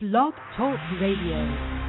[0.00, 1.79] Blog Talk Radio.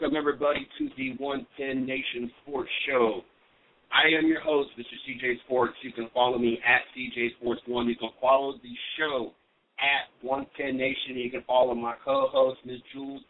[0.00, 3.20] Welcome everybody to the 110 Nation Sports Show.
[3.92, 4.96] I am your host, Mr.
[5.04, 5.74] CJ Sports.
[5.82, 7.86] You can follow me at CJ Sports One.
[7.86, 9.32] You can follow the show
[9.78, 11.16] at 110 Nation.
[11.16, 12.78] You can follow my co-host, Ms.
[12.94, 13.20] Jules,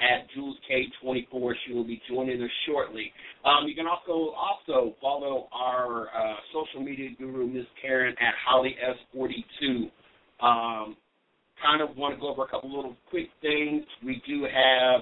[0.00, 1.52] at Jules K24.
[1.66, 3.10] She will be joining us shortly.
[3.46, 7.64] Um, you can also also follow our uh, social media guru, Ms.
[7.80, 8.76] Karen, at Holly
[9.14, 9.90] S42.
[10.44, 10.96] Um,
[11.62, 13.84] kind of want to go over a couple little quick things.
[14.04, 14.99] We do have.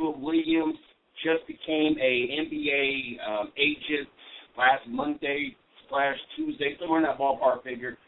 [0.00, 0.76] Joshua Williams
[1.24, 4.08] just became a NBA um, agent
[4.56, 5.56] last Monday
[5.88, 7.98] slash Tuesday, somewhere in that ballpark figure.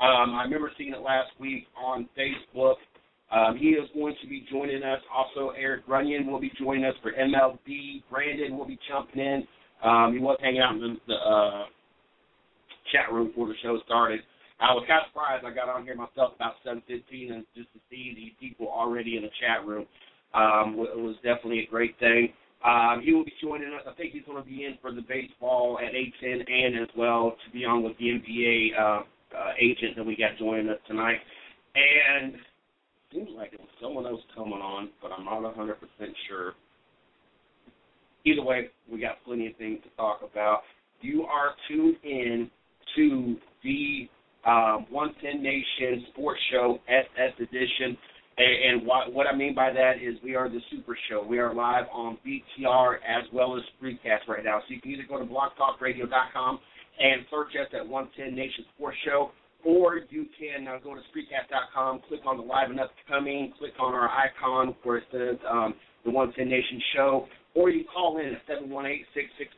[0.00, 2.76] Um, I remember seeing it last week on Facebook.
[3.30, 5.00] Um, he is going to be joining us.
[5.14, 8.02] Also, Eric Runyon will be joining us for MLB.
[8.10, 9.44] Brandon will be jumping in.
[9.84, 11.64] Um, he was hanging out in the, the uh,
[12.92, 14.20] chat room before the show started.
[14.60, 15.44] I was kind of surprised.
[15.44, 19.22] I got on here myself about 7:15 and just to see these people already in
[19.22, 19.86] the chat room
[20.34, 22.32] um, it was definitely a great thing.
[22.64, 23.82] Um, he will be joining us.
[23.88, 27.36] I think he's going to be in for the baseball at 8:10 and as well
[27.44, 29.02] to be on with the NBA uh,
[29.36, 31.18] uh, agent that we got joining us tonight.
[31.74, 32.34] And
[33.12, 35.74] seems like it was someone else coming on, but I'm not 100%
[36.28, 36.54] sure.
[38.24, 40.60] Either way, we got plenty of things to talk about.
[41.00, 42.50] You are tuned in
[42.96, 44.08] to the
[44.48, 44.86] um,
[45.82, 47.96] 110 Sports Show SS Edition.
[48.38, 51.24] And, what, I mean by that is we are the Super Show.
[51.24, 54.60] We are live on BTR as well as Spreecast right now.
[54.60, 56.60] So you can either go to blogtalkradio.com
[56.98, 59.32] and search us at 110 Nation Sports Show,
[59.64, 63.92] or you can uh, go to Spreecast.com, click on the Live and Upcoming, click on
[63.92, 68.40] our icon where it says um, the 110 Nation Show, or you call in at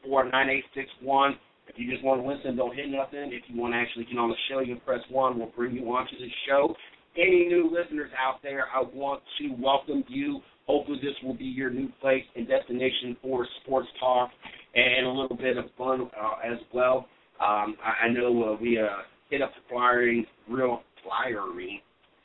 [0.05, 1.37] 718-664-9861.
[1.75, 3.35] If you just want to listen, don't hit nothing.
[3.35, 5.39] If you want to actually get on the show, you press 1.
[5.39, 6.75] We'll bring you on to the show
[7.17, 10.41] any new listeners out there, I want to welcome you.
[10.67, 14.31] Hopefully, this will be your new place and destination for sports talk
[14.75, 17.07] and a little bit of fun uh, as well.
[17.41, 18.87] Um, I, I know uh, we uh,
[19.31, 21.81] hit up the flyering, real flyering.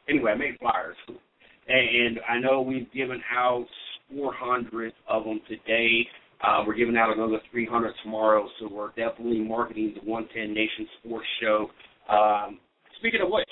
[0.07, 0.95] Anyway, I made flyers,
[1.67, 3.65] and I know we've given out
[4.15, 6.07] 400 of them today.
[6.41, 11.27] Uh, we're giving out another 300 tomorrow, so we're definitely marketing the 110 Nation Sports
[11.41, 11.67] Show.
[12.09, 12.59] Um,
[12.97, 13.49] speaking of which,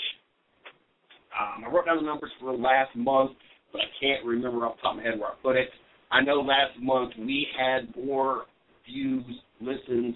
[1.38, 3.32] um, I wrote down the numbers for last month,
[3.74, 5.70] but I can't remember off the top of my head where I put it.
[6.12, 8.46] I know last month we had more
[8.90, 9.26] views,
[9.60, 10.16] listens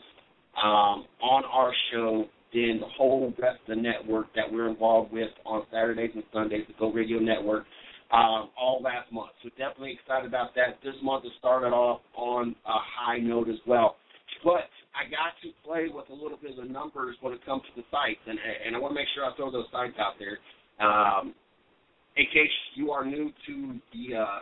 [0.57, 5.29] um, on our show than the whole rest of the network that we're involved with
[5.45, 7.65] on Saturdays and Sundays, the Go Radio Network,
[8.11, 9.31] um, all last month.
[9.43, 10.79] So definitely excited about that.
[10.83, 13.95] This month has started off on a high note as well.
[14.43, 17.63] But I got to play with a little bit of the numbers when it comes
[17.63, 20.15] to the sites, and and I want to make sure I throw those sites out
[20.19, 20.39] there.
[20.79, 21.33] Um,
[22.17, 24.39] in case you are new to the uh,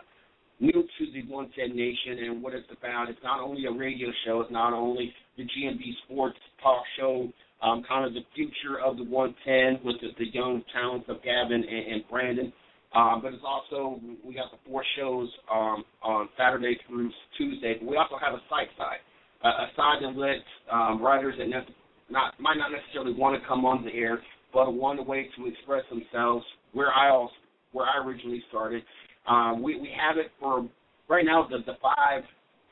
[0.58, 4.40] new to the 110 Nation and what it's about, it's not only a radio show,
[4.40, 7.32] it's not only the GMB Sports Talk Show
[7.62, 11.62] um, kind of the future of the 110 with the, the young talents of Gavin
[11.62, 12.52] and, and Brandon.
[12.94, 17.76] Um, but it's also we got the four shows um, on Saturday through Tuesday.
[17.78, 18.98] But we also have a site side,
[19.44, 20.42] uh, a side that lets
[20.72, 21.74] um, writers that ne-
[22.10, 24.20] not might not necessarily want to come on the air,
[24.52, 26.44] but want a way to express themselves.
[26.72, 27.32] Where I also,
[27.72, 28.82] where I originally started,
[29.28, 30.68] um, we we have it for
[31.08, 32.24] right now the the five,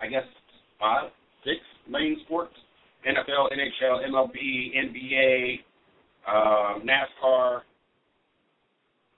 [0.03, 0.25] I guess
[0.81, 1.11] five,
[1.45, 2.55] six main sports:
[3.07, 5.59] NFL, NHL, MLB, NBA,
[6.27, 7.61] uh, NASCAR.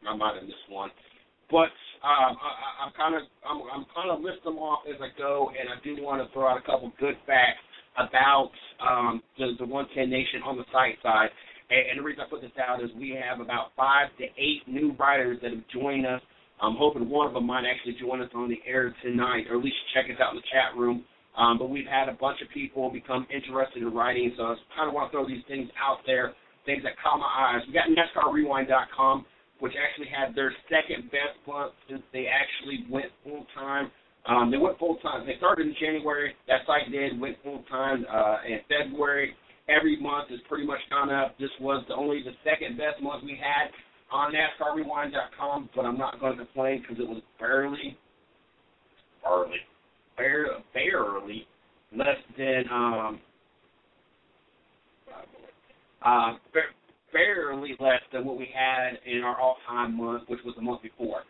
[0.06, 0.90] I might have missed one,
[1.50, 5.12] but um, I, I'm kind of I'm, I'm kind of list them off as I
[5.18, 7.60] go, and I do want to throw out a couple good facts
[7.98, 11.28] about um, the the 110 Nation on the site side.
[11.68, 14.64] And, and the reason I put this out is we have about five to eight
[14.66, 16.20] new writers that have joined us.
[16.60, 19.64] I'm hoping one of them might actually join us on the air tonight, or at
[19.64, 21.04] least check us out in the chat room.
[21.36, 24.88] Um, but we've had a bunch of people become interested in writing, so I kind
[24.88, 26.34] of want to throw these things out there,
[26.66, 27.62] things that caught my eyes.
[27.68, 29.24] We got NASCARRewind.com
[29.60, 33.90] which actually had their second best month since they actually went full time.
[34.26, 35.26] Um, they went full time.
[35.26, 36.34] They started in January.
[36.48, 39.34] That site did went full time uh, in February.
[39.68, 41.38] Every month is pretty much gone up.
[41.38, 43.70] This was the, only the second best month we had
[44.12, 47.96] on NASCARRewind.com, but I'm not going to complain because it was barely,
[49.22, 49.58] barely,
[50.16, 51.46] barely, barely
[51.96, 53.20] less than um,
[56.04, 56.32] uh,
[57.12, 61.22] barely less than what we had in our all-time month, which was the month before.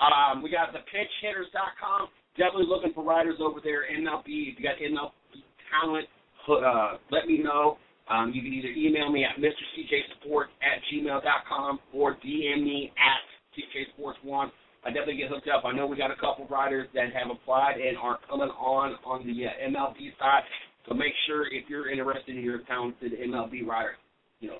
[0.00, 2.08] Um, we got the pitchhitters.com.
[2.36, 3.82] Definitely looking for writers over there.
[3.90, 6.06] MLB, if you got MLB talent,
[6.48, 7.78] uh, let me know.
[8.08, 13.20] Um, you can either email me at mrcjsport at gmail.com or DM me at
[13.58, 14.50] cjsports1.
[14.84, 15.64] I definitely get hooked up.
[15.64, 19.26] I know we got a couple writers that have applied and are coming on on
[19.26, 20.42] the uh, MLB side.
[20.88, 23.96] So make sure if you're interested in your talented MLB writer,
[24.40, 24.58] you know,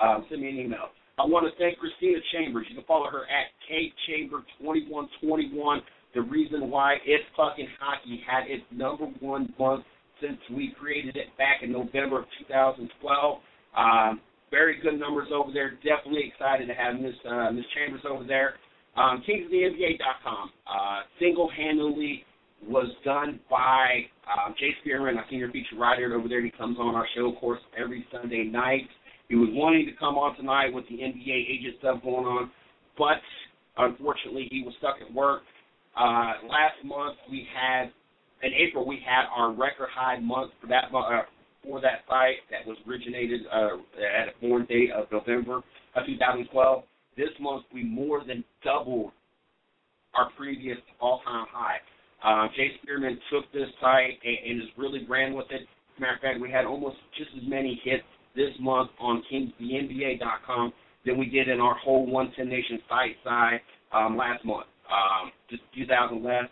[0.00, 0.90] um, send me an email.
[1.18, 2.66] I want to thank Christina Chambers.
[2.68, 5.80] You can follow her at kchamber2121.
[6.14, 9.84] The reason why It's Fucking Hockey had its number one month
[10.20, 13.38] since we created it back in November of 2012.
[13.76, 14.20] Um,
[14.50, 15.72] very good numbers over there.
[15.82, 18.54] Definitely excited to have Miss uh, Miss Chambers over there.
[18.96, 20.50] Um, KingsofTheNBA.com.
[20.66, 22.24] Uh, single-handedly
[22.68, 26.44] was done by um, Jay Spearman, our senior feature writer over there.
[26.44, 28.88] He comes on our show, of course, every Sunday night.
[29.28, 32.50] He was wanting to come on tonight with the NBA agent stuff going on,
[32.98, 33.18] but
[33.78, 35.42] unfortunately he was stuck at work.
[35.96, 37.90] Uh, last month we had,
[38.42, 41.22] in April we had our record high month for that uh,
[41.62, 45.62] for that site that was originated uh, at a born date of November
[45.96, 46.84] of 2012.
[47.16, 49.12] This month we more than doubled
[50.14, 51.78] our previous all-time high.
[52.22, 55.62] Uh, Jay Spearman took this site and, and has really ran with it.
[55.98, 58.04] Matter of fact, we had almost just as many hits
[58.34, 60.72] this month on KingsTheNBA.com
[61.06, 63.60] than we did in our whole 110 Nation site side
[63.92, 64.66] um, last month.
[64.90, 66.44] Um, just 2,000 less.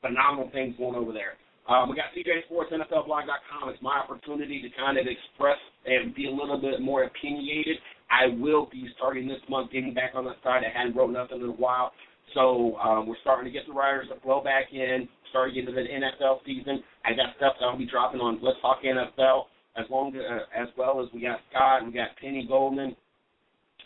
[0.00, 1.34] Phenomenal things going over there.
[1.68, 3.68] Um, we got CJSportsNFLblog.com.
[3.70, 7.76] It's my opportunity to kind of express and be a little bit more opinionated.
[8.10, 10.62] I will be starting this month getting back on that side.
[10.62, 11.90] I hadn't wrote nothing in a while.
[12.34, 15.82] So um, we're starting to get the writers to flow back in, starting into the
[15.82, 16.82] NFL season.
[17.04, 20.62] I got stuff that I'll be dropping on Let's Talk NFL as long as, uh,
[20.62, 22.96] as well as we got Scott, we got Penny Goldman,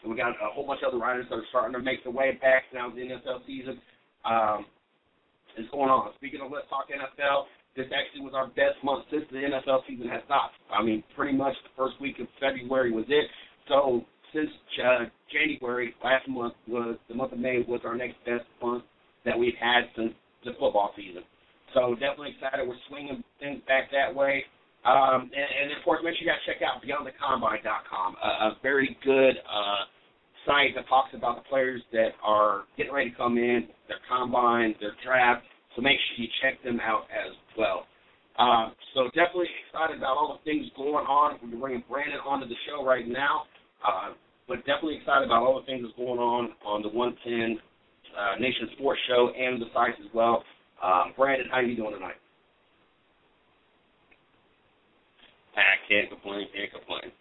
[0.02, 2.12] and we got a whole bunch of other writers that are starting to make their
[2.12, 3.80] way back now the NFL season
[4.24, 4.66] um,
[5.58, 6.12] is going on.
[6.16, 7.44] Speaking of Let's Talk NFL,
[7.76, 10.54] this actually was our best month since the NFL season has stopped.
[10.72, 13.26] I mean, pretty much the first week of February was it.
[13.68, 14.50] So since
[14.82, 18.84] uh, January last month was the month of May was our next best month
[19.24, 20.12] that we've had since
[20.44, 21.22] the football season.
[21.74, 22.66] So definitely excited.
[22.66, 24.44] We're swinging things back that way.
[24.84, 28.96] Um, and, and of course, make sure you guys check out BeyondTheCombine.com, a, a very
[29.04, 29.84] good uh,
[30.46, 34.74] site that talks about the players that are getting ready to come in, their combine,
[34.80, 35.44] their draft.
[35.76, 37.86] So make sure you check them out as well.
[38.38, 41.38] Uh, so definitely excited about all the things going on.
[41.44, 43.44] We're bringing Brandon onto the show right now,
[43.86, 44.14] uh,
[44.48, 47.60] but definitely excited about all the things that's going on on the 110
[48.16, 50.42] uh, Nation Sports Show and the sites as well.
[50.82, 52.19] Um, Brandon, how are you doing tonight?
[55.56, 57.12] I can't complain, can't complain.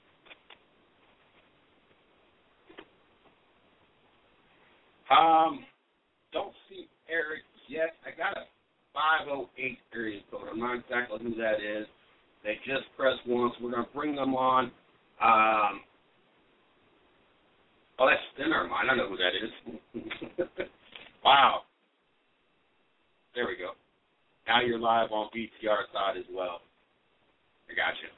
[5.09, 5.65] Um,
[6.33, 7.95] don't see Eric yet.
[8.05, 8.45] I got a
[8.93, 10.47] 508 area code.
[10.51, 11.87] I'm not exactly who that is.
[12.43, 13.53] They just pressed once.
[13.61, 14.65] We're going to bring them on.
[15.21, 15.81] Um,
[17.99, 18.89] oh, that's never mind.
[18.91, 20.67] I know who that is.
[21.25, 21.61] wow.
[23.35, 23.71] There we go.
[24.47, 26.61] Now you're live on BTR side as well.
[27.69, 28.09] I got you.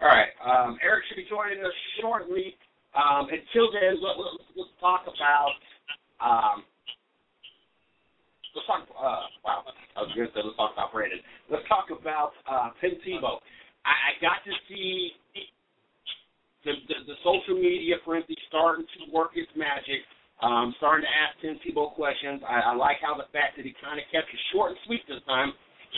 [0.00, 2.56] Um, Eric should be joining us shortly.
[2.96, 5.54] Um, until then, let, let, let's talk about.
[6.18, 6.64] Um,
[8.56, 8.88] let's talk.
[8.90, 9.62] Uh, wow,
[9.96, 11.20] I was going to say let's talk about Brandon.
[11.52, 13.38] Let's talk about uh, Tim Tebow.
[13.84, 15.12] I, I got to see
[16.64, 20.02] the, the, the social media frenzy starting to work its magic.
[20.40, 22.40] Um, starting to ask Tim Tebow questions.
[22.48, 25.04] I, I like how the fact that he kind of kept it short and sweet
[25.04, 25.52] this time.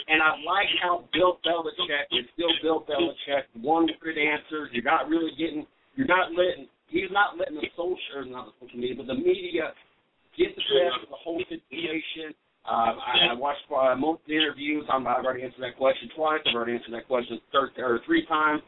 [0.09, 3.45] And I like how Bill Belichick is still Bill Belichick.
[3.61, 4.71] One word answers.
[4.73, 5.67] You're not really getting.
[5.97, 6.69] You're not letting.
[6.89, 9.73] He's not letting the social, not the social media, but the media
[10.37, 12.33] get the best of the whole situation.
[12.65, 14.85] Um, I, I watched uh, most of the interviews.
[14.93, 16.41] I'm, I've already answered that question twice.
[16.47, 18.63] I've already answered that question third or three times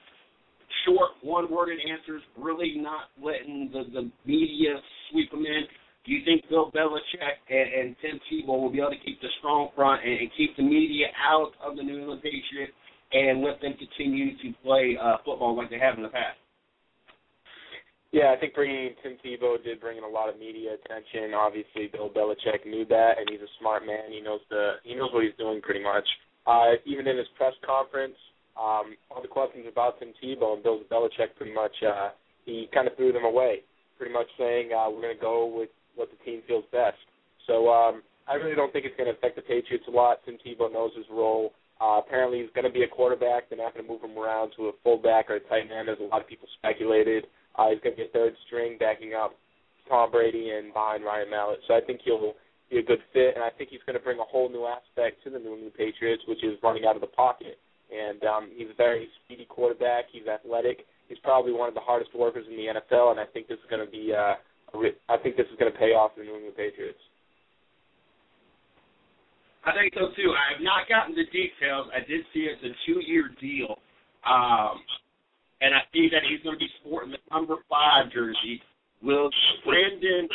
[0.84, 4.76] short, one-worded answers, really not letting the, the media
[5.10, 5.62] sweep them in.
[6.04, 9.32] Do you think Bill Belichick and, and Tim Tebow will be able to keep the
[9.38, 12.76] strong front and, and keep the media out of the New England Patriots
[13.12, 16.36] and let them continue to play uh, football like they have in the past?
[18.12, 21.34] Yeah, I think bringing Tim Tebow did bring in a lot of media attention.
[21.34, 24.12] Obviously, Bill Belichick knew that, and he's a smart man.
[24.12, 26.06] He knows the he knows what he's doing pretty much.
[26.46, 28.14] Uh, even in his press conference,
[28.54, 32.10] um, all the questions about Tim Tebow and Bill Belichick pretty much uh,
[32.44, 33.66] he kind of threw them away,
[33.98, 36.98] pretty much saying uh, we're going to go with what the team feels best.
[37.46, 40.24] So um, I really don't think it's going to affect the Patriots a lot.
[40.24, 41.52] Tim Tebow knows his role.
[41.80, 43.50] Uh, apparently, he's going to be a quarterback.
[43.50, 45.98] They're not going to move him around to a fullback or a tight end, as
[46.00, 47.26] a lot of people speculated.
[47.58, 49.34] Uh, he's going to be a third string, backing up
[49.88, 51.60] Tom Brady and behind Ryan Mallett.
[51.66, 52.34] So I think he'll
[52.70, 55.22] be a good fit, and I think he's going to bring a whole new aspect
[55.24, 57.58] to the New England Patriots, which is running out of the pocket
[57.94, 60.06] and um, he's a very speedy quarterback.
[60.12, 60.86] He's athletic.
[61.08, 63.70] He's probably one of the hardest workers in the NFL, and I think this is
[63.70, 64.12] going to be.
[64.12, 64.34] Uh,
[65.08, 66.98] I think this is going to pay off the New England Patriots.
[69.64, 70.34] I think so too.
[70.34, 71.88] I have not gotten the details.
[71.94, 73.80] I did see it's a two-year deal,
[74.28, 74.76] um,
[75.64, 78.60] and I see that he's going to be sporting the number five jersey.
[79.02, 79.30] Will
[79.64, 80.28] Brandon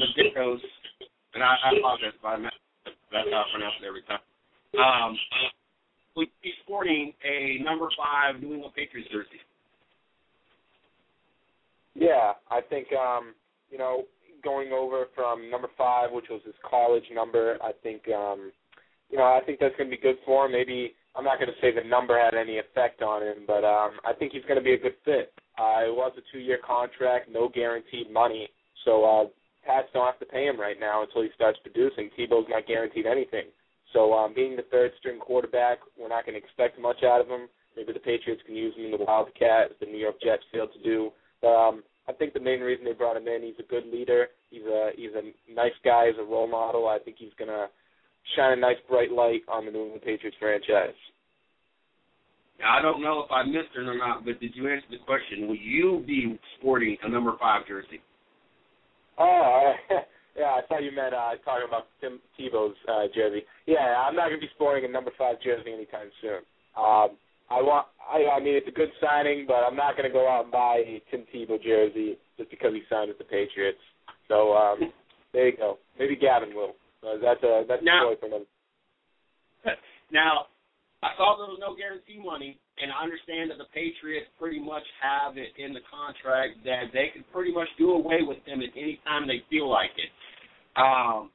[0.00, 0.64] Medeiros,
[1.34, 2.36] and I, I apologize if I
[3.12, 4.24] that's how I pronounce it every time.
[4.74, 5.16] Um,
[6.16, 9.40] will be sporting a number five New England Patriots jersey?
[11.94, 13.34] Yeah, I think um,
[13.74, 14.04] you know
[14.44, 17.58] going over from number five, which was his college number.
[17.60, 18.52] I think um,
[19.10, 20.52] you know I think that's going to be good for him.
[20.52, 23.98] Maybe I'm not going to say the number had any effect on him, but um,
[24.06, 25.34] I think he's going to be a good fit.
[25.58, 28.48] Uh, it was a two-year contract, no guaranteed money,
[28.84, 29.24] so uh,
[29.66, 32.10] Pats don't have to pay him right now until he starts producing.
[32.18, 33.46] Tebow's not guaranteed anything.
[33.92, 37.28] So um, being the third string quarterback, we're not going to expect much out of
[37.28, 37.48] him.
[37.76, 40.70] Maybe the Patriots can use him in the Wildcat, as the New York Jets failed
[40.74, 41.10] to do.
[41.40, 44.28] But um, I think the main reason they brought him in, he's a good leader.
[44.50, 46.08] He's a he's a nice guy.
[46.08, 46.88] He's a role model.
[46.88, 47.66] I think he's going to
[48.36, 50.94] shine a nice bright light on the New England Patriots franchise.
[52.60, 54.98] Now, I don't know if I missed it or not, but did you answer the
[55.04, 55.48] question?
[55.48, 58.00] Will you be sporting a number five jersey?
[59.18, 59.72] Oh,
[60.36, 63.46] Yeah, I thought you meant uh, talking about Tim Tebow's uh, jersey.
[63.66, 66.42] Yeah, I'm not going to be sporting a number five jersey anytime soon.
[66.74, 67.14] Um,
[67.50, 67.86] I want.
[68.00, 70.52] I, I mean, it's a good signing, but I'm not going to go out and
[70.52, 73.80] buy a Tim Tebow jersey just because he signed with the Patriots.
[74.28, 74.92] So um,
[75.32, 75.78] there you go.
[75.98, 76.74] Maybe Gavin will.
[77.02, 78.46] Uh, that's a that's now, a choice for him.
[80.12, 80.46] Now,
[81.02, 84.84] I saw there was no guarantee money, and I understand that the Patriots pretty much
[85.02, 88.70] have it in the contract that they can pretty much do away with them at
[88.76, 90.12] any time they feel like it.
[90.76, 91.30] Um,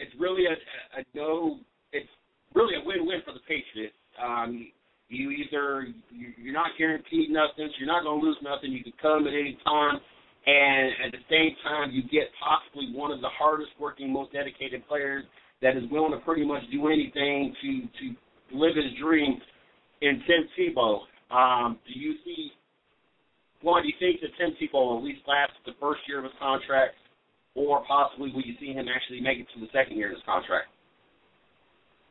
[0.00, 0.56] it's really a,
[0.98, 1.60] a no.
[1.92, 2.08] It's
[2.54, 3.94] really a win-win for the Patriots.
[4.20, 4.70] Um,
[5.08, 8.70] you either you're not guaranteed nothing, so you're not going to lose nothing.
[8.70, 9.98] You can come at any time,
[10.46, 14.86] and at the same time, you get possibly one of the hardest working, most dedicated
[14.86, 15.24] players
[15.62, 19.40] that is willing to pretty much do anything to to live his dream
[20.00, 21.00] in Tim Tebow.
[21.30, 22.52] Um, do you see?
[23.62, 26.24] One, do you think that Tim Tebow will at least last the first year of
[26.24, 26.94] his contract,
[27.54, 30.24] or possibly will you see him actually make it to the second year of his
[30.24, 30.68] contract?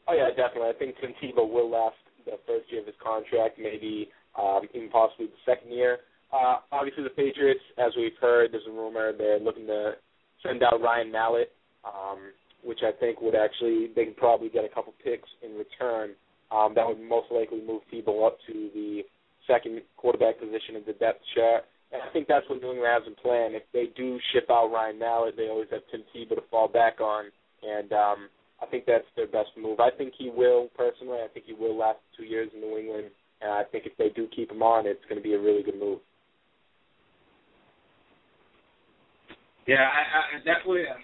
[0.10, 0.70] Oh yeah, definitely.
[0.70, 4.90] I think Tim Tebow will last the first year of his contract, maybe um, even
[4.90, 6.00] possibly the second year.
[6.34, 9.94] Uh, obviously, the Patriots, as we've heard, there's a rumor they're looking to
[10.42, 11.52] send out Ryan Mallett,
[11.86, 16.12] um, which I think would actually they could probably get a couple picks in return.
[16.52, 19.02] Um, that would most likely move Tebow up to the
[19.46, 21.66] second quarterback position in the depth chart.
[21.92, 23.54] And I think that's what New England has in plan.
[23.54, 27.00] If they do ship out Ryan Mallett, they always have Tim Tebow to fall back
[27.00, 27.26] on,
[27.62, 28.30] and um,
[28.62, 29.80] I think that's their best move.
[29.80, 31.20] I think he will personally.
[31.24, 33.08] I think he will last two years in New England,
[33.42, 35.64] and I think if they do keep him on, it's going to be a really
[35.64, 36.00] good move.
[39.68, 40.84] Yeah, I, I definitely.
[40.90, 40.98] Uh,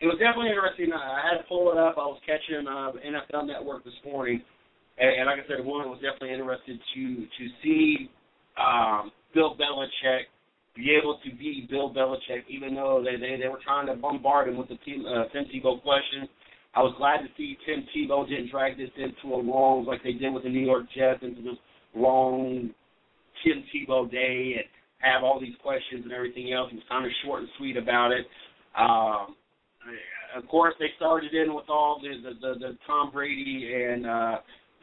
[0.00, 0.94] it was definitely interesting.
[0.94, 1.98] I had to pull it up.
[1.98, 4.40] I was catching uh, NFL Network this morning,
[4.96, 8.08] and, and like I said, one was definitely interested to to see
[8.56, 10.30] um, Bill Belichick
[10.78, 14.48] be able to beat Bill Belichick, even though they they, they were trying to bombard
[14.48, 16.28] him with the team, uh, Tim Tebow questions.
[16.74, 20.12] I was glad to see Tim Tebow didn't drag this into a long like they
[20.12, 21.58] did with the New York Jets into this
[21.94, 22.70] long
[23.44, 24.64] Tim Tebow day and
[24.98, 26.70] have all these questions and everything else.
[26.70, 28.26] He was kind of short and sweet about it.
[28.78, 29.34] Um,
[30.36, 34.36] of course, they started in with all the the, the, the Tom Brady and uh,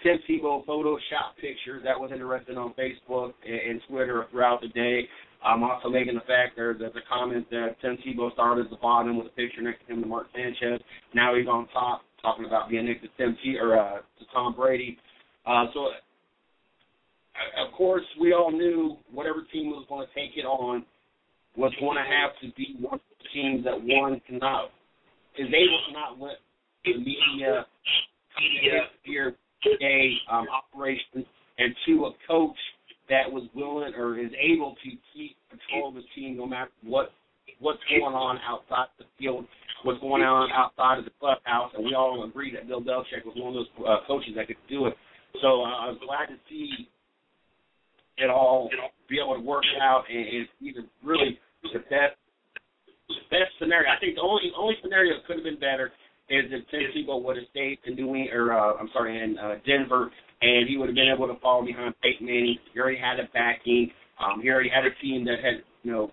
[0.04, 1.84] Tim Tebow Photoshop pictures.
[1.86, 5.08] That was interesting on Facebook and, and Twitter throughout the day.
[5.44, 8.77] I'm also making the fact there that the comment that Tim Tebow started at the
[8.77, 10.82] bottom with a picture next to him to Mark Sanchez.
[11.13, 14.56] Now he's on top talking about being next to Tim T or uh, to Tom
[14.56, 14.98] Brady.
[15.46, 15.89] Uh, so
[17.65, 20.86] of course, we all knew whatever team was going to take it on
[21.58, 24.72] was going to have to be one of the teams that one cannot
[25.38, 26.38] is able to not let
[26.84, 27.65] the media
[29.04, 29.36] here
[29.82, 31.25] a um, operation
[31.58, 32.58] and to a coach
[33.10, 37.12] that was willing or is able to keep control of the team no matter what
[37.60, 39.46] what's going on outside the field,
[39.84, 43.36] what's going on outside of the clubhouse, and we all agree that Bill Belichick was
[43.38, 44.94] one of those uh, coaches that could do it.
[45.42, 46.90] So uh, I was glad to see
[48.18, 48.70] it all
[49.10, 51.40] be able to work out and, and either really
[51.74, 52.16] the best
[53.08, 53.90] the best scenario.
[53.92, 55.92] I think the only only scenario that could have been better
[56.30, 59.62] is if Tim would have stayed in New England, or uh, I'm sorry, in uh,
[59.66, 60.10] Denver,
[60.46, 62.58] and he would have been able to fall behind Peyton Manning.
[62.72, 63.90] He already had a backing.
[64.22, 66.12] Um, he already had a team that had you know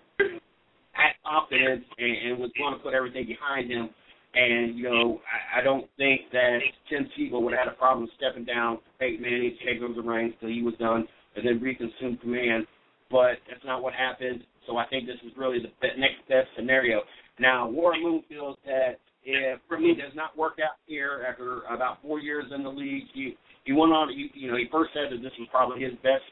[0.92, 3.90] had confidence and, and was going to put everything behind him.
[4.34, 6.58] And you know, I, I don't think that
[6.88, 10.32] Tim Tebow would have had a problem stepping down Peyton Manning, take over the reins
[10.40, 12.66] till he was done and then reconsume command.
[13.10, 14.44] But that's not what happened.
[14.66, 17.02] So I think this is really the next best scenario.
[17.38, 22.20] Now, Warren Moon feels that if me does not work out here after about four
[22.20, 24.08] years in the league, he he went on.
[24.16, 26.24] You, you know, he first said that this was probably his best,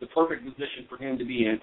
[0.00, 1.60] the perfect position for him to be in.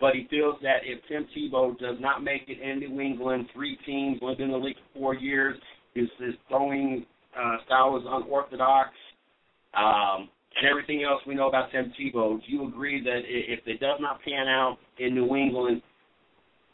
[0.00, 3.78] But he feels that if Tim Tebow does not make it in New England, three
[3.86, 5.56] teams, only been in the league for four years,
[5.94, 7.06] his, his throwing
[7.38, 8.90] uh, style is unorthodox.
[9.74, 13.80] Um, and everything else we know about Tim Tebow, do you agree that if it
[13.80, 15.82] does not pan out in New England,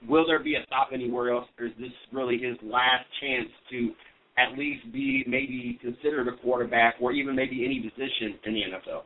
[0.06, 3.90] will there be a stop anywhere else, or is this really his last chance to
[4.38, 9.02] at least be maybe considered a quarterback, or even maybe any position in the NFL?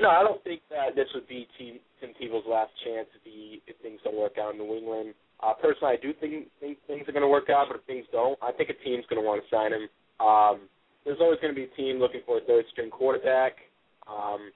[0.00, 1.78] No, I don't think that this would be Tim,
[2.20, 5.14] Tebow's last chance if, he, if things don't work out in New England.
[5.42, 8.06] Uh, personally, I do think, think things are going to work out, but if things
[8.12, 9.88] don't, I think a team's going to want to sign him.
[10.20, 10.68] Um,
[11.04, 13.54] there's always going to be a team looking for a third string quarterback.
[14.06, 14.52] Um,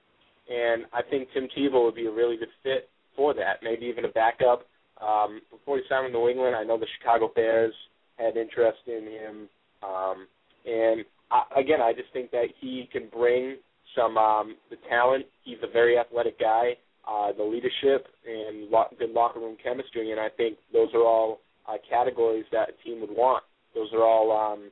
[0.49, 4.05] and I think Tim Tebow would be a really good fit for that, maybe even
[4.05, 4.65] a backup.
[5.01, 7.73] Um, before he signed with New England, I know the Chicago Bears
[8.17, 9.49] had interest in him.
[9.83, 10.27] Um,
[10.65, 13.57] and I, again, I just think that he can bring
[13.95, 15.25] some um, the talent.
[15.43, 16.73] He's a very athletic guy,
[17.07, 21.39] uh, the leadership and lo- good locker room chemistry, and I think those are all
[21.67, 23.43] uh, categories that a team would want.
[23.75, 24.71] Those are all um,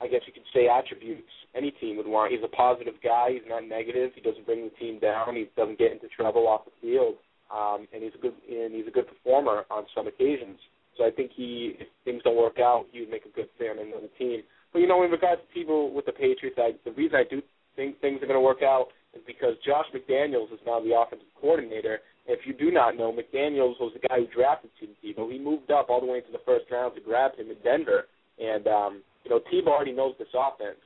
[0.00, 2.32] I guess you could say attributes any team would want.
[2.32, 3.30] He's a positive guy.
[3.32, 4.12] He's not negative.
[4.14, 5.36] He doesn't bring the team down.
[5.36, 7.16] He doesn't get into trouble off the field.
[7.50, 10.58] Um, and he's a good and he's a good performer on some occasions.
[10.96, 13.70] So I think he, if things don't work out, he would make a good fit
[13.70, 14.42] on another team.
[14.72, 17.42] But you know, in regards to people with the Patriots, I, the reason I do
[17.74, 21.26] think things are going to work out is because Josh McDaniels is now the offensive
[21.40, 21.98] coordinator.
[22.26, 25.32] If you do not know, McDaniels was the guy who drafted Tim Tebow.
[25.32, 28.04] He moved up all the way into the first round to grab him in Denver,
[28.38, 30.78] and um, you know, Tebow already knows this offense.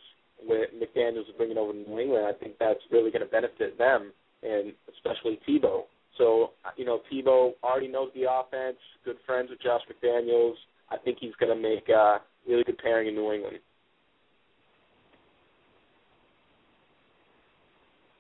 [0.46, 3.78] With McDaniels is bringing over to New England, I think that's really going to benefit
[3.78, 5.84] them, and especially Tebow.
[6.18, 8.78] So, you know, Tebow already knows the offense.
[9.04, 10.54] Good friends with Josh McDaniels.
[10.90, 13.58] I think he's going to make a really good pairing in New England.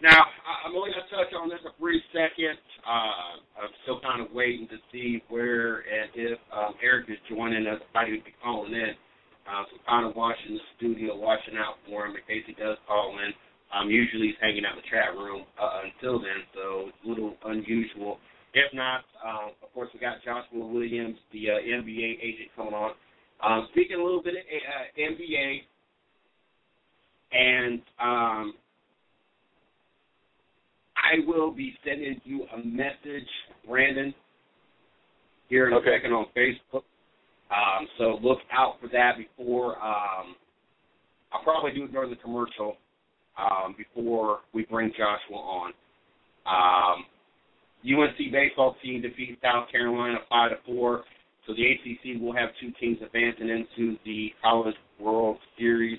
[0.02, 0.26] Now,
[0.66, 2.58] I'm only going to touch on this a brief second.
[2.84, 7.66] Uh, I'm still kind of waiting to see where and if um, Eric is joining
[7.66, 7.80] us.
[7.92, 8.92] Probably be calling in.
[9.48, 12.76] Uh, so kind of watching the studio, watching out for him in case he does
[12.86, 13.32] call in.
[13.72, 17.08] Um, usually he's hanging out in the chat room uh, until then, so it's a
[17.08, 18.18] little unusual.
[18.54, 22.92] If not, uh, of course, we got Joshua Williams, the uh, NBA agent, coming on.
[23.42, 25.62] Um, speaking a little bit of uh, NBA,
[27.32, 28.54] and um,
[30.96, 33.28] I will be sending you a message,
[33.66, 34.14] Brandon,
[35.48, 35.90] here in okay.
[35.90, 36.84] a second on Facebook.
[37.50, 39.76] Um, so look out for that before.
[39.76, 40.36] Um,
[41.32, 41.44] I'll
[42.04, 42.76] during the commercial
[43.38, 45.72] um, before we bring Joshua on.
[46.46, 47.04] Um,
[47.84, 51.04] UNC baseball team defeats South Carolina five to four.
[51.46, 55.98] So the ACC will have two teams advancing into the College World Series.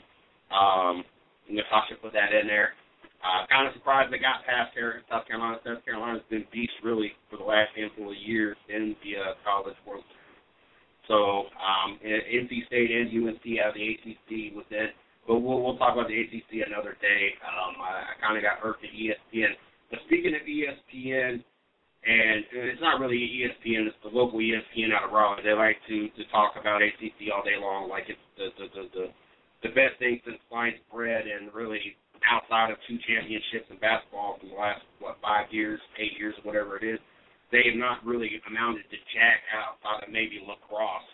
[0.49, 1.03] Um,
[1.49, 2.73] Natasha put that in there.
[3.21, 5.57] Uh, kind of surprised they got past here South Carolina.
[5.65, 9.77] South Carolina's been beast really for the last handful of years in the uh, college
[9.85, 10.03] world.
[11.07, 14.93] So um, NC State and UNC have the ACC with it,
[15.27, 17.33] but we'll we'll talk about the ACC another day.
[17.41, 19.53] Um, I, I kind of got irked at ESPN.
[19.89, 21.41] But speaking of ESPN,
[22.05, 25.41] and it's not really ESPN, it's the local ESPN out of Raleigh.
[25.43, 28.83] They like to to talk about ACC all day long, like it's the the the
[28.93, 29.05] the,
[29.65, 31.97] the best thing since sliced bread, and really
[32.29, 36.77] outside of two championships in basketball from the last what five years, eight years, whatever
[36.77, 37.01] it is,
[37.49, 41.09] they have not really amounted to jack outside of maybe lacrosse,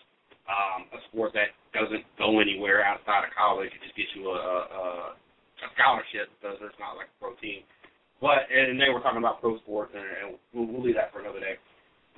[0.48, 3.72] um, a sport that doesn't go anywhere outside of college.
[3.72, 4.84] It just gets you a, a,
[5.16, 7.64] a scholarship because there's not like a pro team.
[8.20, 11.20] But and they were talking about pro sports, and, and we'll, we'll leave that for
[11.20, 11.58] another day.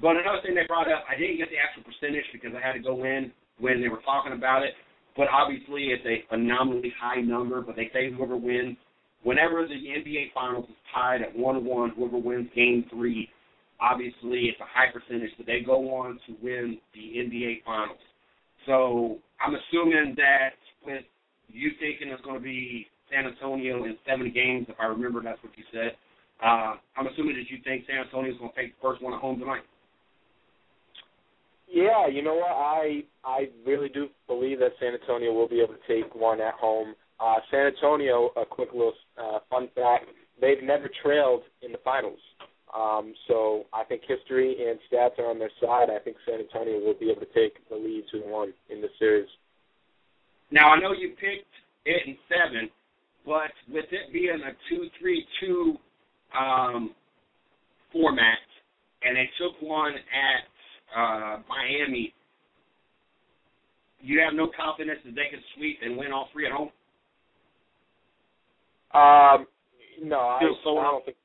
[0.03, 2.75] But another thing they brought up, I didn't get the actual percentage because I had
[2.75, 4.75] to go in when they were talking about it.
[5.17, 7.63] But obviously, it's a phenomenally high number.
[7.63, 8.77] But they say whoever wins
[9.25, 13.29] whenever the NBA Finals is tied at one-one, whoever wins Game Three,
[13.81, 17.99] obviously it's a high percentage, but they go on to win the NBA Finals.
[18.67, 20.55] So I'm assuming that
[20.87, 21.03] with
[21.49, 25.43] you thinking it's going to be San Antonio in seven games, if I remember that's
[25.43, 25.97] what you said.
[26.43, 29.13] Uh, I'm assuming that you think San Antonio is going to take the first one
[29.13, 29.63] at home tonight.
[31.69, 32.53] Yeah, you know what?
[32.53, 36.55] I I really do believe that San Antonio will be able to take one at
[36.55, 36.95] home.
[37.19, 40.07] Uh, San Antonio, a quick little uh, fun fact,
[40.41, 42.19] they've never trailed in the finals.
[42.75, 45.91] Um, so I think history and stats are on their side.
[45.91, 48.89] I think San Antonio will be able to take the lead to one in the
[48.99, 49.29] series.
[50.51, 51.55] Now I know you picked
[51.87, 52.69] it in seven,
[53.25, 55.77] but with it being a two-three-two
[56.39, 56.95] um,
[57.93, 58.39] format,
[59.03, 60.54] and they took one at
[60.97, 62.15] uh, Miami,
[64.01, 66.71] you have no confidence that they can sweep and win all three at home.
[68.93, 69.47] Um,
[70.03, 71.17] no, I, so I don't think.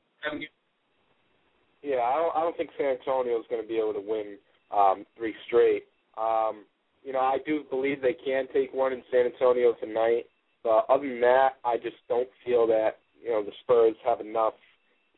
[1.84, 2.36] Yeah, I don't.
[2.36, 4.38] I don't think San Antonio is going to be able to win
[4.72, 5.84] um, three straight.
[6.18, 6.66] Um,
[7.04, 10.26] you know, I do believe they can take one in San Antonio tonight.
[10.64, 14.54] But other than that, I just don't feel that you know the Spurs have enough.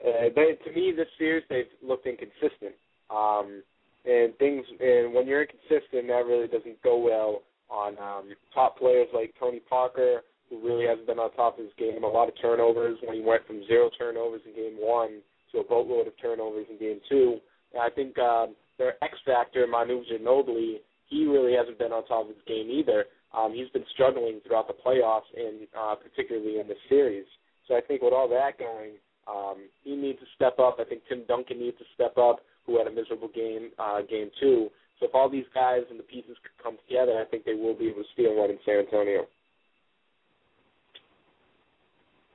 [0.06, 2.76] Uh, they, to me, this series they've looked inconsistent.
[3.10, 3.64] Um,
[4.06, 9.08] and things, and when you're inconsistent, that really doesn't go well on um, top players
[9.14, 12.04] like Tony Parker who really hasn't been on top of his game.
[12.04, 15.64] A lot of turnovers when he went from zero turnovers in game one to a
[15.64, 17.40] boatload of turnovers in game two.
[17.74, 22.30] And I think um, their X factor, Manu Ginobili, he really hasn't been on top
[22.30, 23.06] of his game either.
[23.34, 27.26] Um, he's been struggling throughout the playoffs and uh, particularly in the series.
[27.68, 30.78] So I think with all that going, um, he needs to step up.
[30.80, 34.30] I think Tim Duncan needs to step up, who had a miserable game, uh, game
[34.40, 34.70] two.
[35.00, 37.74] So if all these guys and the pieces could come together, I think they will
[37.74, 39.26] be able to steal one in San Antonio.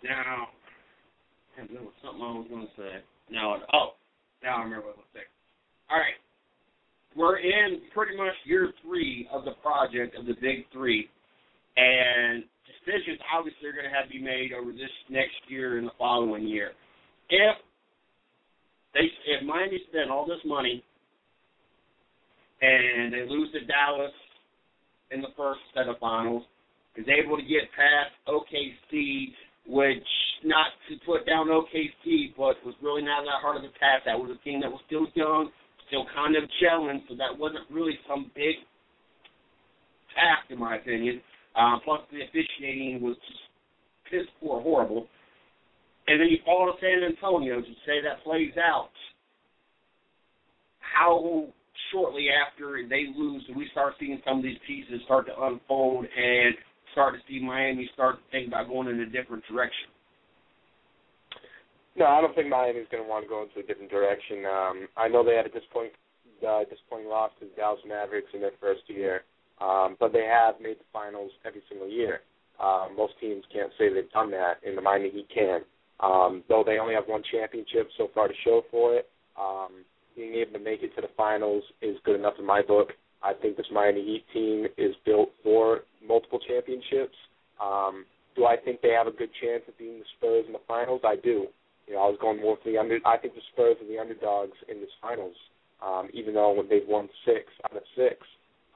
[0.03, 0.49] Now,
[1.57, 3.03] something I was going to say.
[3.31, 3.95] Now, oh,
[4.43, 5.33] now I remember what I was saying.
[5.91, 6.19] All right,
[7.17, 11.09] we're in pretty much year three of the project of the Big Three,
[11.77, 15.87] and decisions obviously are going to have to be made over this next year and
[15.87, 16.71] the following year.
[17.31, 17.57] If
[18.97, 20.83] they, if Miami spent all this money
[22.63, 24.13] and they lose to Dallas
[25.11, 26.43] in the first set of finals,
[26.97, 29.37] is able to get past OKC
[29.69, 30.07] which
[30.45, 34.07] not to put down OKC, but was really not that hard of a task.
[34.07, 35.51] That was a team that was still young,
[35.89, 38.57] still kind of gelling, so that wasn't really some big
[40.15, 41.21] task in my opinion.
[41.57, 43.43] Uh, plus the officiating was just
[44.11, 45.07] piss poor, horrible.
[46.09, 48.91] And then you fall to San Antonio to say that plays out.
[50.79, 51.47] How
[51.93, 56.07] shortly after they lose do we start seeing some of these pieces start to unfold
[56.07, 56.55] and
[56.93, 59.91] start to see Miami start to think about going in a different direction?
[61.97, 64.45] No, I don't think Miami's going to want to go into a different direction.
[64.45, 65.97] Um, I know they had a disappointing,
[66.47, 69.25] uh, disappointing loss to the Dallas Mavericks in their first year,
[69.61, 72.21] um, but they have made the finals every single year.
[72.61, 75.61] Um, most teams can't say they've done that, and the Miami Heat can.
[76.01, 80.35] Um, though they only have one championship so far to show for it, um, being
[80.35, 82.91] able to make it to the finals is good enough in my book.
[83.23, 87.17] I think this Miami Heat team is built for multiple championships.
[87.61, 88.05] Um,
[88.35, 91.01] do I think they have a good chance of beating the Spurs in the finals?
[91.05, 91.47] I do.
[91.87, 92.99] You know, I was going more for the under.
[93.07, 95.37] I think the Spurs are the underdogs in this finals,
[95.85, 98.17] um, even though they've won six out of six.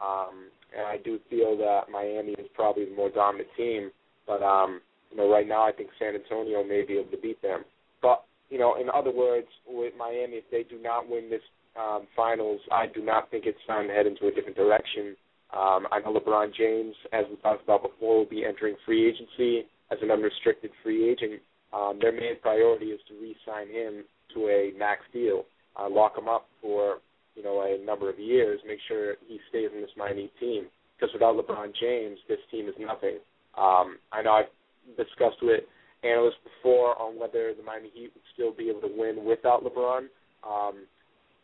[0.00, 3.90] Um, and I do feel that Miami is probably the more dominant team.
[4.26, 4.80] But um,
[5.10, 7.64] you know, right now I think San Antonio may be able to beat them.
[8.02, 11.42] But you know, in other words, with Miami, if they do not win this
[11.78, 15.16] um, finals, I do not think it's time to head into a different direction.
[15.52, 19.66] Um, I know LeBron James, as we talked about before, will be entering free agency.
[19.90, 21.40] as an unrestricted free agent,
[21.72, 25.44] um, their main priority is to re-sign him to a max deal,
[25.76, 26.98] uh, lock him up for
[27.34, 30.66] you know a number of years, make sure he stays in this Miami team.
[30.98, 33.18] Because without LeBron James, this team is nothing.
[33.56, 34.52] Um, I know I've
[34.96, 35.64] discussed with
[36.02, 40.08] analysts before on whether the Miami Heat would still be able to win without LeBron.
[40.46, 40.86] Um,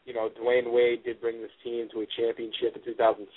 [0.05, 3.29] you know, Dwyane Wade did bring this team to a championship in 2006,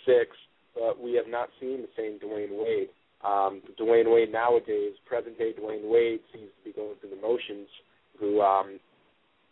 [0.75, 2.89] but we have not seen the same Dwyane Wade.
[3.25, 7.67] Um, Dwyane Wade nowadays, present day Dwyane Wade, seems to be going through the motions
[8.17, 8.79] through um,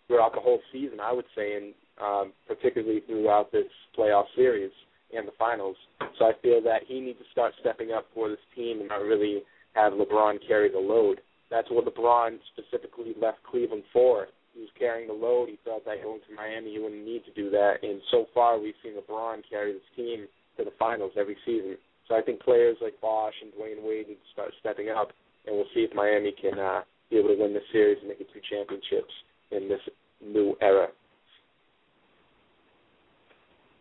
[0.07, 3.67] throughout the whole season, I would say, and um, particularly throughout this
[3.97, 4.71] playoff series
[5.15, 5.75] and the finals.
[6.17, 9.01] So I feel that he needs to start stepping up for this team and not
[9.01, 9.43] really
[9.77, 11.21] have LeBron carry the load.
[11.49, 14.27] That's what LeBron specifically left Cleveland for.
[14.53, 15.49] He was carrying the load.
[15.49, 17.75] He felt that going to Miami, he wouldn't need to do that.
[17.83, 20.25] And so far, we've seen LeBron carry this team
[20.57, 21.77] to the finals every season.
[22.07, 25.11] So I think players like Bosh and Dwyane Wade need to start stepping up,
[25.45, 28.19] and we'll see if Miami can uh, be able to win this series and make
[28.19, 29.13] it two championships
[29.51, 29.81] in this
[30.25, 30.87] new era.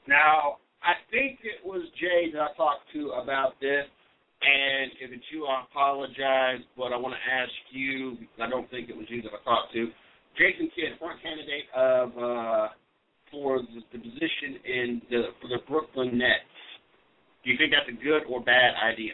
[0.07, 3.87] Now, I think it was Jay that I talked to about this,
[4.47, 8.89] and if it's you, I apologize, but I want to ask you, I don't think
[8.89, 9.91] it was you that I talked to.
[10.39, 12.69] Jason Kidd, front candidate of uh,
[13.33, 16.47] for the, the position in the for the Brooklyn Nets.
[17.43, 19.13] Do you think that's a good or bad idea?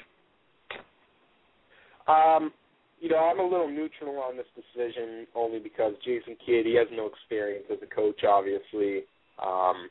[2.09, 2.53] Um,
[3.01, 6.89] you know, I'm a little neutral on this decision only because Jason Kidd, he has
[6.93, 9.05] no experience as a coach, obviously.
[9.43, 9.89] Um,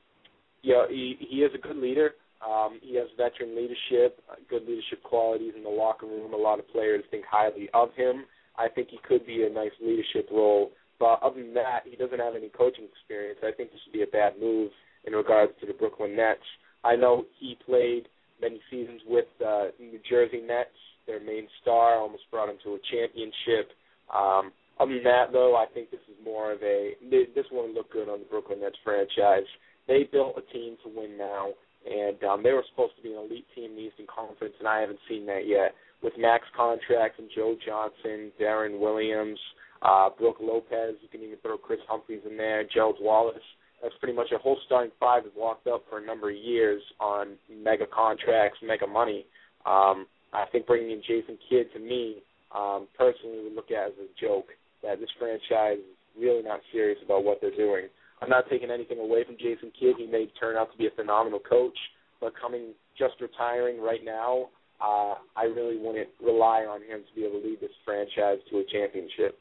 [0.61, 2.11] you know, he he is a good leader.
[2.41, 6.33] Um, he has veteran leadership, good leadership qualities in the locker room.
[6.33, 8.25] A lot of players think highly of him.
[8.57, 10.71] I think he could be a nice leadership role.
[10.99, 13.39] But other than that, he doesn't have any coaching experience.
[13.43, 14.71] I think this would be a bad move
[15.05, 16.45] in regards to the Brooklyn Nets.
[16.83, 18.07] I know he played
[18.41, 20.77] many seasons with uh, New Jersey Nets.
[21.07, 23.71] Their main star almost brought him to a championship.
[24.13, 27.91] Um, other than that, though, I think this is more of a this won't look
[27.91, 29.45] good on the Brooklyn Nets franchise.
[29.87, 31.49] They built a team to win now,
[31.85, 34.67] and um, they were supposed to be an elite team in the Eastern Conference, and
[34.67, 35.73] I haven't seen that yet.
[36.03, 39.39] With max contracts and Joe Johnson, Deron Williams,
[39.81, 43.43] uh, Brook Lopez, you can even throw Kris Humphries in there, Gerald Wallace
[43.81, 46.81] that's pretty much a whole starting five has walked up for a number of years
[46.99, 49.25] on mega contracts, mega money.
[49.65, 52.17] Um, I think bringing in Jason Kidd to me
[52.55, 54.47] um, personally would look at as a joke
[54.83, 57.87] that this franchise is really not serious about what they're doing.
[58.21, 59.95] I'm not taking anything away from Jason Kidd.
[59.97, 61.77] He may turn out to be a phenomenal coach,
[62.19, 67.25] but coming just retiring right now, uh, I really wouldn't rely on him to be
[67.25, 69.37] able to lead this franchise to a championship.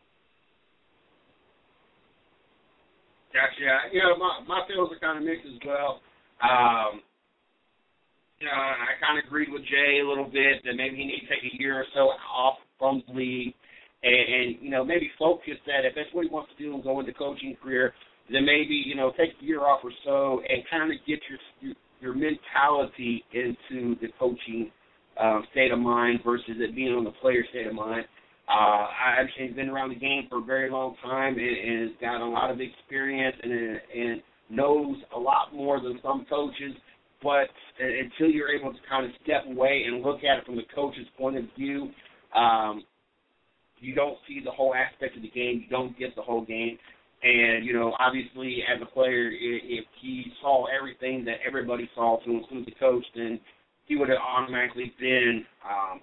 [3.32, 3.92] Gotcha.
[3.92, 6.00] You know, my my feels are kind of mixed as well.
[6.42, 7.00] Um,
[8.40, 11.28] you know, I kind of agreed with Jay a little bit that maybe he needs
[11.28, 13.54] to take a year or so off from the league,
[14.02, 16.82] and, and you know maybe focus that if that's what he wants to do and
[16.82, 17.94] go into coaching career,
[18.32, 21.74] then maybe you know take a year off or so and kind of get your
[22.00, 24.70] your, mentality into the coaching
[25.20, 28.06] um, state of mind versus it being on the player state of mind.
[28.48, 31.90] Uh, I actually have been around the game for a very long time and, and
[31.90, 36.74] has got a lot of experience and and knows a lot more than some coaches.
[37.22, 40.62] But until you're able to kind of step away and look at it from the
[40.74, 41.90] coach's point of view,
[42.34, 42.82] um,
[43.78, 45.62] you don't see the whole aspect of the game.
[45.62, 46.78] You don't get the whole game.
[47.22, 52.30] And you know, obviously, as a player, if he saw everything that everybody saw, to
[52.30, 53.38] include the coach, then
[53.84, 56.00] he would have automatically been um,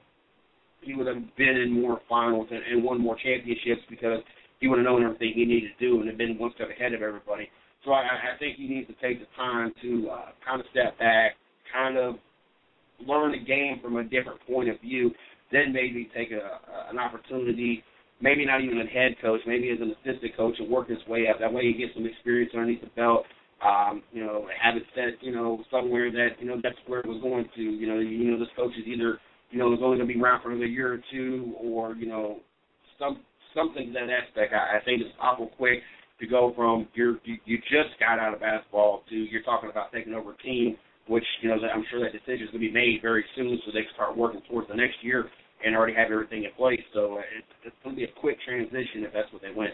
[0.82, 4.20] he would have been in more finals and, and won more championships because
[4.60, 6.94] he would have known everything he needed to do and have been one step ahead
[6.94, 7.50] of everybody.
[7.84, 10.98] So I, I think he needs to take the time to uh, kind of step
[10.98, 11.34] back,
[11.74, 12.16] kind of
[13.06, 15.12] learn the game from a different point of view,
[15.52, 17.84] then maybe take a, an opportunity,
[18.22, 21.28] maybe not even a head coach, maybe as an assistant coach and work his way
[21.28, 21.40] up.
[21.40, 23.26] That way he gets some experience underneath the belt.
[23.66, 27.08] Um, you know, have it set, you know, somewhere that, you know, that's where it
[27.08, 27.62] was going to.
[27.62, 30.20] You know, you know, this coach is either you know, is only going to be
[30.20, 32.40] around for another year or two, or you know,
[33.00, 33.24] some
[33.56, 34.54] something to that aspect.
[34.54, 35.80] I, I think it's awful quick
[36.20, 39.92] to go from you're you, you just got out of basketball to you're talking about
[39.94, 40.76] taking over a team,
[41.08, 43.82] which you know I'm sure that decision is to be made very soon, so they
[43.82, 45.30] can start working towards the next year
[45.66, 46.82] and already have everything in place.
[46.94, 49.74] So it's, it's going to be a quick transition if that's what they went.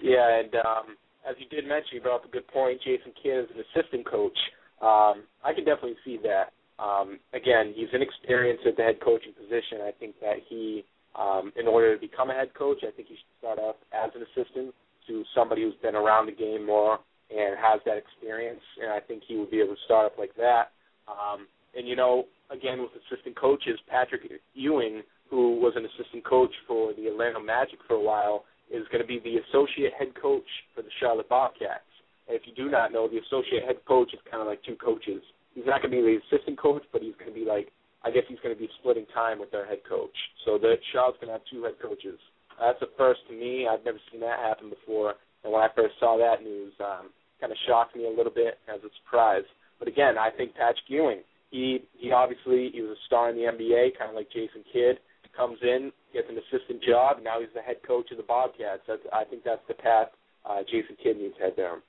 [0.00, 0.96] Yeah, and um,
[1.28, 2.80] as you did mention, you brought up a good point.
[2.82, 4.36] Jason Kidd is an assistant coach.
[4.80, 6.52] Um, I can definitely see that.
[6.82, 9.84] Um, again, he's inexperienced at the head coaching position.
[9.84, 10.84] I think that he,
[11.18, 14.10] um, in order to become a head coach, I think he should start off as
[14.16, 14.74] an assistant
[15.08, 18.64] to somebody who's been around the game more and has that experience.
[18.82, 20.72] And I think he would be able to start up like that.
[21.06, 23.78] Um, and you know, again with assistant coaches.
[23.88, 24.22] Patrick
[24.54, 29.02] Ewing, who was an assistant coach for the Atlanta Magic for a while, is going
[29.02, 31.86] to be the associate head coach for the Charlotte Bobcats.
[32.28, 34.76] And if you do not know, the associate head coach is kind of like two
[34.76, 35.22] coaches.
[35.54, 37.72] He's not going to be the assistant coach, but he's going to be like,
[38.04, 40.14] I guess he's going to be splitting time with their head coach.
[40.46, 42.18] So the Charlotte's going to have two head coaches.
[42.58, 43.66] That's a first to me.
[43.66, 45.14] I've never seen that happen before.
[45.42, 47.10] And when I first saw that news, um,
[47.40, 49.44] kind of shocked me a little bit as a surprise.
[49.78, 53.42] But again, I think Patrick Ewing, he he obviously he was a star in the
[53.42, 54.98] NBA, kind of like Jason Kidd.
[55.36, 58.82] Comes in, gets an assistant job, and now he's the head coach of the Bobcats.
[58.86, 60.08] That's, I think that's the path
[60.44, 61.82] uh, Jason Kidd needs to head down.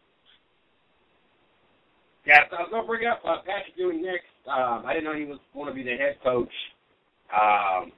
[2.26, 4.30] Yeah, so I was going to bring up uh, Patrick Ewing next.
[4.48, 6.54] Um, I didn't know he was going to be the head coach.
[7.34, 7.92] Um,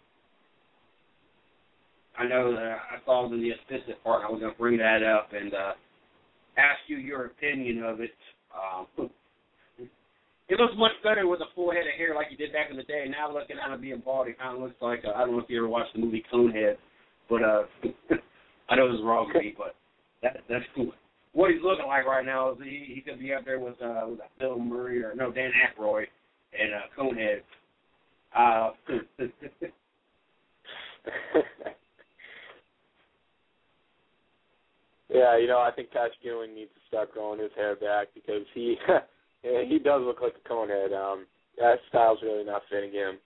[2.18, 4.24] I know that I saw him in the assistant part.
[4.24, 5.74] I was going to bring that up and uh,
[6.58, 8.12] ask you your opinion of it.
[8.54, 9.10] Um,
[10.50, 12.78] it looks much better with a full head of hair like he did back in
[12.78, 13.06] the day.
[13.10, 15.40] Now looking at him being bald, he kind of looks like uh, I don't know
[15.40, 16.76] if you ever watched the movie Conehead,
[17.30, 17.64] but uh,
[18.70, 19.76] I know it was wrong me, but
[20.22, 20.92] that that's cool
[21.34, 24.04] what he's looking like right now is he he could be up there with uh
[24.08, 26.06] with Bill Murray or no Dan Aykroyd
[26.60, 27.42] and uh Conehead.
[28.36, 28.72] Uh
[35.10, 38.42] Yeah, you know, I think Patrick Ewing needs to start growing his hair back because
[38.56, 38.78] he
[39.44, 40.94] he does look like a conehead.
[40.94, 41.26] Um
[41.58, 43.18] that style's really not fitting him.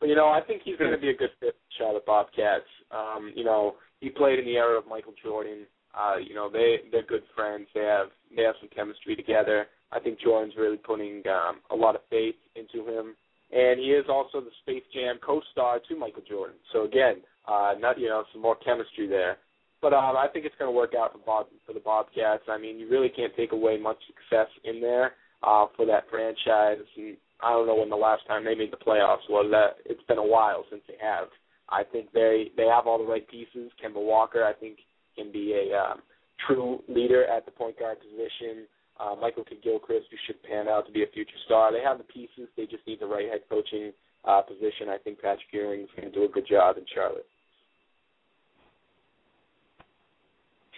[0.00, 2.64] But you know, I think he's gonna be a good fit for Charlotte Bobcats.
[2.90, 5.66] Um, you know, he played in the era of Michael Jordan.
[5.96, 7.66] Uh, you know, they they're good friends.
[7.74, 9.66] They have they have some chemistry together.
[9.92, 13.14] I think Jordan's really putting um, a lot of faith into him,
[13.52, 16.56] and he is also the Space Jam co-star to Michael Jordan.
[16.72, 19.38] So again, uh, not you know some more chemistry there.
[19.80, 22.44] But um, I think it's going to work out for Bob for the Bobcats.
[22.48, 25.12] I mean, you really can't take away much success in there
[25.44, 26.78] uh, for that franchise.
[26.96, 29.48] And I don't know when the last time they made the playoffs was.
[29.50, 31.28] That it's been a while since they have.
[31.68, 33.70] I think they they have all the right pieces.
[33.82, 34.78] Kemba Walker, I think
[35.16, 36.02] can be a um,
[36.46, 38.66] true leader at the point guard position.
[38.98, 41.72] Uh, Michael Kidd-Gilchrist, who should pan out to be a future star.
[41.72, 42.46] They have the pieces.
[42.56, 43.92] They just need the right head coaching
[44.24, 44.88] uh, position.
[44.88, 47.26] I think Patrick Ewing is going to do a good job in Charlotte.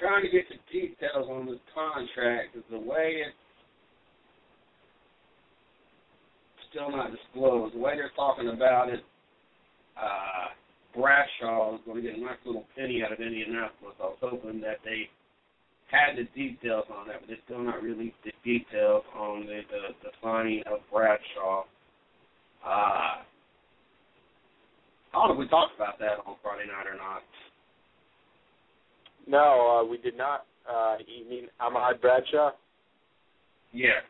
[0.00, 3.36] Trying to get the details on this contract the way it's
[6.76, 9.00] still not disclosed, the way they're talking about it,
[9.96, 10.52] uh,
[10.94, 13.96] Bradshaw was going to get a nice little penny out of Indianapolis.
[14.00, 15.08] I was hoping that they
[15.90, 19.94] had the details on that, but they're still not released the details on the the,
[20.04, 21.64] the signing of Bradshaw.
[22.64, 23.24] Uh,
[25.12, 27.22] I don't know if we talked about that on Friday night or not.
[29.26, 30.44] No, uh, we did not.
[30.68, 32.50] Uh, you mean Ahmad Bradshaw?
[33.72, 34.00] Yeah.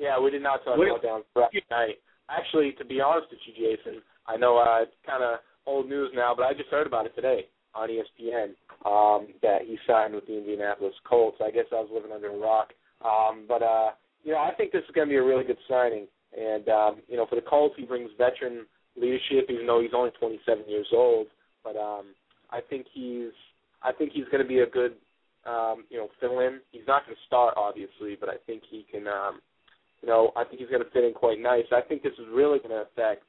[0.00, 2.00] Yeah, we did not talk about that on Friday night.
[2.30, 6.10] Actually, to be honest with you, Jason, I know uh, it's kind of old news
[6.14, 8.56] now, but I just heard about it today on ESPN
[8.88, 11.36] um, that he signed with the Indianapolis Colts.
[11.44, 12.72] I guess I was living under a rock.
[13.04, 13.90] Um, but uh,
[14.24, 16.06] you know, I think this is going to be a really good signing.
[16.32, 18.64] And um, you know, for the Colts, he brings veteran
[18.96, 21.26] leadership, even though he's only 27 years old.
[21.62, 22.14] But um,
[22.50, 23.36] I think he's
[23.82, 24.94] I think he's going to be a good
[25.44, 26.60] um, you know fill in.
[26.72, 29.06] He's not going to start obviously, but I think he can.
[29.06, 29.40] Um,
[30.02, 31.64] you know, I think he's going to fit in quite nice.
[31.72, 33.24] I think this is really going to affect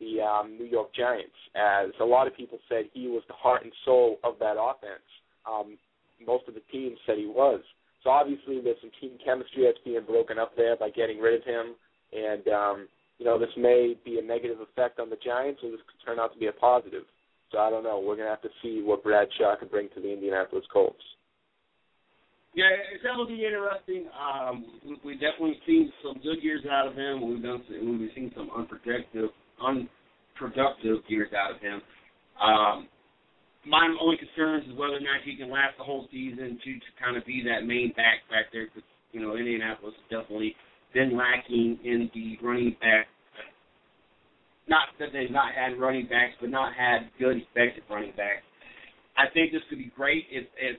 [0.00, 3.62] the um, New York Giants, as a lot of people said he was the heart
[3.62, 5.06] and soul of that offense.
[5.46, 5.78] Um,
[6.24, 7.60] most of the team said he was.
[8.02, 11.46] So obviously there's some team chemistry that's being broken up there by getting rid of
[11.46, 11.74] him,
[12.12, 15.80] and um, you know this may be a negative effect on the Giants, or this
[15.86, 17.04] could turn out to be a positive.
[17.52, 18.02] So I don't know.
[18.04, 21.02] We're gonna have to see what Bradshaw can bring to the Indianapolis Colts.
[22.54, 24.06] Yeah, it's going to be interesting.
[24.12, 24.66] Um,
[25.04, 27.26] we definitely seen some good years out of him.
[27.26, 29.28] We've done, we've seen some unprotective
[29.62, 31.80] unproductive years out of him.
[32.42, 32.88] Um,
[33.64, 36.90] my only concerns is whether or not he can last the whole season to to
[37.02, 38.66] kind of be that main back back there.
[38.66, 38.82] Because
[39.12, 40.54] you know Indianapolis has definitely
[40.92, 43.06] been lacking in the running back.
[44.68, 48.44] Not that they've not had running backs, but not had good effective running backs.
[49.16, 50.76] I think this could be great if if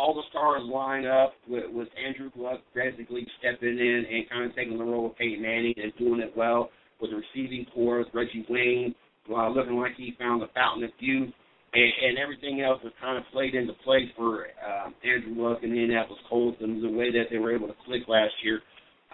[0.00, 4.56] all the stars line up with, with Andrew Luck basically stepping in and kind of
[4.56, 6.70] taking the role of Peyton Manning and doing it well
[7.00, 8.94] with the receiving corps, Reggie Wayne,
[9.30, 11.30] uh, looking like he found the fountain of youth,
[11.74, 15.72] and, and everything else was kind of played into place for uh, Andrew Luck and
[15.72, 18.60] the Indianapolis Colts and the way that they were able to click last year.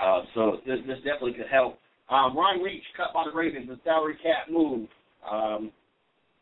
[0.01, 1.79] Uh, so this, this definitely could help.
[2.09, 4.89] Um, Von Leach cut by the Ravens, a salary cap move.
[5.29, 5.73] Um,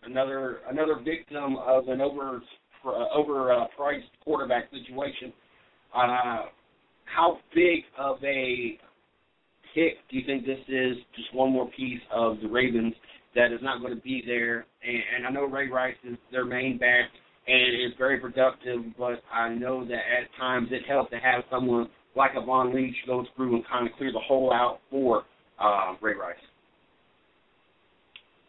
[0.03, 2.43] another another victim of an over
[2.87, 3.67] uh, over uh,
[4.25, 5.33] quarterback situation.
[5.95, 6.47] Uh,
[7.05, 8.79] how big of a
[9.75, 9.95] pick?
[10.11, 12.95] Do you think this is just one more piece of the Ravens
[13.35, 14.67] that is not going to be there?
[14.83, 17.11] And, and I know Ray Rice is their main back
[17.47, 21.89] and is very productive, but I know that at times it helps to have someone
[22.17, 25.25] like a Von Leach go through and kind of clear the hole out for
[25.61, 26.37] uh, Ray Rice.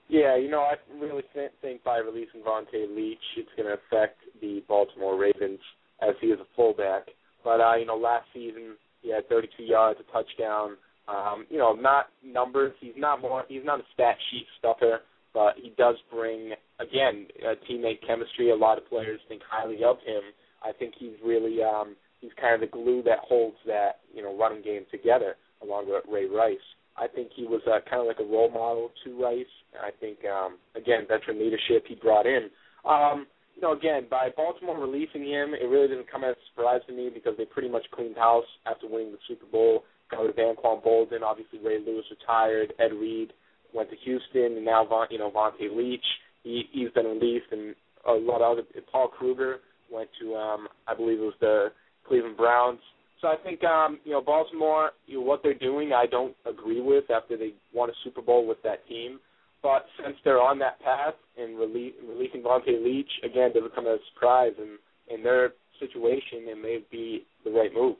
[0.07, 1.23] Yeah, you know, I really
[1.61, 5.59] think by releasing Vonta Leach, it's going to affect the Baltimore Ravens
[6.01, 7.07] as he is a fullback.
[7.43, 10.77] But uh, you know, last season he had 32 yards, a touchdown.
[11.07, 12.73] Um, you know, not numbers.
[12.81, 13.43] He's not more.
[13.47, 15.01] He's not a stat sheet stuffer,
[15.33, 18.51] but he does bring again a teammate chemistry.
[18.51, 20.21] A lot of players think highly of him.
[20.63, 24.35] I think he's really um, he's kind of the glue that holds that you know
[24.35, 26.57] running game together, along with Ray Rice.
[26.97, 29.45] I think he was uh, kind of like a role model to Rice.
[29.81, 32.49] I think um, again veteran leadership he brought in.
[32.87, 36.81] Um, you know, again, by Baltimore releasing him, it really didn't come as a surprise
[36.87, 39.83] to me because they pretty much cleaned house after winning the Super Bowl.
[40.11, 41.23] Got rid of Anquan Boldin.
[41.23, 42.73] Obviously, Ray Lewis retired.
[42.79, 43.31] Ed Reed
[43.73, 46.05] went to Houston, and now Von, you know Vonta Leach.
[46.43, 47.75] He he's been released, and
[48.07, 48.63] a lot of other.
[48.91, 49.57] Paul Kruger
[49.91, 51.67] went to um, I believe it was the
[52.07, 52.79] Cleveland Browns.
[53.21, 56.81] So I think um, you know Baltimore, you know, what they're doing, I don't agree
[56.81, 59.19] with after they won a Super Bowl with that team.
[59.63, 63.99] But since they're on that path and rele- releasing Vonta Leach again doesn't come as
[63.99, 64.77] a surprise, and
[65.09, 67.95] in their situation, it may be the right move.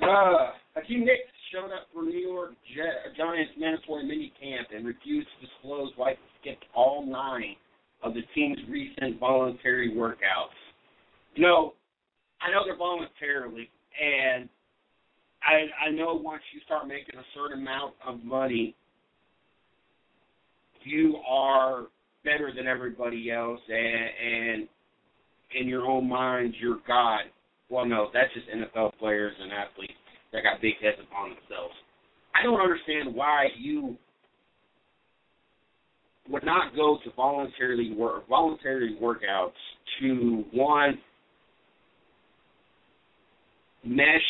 [0.00, 2.52] Uh, Hakeem Nicks showed up for New York
[3.16, 7.56] Giants mandatory mini camp and refused to disclose why he skipped all nine
[8.02, 10.58] of the team's recent voluntary workouts.
[11.34, 11.74] You know,
[12.40, 14.48] I know they're voluntarily, and
[15.42, 18.74] I I know once you start making a certain amount of money,
[20.84, 21.86] you are
[22.24, 24.68] better than everybody else, and, and
[25.58, 27.22] in your own mind, you're God.
[27.68, 29.92] Well, no, that's just NFL players and athletes
[30.32, 31.74] that got big heads upon themselves.
[32.34, 33.96] I don't understand why you
[36.30, 39.50] would not go to voluntarily work voluntary workouts
[40.00, 40.98] to one
[43.84, 44.20] mesh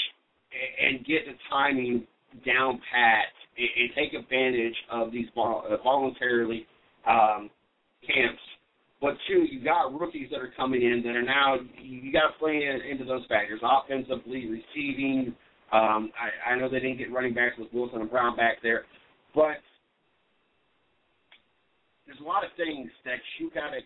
[0.81, 2.07] and get the timing
[2.47, 3.27] down pat
[3.59, 6.67] and, and take advantage of these vol- uh, voluntarily
[7.09, 7.51] um,
[8.07, 8.41] camps.
[9.01, 12.39] But two, you got rookies that are coming in that are now you got to
[12.39, 15.35] play in, into those factors, offensively, receiving.
[15.73, 18.85] Um, I, I know they didn't get running backs with Wilson and Brown back there,
[19.35, 19.57] but
[22.13, 23.81] there's a lot of things that you got to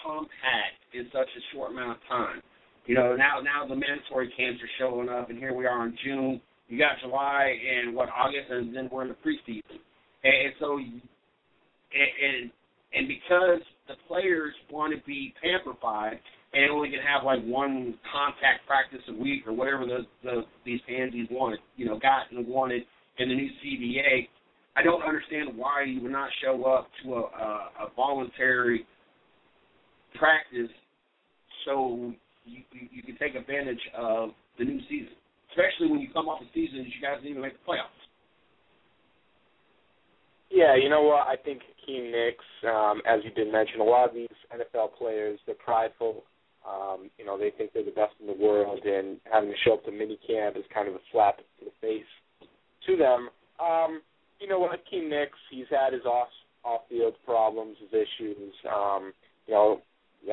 [0.00, 2.40] compact in such a short amount of time.
[2.86, 5.96] You know, now now the mandatory camps are showing up, and here we are in
[6.04, 6.40] June.
[6.68, 9.76] You got July and what August, and then we're in the preseason.
[10.24, 11.02] And, and so, and,
[11.92, 12.50] and
[12.94, 15.76] and because the players want to be pampered
[16.54, 20.80] and only can have like one contact practice a week or whatever the, the these
[20.88, 22.82] pansies wanted, you know, got and wanted
[23.18, 24.28] in the new CBA,
[24.76, 28.86] I don't understand why you would not show up to a, a, a voluntary
[30.14, 30.70] practice
[31.64, 32.12] so
[32.44, 35.16] you, you, you can take advantage of the new season,
[35.50, 37.96] especially when you come off a season that you guys didn't even make the playoffs.
[40.50, 41.26] Yeah, you know what?
[41.26, 45.40] I think Hakeem Nicks, um, as you did mention, a lot of these NFL players,
[45.46, 46.22] they're prideful.
[46.66, 49.74] Um, you know, they think they're the best in the world, and having to show
[49.74, 52.06] up to mini camp is kind of a slap to the face
[52.86, 53.28] to them.
[53.60, 54.02] Um,
[54.40, 54.68] you know?
[54.68, 56.28] Hakeem Nicks, he's had his off
[56.64, 58.52] off field problems, his issues.
[58.72, 59.12] Um,
[59.46, 59.80] you know,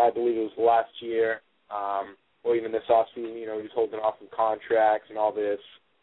[0.02, 3.72] I believe it was last year um, or even this off season, you know, he's
[3.74, 5.60] holding off some contracts and all this.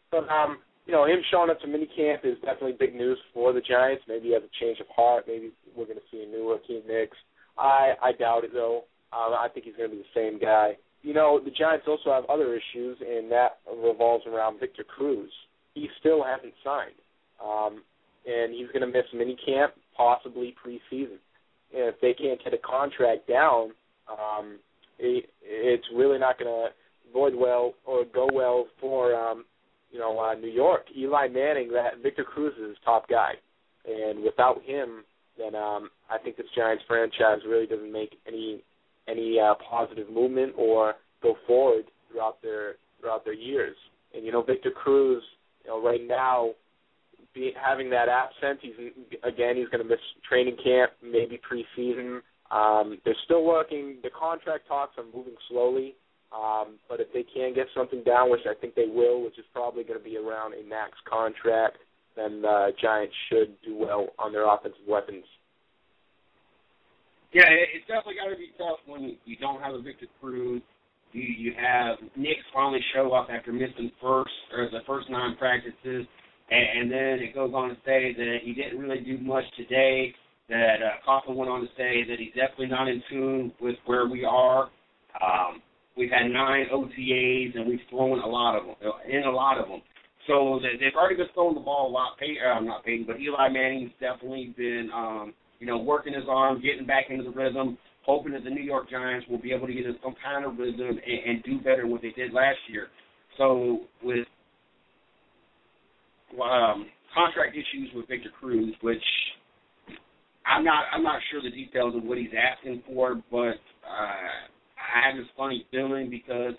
[0.09, 3.61] But um, you know, him showing up to minicamp is definitely big news for the
[3.61, 4.03] Giants.
[4.07, 5.25] Maybe he has a change of heart.
[5.27, 7.17] Maybe we're going to see a new Hakeem Nicks.
[7.57, 8.83] I I doubt it though.
[9.13, 10.77] Um, I think he's going to be the same guy.
[11.01, 15.31] You know, the Giants also have other issues, and that revolves around Victor Cruz.
[15.73, 16.95] He still hasn't signed,
[17.43, 17.83] um,
[18.25, 21.19] and he's going to miss minicamp, possibly preseason.
[21.73, 23.71] And if they can't get a contract down,
[24.09, 24.59] um,
[24.99, 26.69] it, it's really not going to
[27.13, 29.45] void well or go well for um,
[29.91, 30.85] you know uh, New York.
[30.97, 33.33] Eli Manning, that Victor Cruz is his top guy,
[33.85, 35.03] and without him,
[35.37, 38.63] then um, I think this Giants franchise really doesn't make any
[39.07, 43.75] any uh, positive movement or go forward throughout their throughout their years.
[44.15, 45.23] And you know Victor Cruz,
[45.63, 46.51] you know right now,
[47.33, 48.91] be, having that absence, he's
[49.23, 52.21] again he's going to miss training camp, maybe preseason.
[52.51, 53.97] Um, they're still working.
[54.03, 55.95] The contract talks are moving slowly,
[56.35, 59.45] um, but if they can get something down, which I think they will, which is
[59.53, 61.77] probably going to be around a max contract,
[62.15, 65.23] then the Giants should do well on their offensive weapons.
[67.31, 70.61] Yeah, it's definitely got to be tough when you don't have a Victor Cruz,
[71.13, 76.05] You you have Nick finally show up after missing first or the first nine practices,
[76.51, 80.13] and, and then it goes on to say that he didn't really do much today.
[80.49, 84.07] That uh, Coughlin went on to say that he's definitely not in tune with where
[84.07, 84.69] we are.
[85.23, 85.61] Um,
[85.95, 88.75] we've had nine OTAs and we've thrown a lot of them,
[89.09, 89.81] in a lot of them.
[90.27, 92.17] So they've already been throwing the ball a lot.
[92.19, 96.61] Pay, uh, not Peyton, but Eli Manning's definitely been, um, you know, working his arm,
[96.61, 99.73] getting back into the rhythm, hoping that the New York Giants will be able to
[99.73, 102.87] get some kind of rhythm and, and do better than what they did last year.
[103.37, 104.27] So with
[106.39, 109.03] um, contract issues with Victor Cruz, which
[110.45, 114.31] I'm not I'm not sure the details of what he's asking for, but uh,
[114.77, 116.53] I have this funny feeling because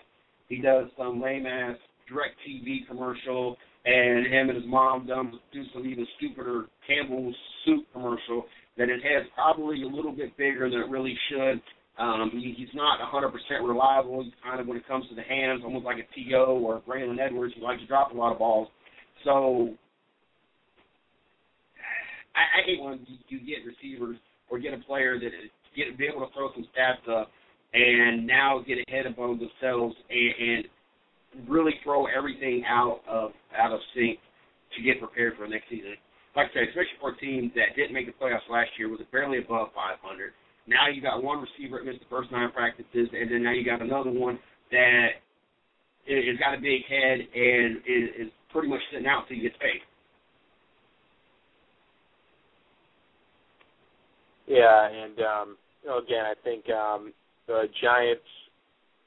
[0.49, 5.63] he does some lame ass direct TV commercial and him and his mom done do
[5.73, 8.45] some even stupider Campbell's soup commercial
[8.77, 11.61] that his head's probably a little bit bigger than it really should.
[11.99, 13.31] Um, he, he's not 100%
[13.67, 14.23] reliable.
[14.23, 16.59] He's kind of when it comes to the hands, almost like a T.O.
[16.59, 17.53] or Braylon Edwards.
[17.55, 18.67] He likes to drop a lot of balls.
[19.23, 19.73] So
[22.35, 24.17] I, I hate when you, get receivers
[24.49, 27.29] or get a player that is, get be able to throw some stats up
[27.73, 33.79] and now get ahead of themselves and, and really throw everything out of out of
[33.95, 34.19] sync
[34.77, 35.95] to get prepared for next season.
[36.35, 38.99] Like I said, especially for a team that didn't make the playoffs last year, was
[39.11, 40.33] barely above 500.
[40.65, 43.65] Now you got one receiver that missed the first nine practices, and then now you
[43.65, 44.39] got another one
[44.71, 45.21] that
[46.07, 49.81] has got a big head and is pretty much sitting out until he gets paid.
[54.47, 57.13] Yeah, and um, you again, I think um,
[57.47, 58.21] the Giants'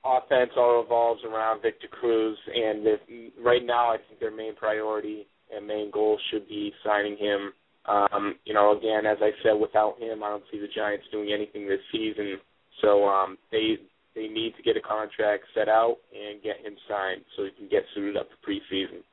[0.04, 3.00] offense all revolves around Victor Cruz, and if,
[3.42, 7.52] right now, I think their main priority and main goal should be signing him.
[7.86, 11.30] Um, you know, again, as I said, without him, I don't see the Giants doing
[11.32, 12.38] anything this season.
[12.82, 13.78] So um, they
[14.16, 17.68] they need to get a contract set out and get him signed so he can
[17.68, 19.05] get suited up for preseason.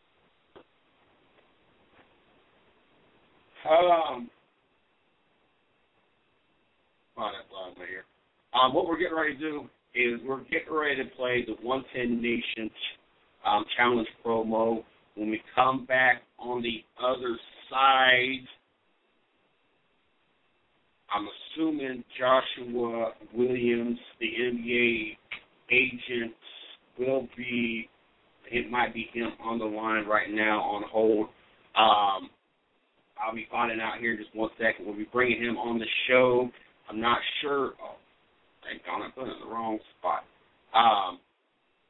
[3.69, 4.29] Um.
[8.53, 12.21] Um, what we're getting ready to do is we're getting ready to play the 110
[12.21, 12.71] Nations
[13.45, 14.83] um, Challenge promo.
[15.15, 17.37] When we come back on the other
[17.69, 18.45] side,
[21.13, 25.17] I'm assuming Joshua Williams, the NBA
[25.71, 26.33] agent,
[26.97, 27.89] will be.
[28.51, 31.27] It might be him on the line right now on hold.
[31.75, 32.29] Um,
[33.23, 34.85] I'll be finding out here in just one second.
[34.85, 36.49] We'll be bringing him on the show.
[36.89, 37.73] I'm not sure.
[37.81, 37.95] Oh,
[38.63, 40.23] thank God I put it in the wrong spot.
[40.75, 41.19] Um,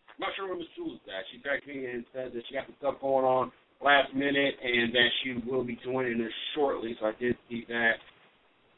[0.09, 1.25] I'm not sure where Miss is at.
[1.31, 3.51] She texted me and said that she got some stuff going on
[3.83, 6.95] last minute and that she will be joining us shortly.
[6.99, 7.93] So I did see that.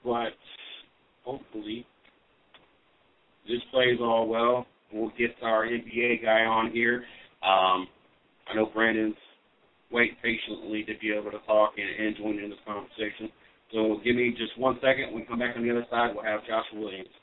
[0.04, 0.38] But
[1.24, 1.86] hopefully
[3.48, 4.66] this plays all well.
[4.94, 7.04] We'll get our NBA guy on here.
[7.44, 7.88] Um,
[8.48, 9.16] I know Brandon's
[9.96, 13.32] waiting patiently to be able to talk and, and join in this conversation.
[13.72, 15.16] So give me just one second.
[15.16, 17.16] When we come back on the other side, we'll have Joshua Williams.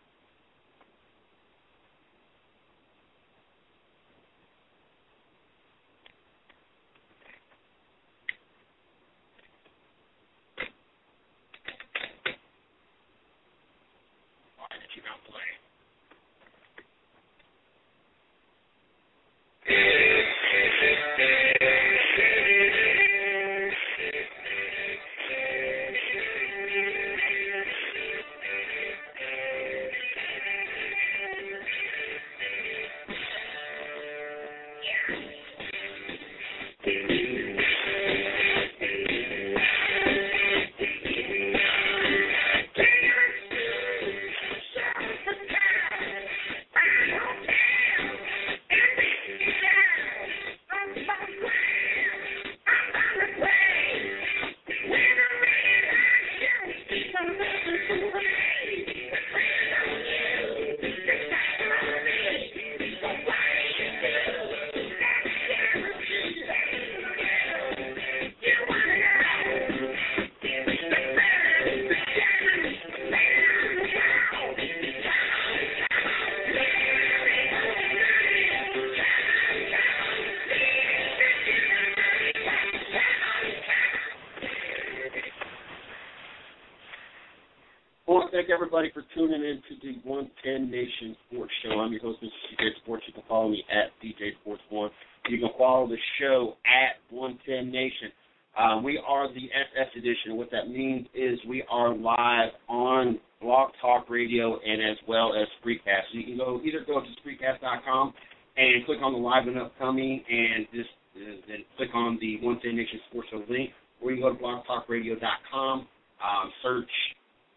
[88.43, 91.78] Thank everybody for tuning in to the 110 Nation Sports Show.
[91.78, 92.26] I'm your host, Mr.
[92.26, 93.05] CJ Sports.
[93.07, 94.90] You can follow me at DJ Sports One.
[95.28, 98.11] You can follow the show at 110 Nation.
[98.59, 100.34] Um, we are the SS edition.
[100.34, 105.47] What that means is we are live on Blog Talk Radio and as well as
[105.62, 106.11] Spreecast.
[106.11, 108.12] So you can go either go to Spreecast.com
[108.57, 112.74] and click on the live and upcoming, and just uh, then click on the 110
[112.74, 113.70] Nation Sports Show link,
[114.03, 116.90] or you can go to blogtalkradio.com, um, search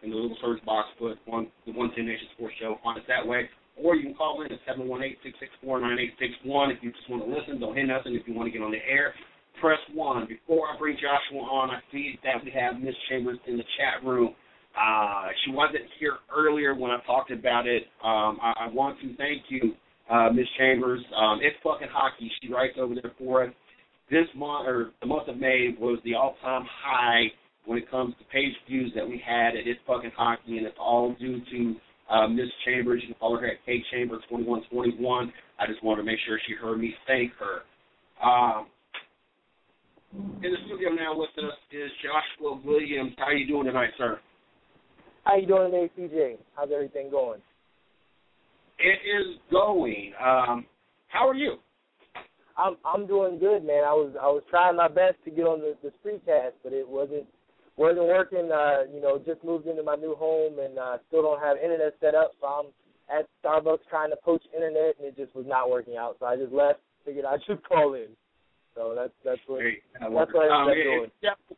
[0.05, 3.25] in the little search box, put one the 110 Nation Sports Show, find us that
[3.25, 3.49] way.
[3.77, 4.59] Or you can call in at
[5.63, 7.59] 718-664-9861 if you just want to listen.
[7.59, 9.13] Don't hit nothing if you want to get on the air.
[9.61, 10.27] Press 1.
[10.27, 14.03] Before I bring Joshua on, I see that we have Miss Chambers in the chat
[14.07, 14.33] room.
[14.75, 17.83] Uh, she wasn't here earlier when I talked about it.
[18.03, 19.73] Um, I, I want to thank you,
[20.09, 21.01] uh, Miss Chambers.
[21.15, 22.31] Um, it's fucking hockey.
[22.41, 23.53] She writes over there for us.
[24.09, 27.27] This month, or the month of May, was the all-time high
[27.65, 30.77] when it comes to page views that we had at It's Fucking Hockey, and it's
[30.79, 31.75] all due to
[32.15, 33.01] uh, Miss Chambers.
[33.01, 35.33] You can follow her at K Chamber 2121.
[35.59, 37.63] I just wanted to make sure she heard me thank her.
[38.25, 38.67] Um,
[40.13, 43.13] in the studio now with us is Joshua Williams.
[43.17, 44.19] How are you doing tonight, sir?
[45.25, 46.37] How you doing today, CJ?
[46.55, 47.41] How's everything going?
[48.79, 50.13] It is going.
[50.19, 50.65] Um,
[51.07, 51.55] how are you?
[52.57, 53.83] I'm I'm doing good, man.
[53.83, 56.87] I was I was trying my best to get on the the Spreecast, but it
[56.87, 57.25] wasn't
[57.77, 58.51] wasn't working.
[58.51, 61.93] Uh, you know, just moved into my new home and uh, still don't have internet
[61.99, 62.31] set up.
[62.39, 62.65] So I'm
[63.09, 66.17] at Starbucks trying to poach internet, and it just was not working out.
[66.19, 66.79] So I just left.
[67.05, 68.07] Figured I should call in.
[68.73, 71.03] So that's that's what Hey, that's what I ended um, up it- doing.
[71.03, 71.57] It's, def-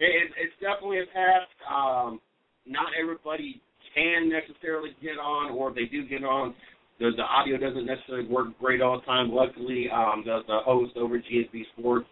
[0.00, 1.50] it, it's definitely a task.
[1.68, 2.20] Um,
[2.66, 3.60] not everybody
[3.94, 6.54] can necessarily get on, or if they do get on,
[7.00, 9.32] the, the audio doesn't necessarily work great all the time.
[9.32, 12.06] Luckily, um, the, the host over at GSB Sports,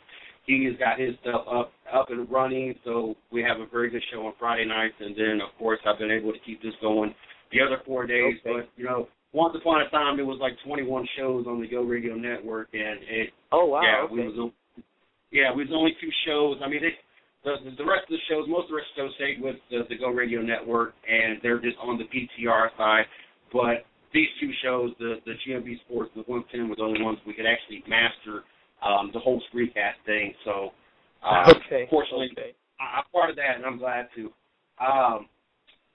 [0.46, 4.02] he has got his stuff up up and running, so we have a very good
[4.12, 7.14] show on Friday nights, and then of course I've been able to keep this going
[7.52, 8.34] the other four days.
[8.40, 8.62] Okay.
[8.62, 11.82] But you know, once upon a time there was like 21 shows on the Go
[11.82, 13.82] Radio Network, and it Oh wow.
[13.82, 14.14] yeah, okay.
[14.14, 14.52] we was
[15.32, 16.58] yeah, we was only two shows.
[16.64, 16.94] I mean, it,
[17.44, 19.56] the the rest of the shows, most of the rest of the shows stayed with
[19.70, 23.06] the, the Go Radio Network, and they're just on the PTR side.
[23.52, 27.34] But these two shows, the the GMB Sports, the 110, were the only ones we
[27.34, 28.46] could actually master
[28.82, 30.34] um, the whole Spreecast thing.
[30.44, 30.70] So,
[31.24, 31.86] uh, okay.
[31.90, 32.54] fortunately, Okay.
[32.80, 34.24] I, I'm part of that, and I'm glad to.
[34.78, 35.28] Um,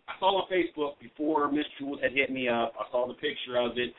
[0.07, 2.73] I saw on Facebook before Miss Jules had hit me up.
[2.79, 3.93] I saw the picture of it.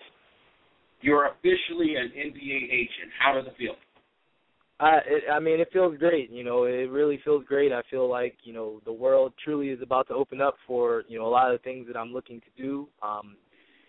[1.01, 3.11] You're officially an NBA agent.
[3.19, 3.75] How does it feel?
[4.81, 6.31] I it, I mean, it feels great.
[6.31, 7.73] You know, it really feels great.
[7.73, 11.19] I feel like you know the world truly is about to open up for you
[11.19, 12.89] know a lot of the things that I'm looking to do.
[13.03, 13.37] Um,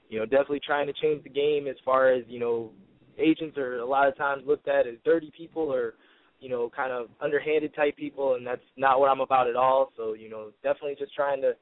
[0.09, 2.69] you know, definitely trying to change the game as far as you know,
[3.17, 5.93] agents are a lot of times looked at as dirty people or
[6.39, 9.91] you know kind of underhanded type people, and that's not what I'm about at all.
[9.97, 11.53] So you know, definitely just trying to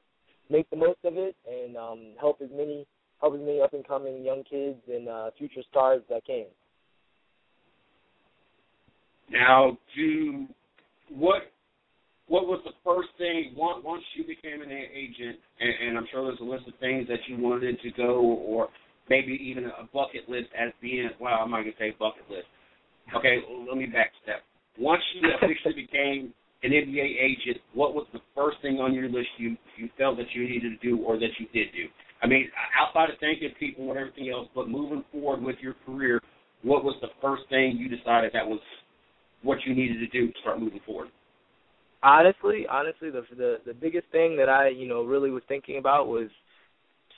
[0.50, 2.86] make the most of it and um, help as many
[3.20, 6.46] help as many up and coming young kids and uh, future stars I can.
[9.30, 10.46] Now, do
[11.08, 11.42] what?
[12.28, 15.38] What was the first thing once once you became an agent?
[15.60, 18.68] And, and I'm sure there's a list of things that you wanted to go, or
[19.12, 21.10] maybe even a bucket list as being.
[21.20, 22.48] Well, I'm not gonna say bucket list.
[23.14, 24.40] Okay, let me back step.
[24.78, 26.32] Once you officially became
[26.62, 30.32] an NBA agent, what was the first thing on your list you you felt that
[30.32, 31.92] you needed to do or that you did do?
[32.22, 32.48] I mean,
[32.80, 36.20] outside of thanking people and everything else, but moving forward with your career,
[36.62, 38.60] what was the first thing you decided that was
[39.42, 41.08] what you needed to do to start moving forward?
[42.02, 46.08] honestly, honestly, the the the biggest thing that I you know really was thinking about
[46.08, 46.28] was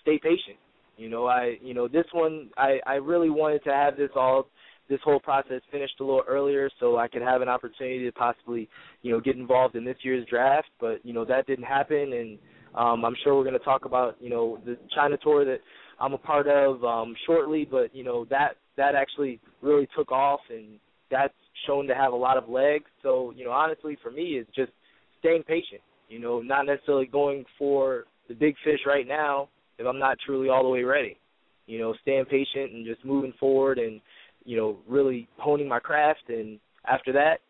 [0.03, 0.59] stay patient.
[0.97, 4.47] You know, I you know this one I I really wanted to have this all
[4.89, 8.69] this whole process finished a little earlier so I could have an opportunity to possibly
[9.03, 12.39] you know get involved in this year's draft, but you know that didn't happen and
[12.75, 15.59] um I'm sure we're going to talk about you know the China tour that
[16.01, 20.41] I'm a part of um shortly, but you know that that actually really took off
[20.51, 20.79] and
[21.11, 21.35] that's
[21.67, 22.87] shown to have a lot of legs.
[23.03, 24.73] So, you know, honestly for me it's just
[25.21, 25.81] staying patient.
[26.09, 30.49] You know, not necessarily going for the big fish right now if I'm not truly
[30.49, 31.19] all the way ready.
[31.67, 34.01] You know, staying patient and just moving forward and,
[34.45, 37.41] you know, really honing my craft and after that,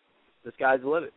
[0.44, 1.12] the sky's the limit.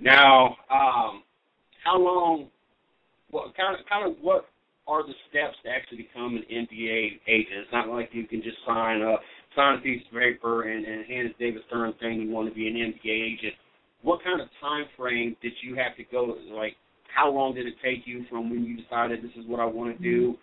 [0.00, 1.22] Now, um,
[1.84, 2.48] how long?
[3.30, 4.46] What kind of kind of what
[4.86, 7.64] are the steps to actually become an NBA agent?
[7.64, 9.20] It's not like you can just sign up,
[9.56, 12.54] sign a piece of paper, and, and hand to David Stern saying you want to
[12.54, 13.54] be an NBA agent.
[14.02, 16.36] What kind of time frame did you have to go?
[16.50, 16.74] Like,
[17.14, 19.96] how long did it take you from when you decided this is what I want
[19.96, 20.34] to do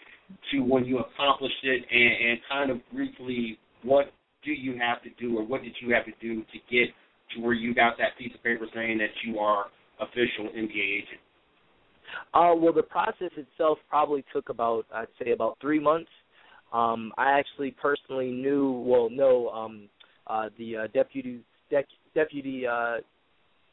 [0.51, 1.83] to when you accomplished it?
[1.91, 4.11] And, and kind of briefly, what
[4.43, 6.89] do you have to do, or what did you have to do to get
[7.35, 9.65] to where you got that piece of paper saying that you are
[9.99, 11.21] official NBA agent?
[12.33, 16.09] Uh, well, the process itself probably took about, I'd say, about three months.
[16.73, 19.89] Um, I actually personally knew, well, no, um,
[20.27, 21.41] uh, the uh, deputy
[21.71, 22.97] dec- deputy uh,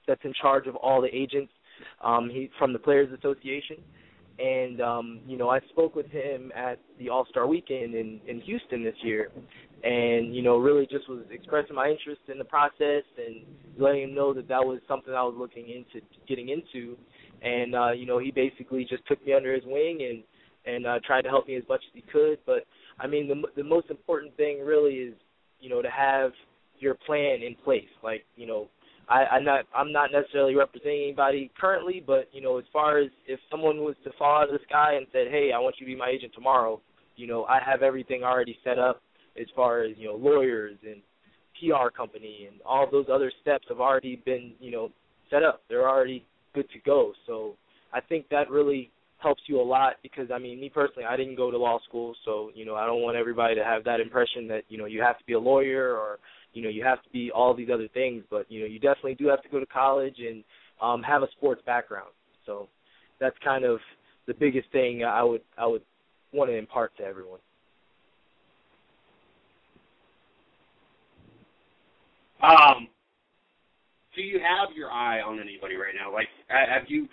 [0.07, 1.53] that's in charge of all the agents
[2.03, 3.77] um, he, from the Players Association,
[4.39, 8.41] and um, you know I spoke with him at the All Star Weekend in in
[8.43, 9.31] Houston this year,
[9.83, 13.43] and you know really just was expressing my interest in the process and
[13.79, 16.97] letting him know that that was something I was looking into getting into,
[17.43, 20.23] and uh, you know he basically just took me under his wing and
[20.67, 22.39] and uh, tried to help me as much as he could.
[22.45, 22.67] But
[22.99, 25.15] I mean the the most important thing really is
[25.61, 26.33] you know to have
[26.79, 28.69] your plan in place, like you know
[29.09, 33.11] I, I'm not I'm not necessarily representing anybody currently, but you know, as far as
[33.27, 35.87] if someone was to fall out of the sky and said, "Hey, I want you
[35.87, 36.81] to be my agent tomorrow,"
[37.17, 39.01] you know, I have everything already set up
[39.41, 41.03] as far as you know, lawyers and
[41.61, 44.91] PR company and all those other steps have already been you know
[45.31, 45.63] set up.
[45.69, 47.13] They're already good to go.
[47.27, 47.55] So
[47.93, 51.37] I think that really helps you a lot because I mean, me personally, I didn't
[51.37, 54.49] go to law school, so you know, I don't want everybody to have that impression
[54.49, 56.19] that you know you have to be a lawyer or
[56.57, 59.15] you know you have to be all these other things, but you know you definitely
[59.15, 60.43] do have to go to college and
[60.81, 62.09] um, have a sports background.
[62.47, 62.69] So
[63.21, 63.79] that's kind of
[64.27, 65.83] the biggest thing I would I would
[66.33, 67.41] want to impart to everyone.
[72.43, 72.89] Um,
[74.15, 76.13] do you have your eye on anybody right now?
[76.13, 77.07] Like, have you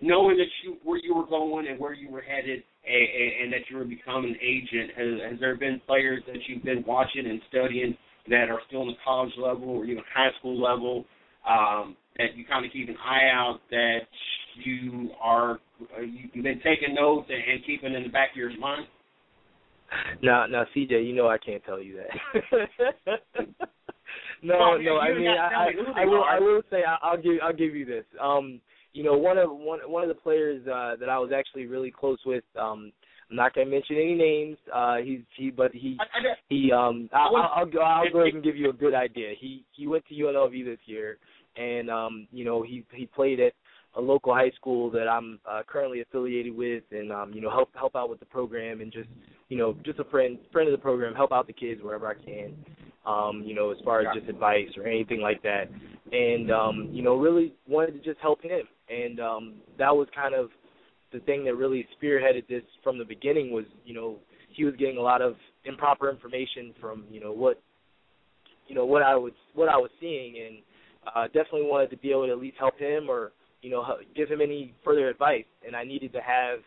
[0.00, 3.68] knowing that you where you were going and where you were headed, and, and that
[3.68, 4.90] you were becoming an agent?
[4.96, 7.96] Has, has there been players that you've been watching and studying
[8.28, 11.04] that are still in the college level or even high school level
[11.48, 14.00] um, that you kind of keep an eye out that
[14.62, 15.58] you are
[15.96, 18.86] uh, you've been taking notes and, and keeping in the back of your mind?
[20.22, 23.20] Now, now, CJ, you know I can't tell you that.
[24.42, 24.98] no, well, no.
[24.98, 26.24] I mean, I, I, I will.
[26.24, 27.34] I will say I'll give.
[27.42, 28.04] I'll give you this.
[28.20, 28.60] Um,
[28.92, 31.90] you know, one of one one of the players uh, that I was actually really
[31.90, 32.44] close with.
[32.58, 32.92] Um,
[33.30, 34.56] I'm not gonna mention any names.
[34.72, 35.98] Uh, he's he, but he
[36.48, 37.08] he um.
[37.12, 39.32] I'll I'll, I'll, I'll go ahead and give you a good idea.
[39.38, 41.18] He he went to UNLV this year,
[41.56, 43.52] and um, you know, he he played at
[43.96, 47.70] a local high school that I'm uh, currently affiliated with, and um, you know, help
[47.74, 49.08] help out with the program, and just
[49.48, 52.14] you know, just a friend friend of the program, help out the kids wherever I
[52.14, 52.54] can.
[53.06, 55.64] Um, you know, as far as just advice or anything like that,
[56.10, 60.34] and um, you know, really wanted to just help him, and um, that was kind
[60.34, 60.48] of
[61.14, 64.16] the thing that really spearheaded this from the beginning was, you know,
[64.50, 65.34] he was getting a lot of
[65.64, 67.62] improper information from, you know, what
[68.66, 70.34] you know, what I was what I was seeing.
[70.44, 70.56] And
[71.14, 73.84] uh definitely wanted to be able to at least help him or, you know,
[74.16, 75.44] give him any further advice.
[75.66, 76.58] And I needed to have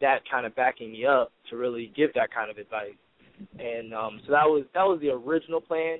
[0.00, 2.98] that kind of backing me up to really give that kind of advice.
[3.58, 5.98] And um so that was that was the original plan.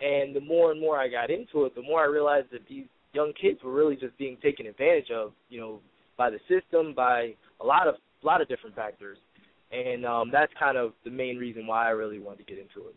[0.00, 2.86] And the more and more I got into it, the more I realized that these
[3.14, 5.80] young kids were really just being taken advantage of, you know,
[6.16, 9.18] by the system, by a lot of a lot of different factors,
[9.70, 12.88] and um, that's kind of the main reason why I really wanted to get into
[12.88, 12.94] it.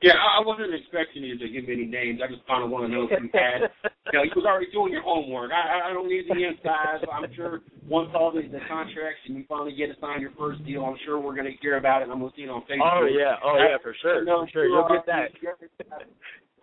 [0.00, 2.24] Yeah, I wasn't expecting you to give me any names.
[2.24, 3.68] I just kind of want to know if you had.
[3.84, 5.52] you know, you was already doing your homework.
[5.52, 7.04] I, I don't need the inside.
[7.04, 10.64] I'm sure once all the, the contracts and you finally get to sign your first
[10.64, 12.08] deal, I'm sure we're going to hear about it.
[12.08, 12.96] I'm going to see it on Facebook.
[12.96, 14.72] Oh yeah, oh yeah, for sure, for sure.
[14.72, 15.36] You'll get that.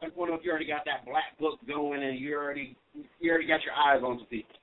[0.02, 2.76] I don't if you already got that black book going and you already
[3.22, 4.58] you already got your eyes on some people.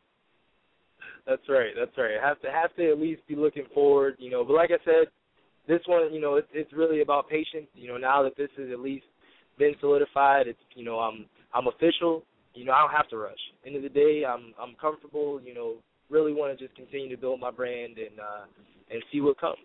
[1.26, 1.72] That's right.
[1.78, 2.18] That's right.
[2.22, 4.44] I have to have to at least be looking forward, you know.
[4.44, 5.08] But like I said,
[5.66, 7.68] this one, you know, it's it's really about patience.
[7.74, 9.06] You know, now that this has at least
[9.58, 12.24] been solidified, it's you know, I'm I'm official.
[12.54, 13.38] You know, I don't have to rush.
[13.66, 15.40] End of the day, I'm I'm comfortable.
[15.42, 15.74] You know,
[16.10, 18.44] really want to just continue to build my brand and uh
[18.90, 19.58] and see what comes.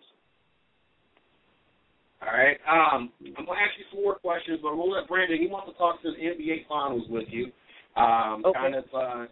[2.22, 2.56] All right.
[2.68, 5.38] Um, I'm gonna ask you some more questions, but we'll let Brandon.
[5.40, 7.46] He wants to talk to the NBA Finals with you.
[7.96, 8.58] Um, okay.
[8.58, 9.26] Kind of uh,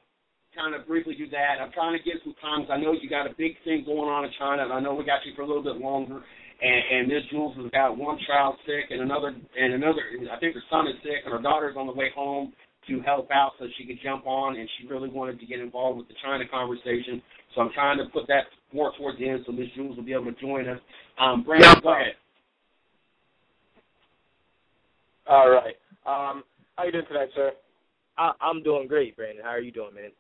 [0.55, 1.61] kind of briefly do that.
[1.61, 2.69] I'm trying to get some times.
[2.71, 5.05] I know you got a big thing going on in China, and I know we
[5.05, 6.23] got you for a little bit longer.
[6.61, 10.03] And, and Miss Jules has got one child sick, and another, and another.
[10.33, 12.53] I think her son is sick, and her daughter's on the way home
[12.89, 14.57] to help out so she could jump on.
[14.57, 17.23] And she really wanted to get involved with the China conversation.
[17.55, 20.13] So I'm trying to put that more towards the end, so Miss Jules will be
[20.13, 20.81] able to join us.
[21.21, 22.15] Um, Brandon, go ahead.
[25.29, 25.77] All right.
[26.07, 26.43] Um,
[26.77, 27.53] how you doing tonight, sir?
[28.17, 29.45] I, I'm doing great, Brandon.
[29.45, 30.11] How are you doing, man?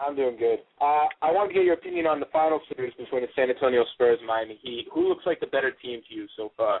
[0.00, 0.60] I'm doing good.
[0.80, 3.84] Uh, I want to get your opinion on the final series between the San Antonio
[3.94, 4.86] Spurs and Miami Heat.
[4.94, 6.80] Who looks like the better team to you so far?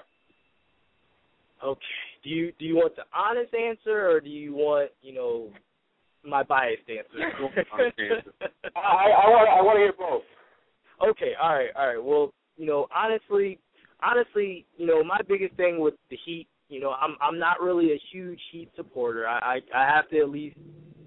[1.64, 1.80] Okay.
[2.22, 5.50] Do you do you want the honest answer or do you want you know
[6.24, 7.18] my biased answer?
[8.76, 10.22] I, I want I want to hear both.
[11.10, 11.32] Okay.
[11.40, 11.70] All right.
[11.76, 12.02] All right.
[12.02, 13.58] Well, you know, honestly,
[14.02, 17.92] honestly, you know, my biggest thing with the Heat, you know, I'm I'm not really
[17.92, 19.26] a huge Heat supporter.
[19.26, 19.38] I
[19.74, 20.56] I, I have to at least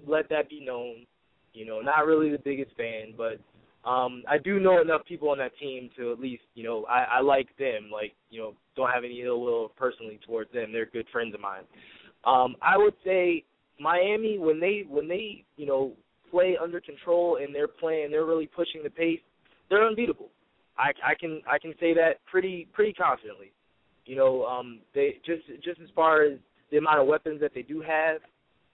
[0.06, 1.06] let that be known.
[1.54, 3.38] You know, not really the biggest fan, but
[3.88, 7.18] um I do know enough people on that team to at least, you know, I,
[7.18, 7.90] I like them.
[7.92, 10.72] Like, you know, don't have any ill will personally towards them.
[10.72, 11.64] They're good friends of mine.
[12.24, 13.44] Um, I would say
[13.80, 15.92] Miami when they when they, you know,
[16.30, 19.20] play under control and they're playing, they're really pushing the pace.
[19.68, 20.30] They're unbeatable.
[20.78, 23.52] I I can I can say that pretty pretty confidently.
[24.04, 26.38] You know, um, they just just as far as
[26.70, 28.20] the amount of weapons that they do have,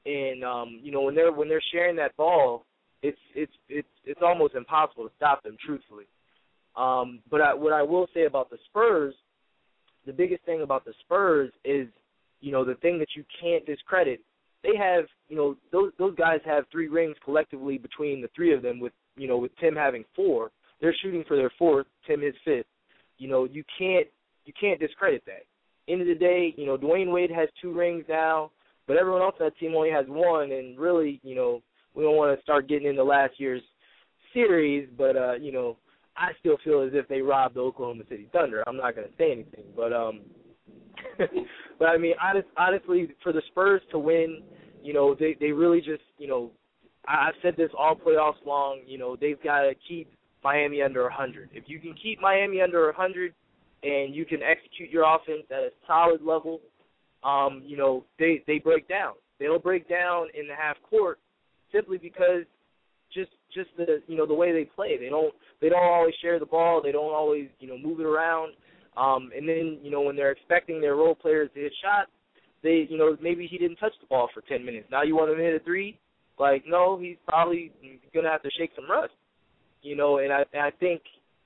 [0.07, 2.65] and um, you know when they're when they're sharing that ball,
[3.03, 5.57] it's it's it's it's almost impossible to stop them.
[5.65, 6.05] Truthfully,
[6.77, 9.15] um, but I, what I will say about the Spurs,
[10.07, 11.89] the biggest thing about the Spurs is,
[12.41, 14.21] you know, the thing that you can't discredit.
[14.65, 18.63] They have, you know, those those guys have three rings collectively between the three of
[18.63, 18.81] them.
[18.81, 21.87] With you know, with Tim having four, they're shooting for their fourth.
[22.07, 22.67] Tim his fifth.
[23.19, 24.07] You know, you can't
[24.45, 25.45] you can't discredit that.
[25.93, 28.51] End of the day, you know, Dwyane Wade has two rings now,
[28.87, 30.53] but everyone else on that team only has one.
[30.53, 31.63] And really, you know,
[31.99, 33.61] we don't want to start getting into last year's
[34.33, 35.77] series, but uh, you know,
[36.17, 38.63] I still feel as if they robbed the Oklahoma City Thunder.
[38.69, 40.21] I'm not going to say anything, but um,
[41.79, 44.43] but I mean, honest, honestly, for the Spurs to win,
[44.81, 46.53] you know, they they really just, you know,
[47.09, 48.83] I, I've said this all playoffs long.
[48.87, 50.09] You know, they've got to keep
[50.45, 51.51] Miami under 100.
[51.53, 53.35] If you can keep Miami under 100,
[53.83, 56.61] and you can execute your offense at a solid level,
[57.25, 59.15] um, you know, they they break down.
[59.41, 61.19] They'll break down in the half court
[61.73, 62.45] simply because
[63.13, 64.97] just just the you know the way they play.
[64.99, 66.81] They don't they don't always share the ball.
[66.83, 68.55] They don't always you know move it around.
[68.97, 72.11] Um, and then you know when they're expecting their role players to hit shots,
[72.63, 74.89] they you know maybe he didn't touch the ball for ten minutes.
[74.91, 75.99] Now you want him to hit a three?
[76.39, 77.73] Like no, he's probably
[78.15, 79.13] gonna have to shake some rust.
[79.83, 81.03] You know, and I and I think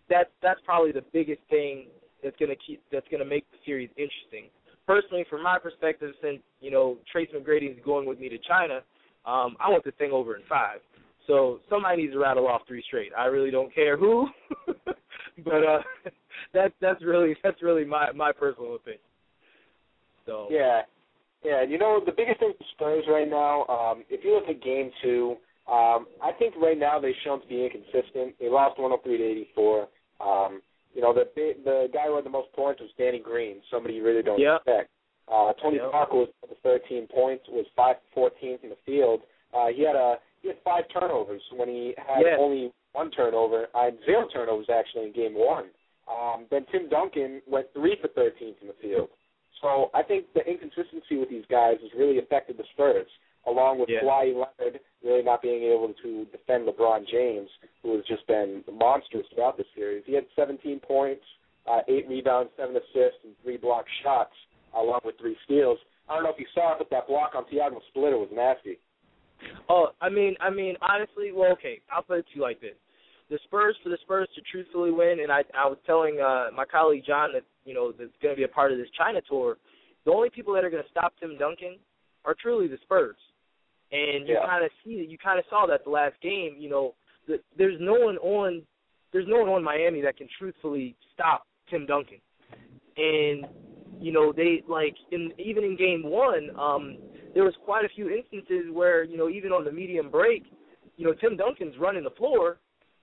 [0.08, 1.86] that's that's probably the biggest thing
[2.22, 4.50] that's gonna keep that's gonna make the series interesting.
[4.86, 8.80] Personally, from my perspective, since you know Tracy McGrady is going with me to China,
[9.24, 10.80] um, I want the thing over in five.
[11.26, 13.12] So somebody needs to rattle off three straight.
[13.16, 14.26] I really don't care who,
[15.44, 15.78] but uh,
[16.54, 19.00] that's that's really that's really my my personal opinion.
[20.26, 20.82] So yeah,
[21.44, 21.62] yeah.
[21.62, 24.90] You know the biggest thing for Spurs right now, um, if you look at Game
[25.02, 25.36] Two,
[25.70, 28.34] um, I think right now they've shown to be inconsistent.
[28.40, 29.88] They lost 103 to 84.
[30.20, 30.60] Um,
[30.94, 34.04] you know the the guy who had the most points was Danny Green, somebody you
[34.04, 34.56] really don't yep.
[34.56, 34.90] expect.
[35.30, 35.78] Uh, Tony.
[35.90, 39.20] Parker was the 13 points, was 5 14 from the field.
[39.54, 42.36] Uh, he had a he had five turnovers when he had yeah.
[42.38, 43.66] only one turnover.
[43.74, 45.66] I had zero turnovers actually in game one.
[46.10, 49.08] Um, then Tim Duncan went three for 13 from the field.
[49.60, 53.06] So I think the inconsistency with these guys has really affected the Spurs,
[53.46, 54.00] along with yeah.
[54.02, 57.48] Kawhi Leonard really not being able to defend LeBron James,
[57.82, 60.02] who has just been monstrous throughout the series.
[60.06, 61.22] He had 17 points,
[61.70, 64.34] uh, eight rebounds, seven assists, and three block shots,
[64.76, 65.78] along with three steals.
[66.08, 68.78] I don't know if you saw it, but that block on Tiago Splitter was nasty.
[69.68, 72.76] Oh, I mean, I mean, honestly, well, okay, I'll put it to you like this:
[73.30, 76.64] the Spurs, for the Spurs to truthfully win, and I, I was telling uh, my
[76.64, 79.56] colleague John that you know that's going to be a part of this China tour.
[80.04, 81.78] The only people that are going to stop Tim Duncan
[82.24, 83.16] are truly the Spurs,
[83.90, 84.46] and you Yeah.
[84.46, 86.56] kind of see, that you kind of saw that the last game.
[86.58, 86.94] You know,
[87.26, 88.62] the, there's no one on,
[89.12, 92.20] there's no one on Miami that can truthfully stop Tim Duncan,
[92.96, 93.46] and
[94.02, 96.50] you know they like in even in game one.
[96.58, 96.98] um
[97.34, 100.44] there was quite a few instances where, you know, even on the medium break,
[100.96, 102.58] you know, Tim Duncan's running the floor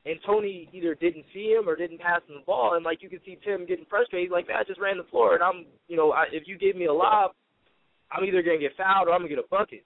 [0.05, 3.09] and Tony either didn't see him or didn't pass him the ball and like you
[3.09, 5.97] could see Tim getting frustrated, like, Man, I just ran the floor and I'm you
[5.97, 7.31] know, I, if you give me a lob,
[8.11, 9.83] I'm either gonna get fouled or I'm gonna get a bucket.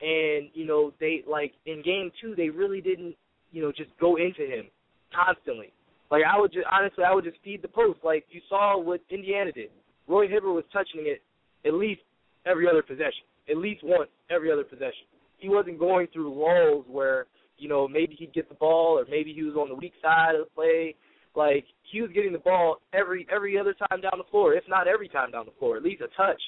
[0.00, 3.16] And, you know, they like in game two they really didn't,
[3.52, 4.68] you know, just go into him
[5.14, 5.72] constantly.
[6.10, 9.00] Like I would just honestly I would just feed the post like you saw what
[9.10, 9.70] Indiana did.
[10.08, 11.22] Roy Hibbert was touching it
[11.66, 12.00] at least
[12.46, 15.06] every other possession at least once every other possession.
[15.38, 19.32] He wasn't going through lulls where, you know, maybe he'd get the ball or maybe
[19.32, 20.94] he was on the weak side of the play.
[21.34, 24.88] Like he was getting the ball every every other time down the floor, if not
[24.88, 26.40] every time down the floor, at least a touch.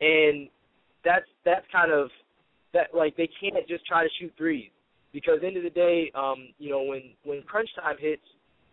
[0.00, 0.48] And
[1.04, 2.08] that's that's kind of
[2.72, 4.70] that like they can't just try to shoot threes
[5.12, 8.22] because end of the day, um, you know, when when crunch time hits,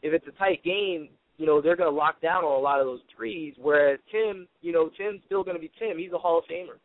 [0.02, 2.86] if it's a tight game, you know, they're gonna lock down on a lot of
[2.86, 3.54] those threes.
[3.58, 5.98] Whereas Tim, you know, Tim's still gonna be Tim.
[5.98, 6.78] He's a Hall of Famer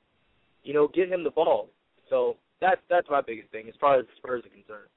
[0.69, 1.69] you know, get him the ball.
[2.11, 4.91] So that's that's my biggest thing as far as the Spurs are concerned.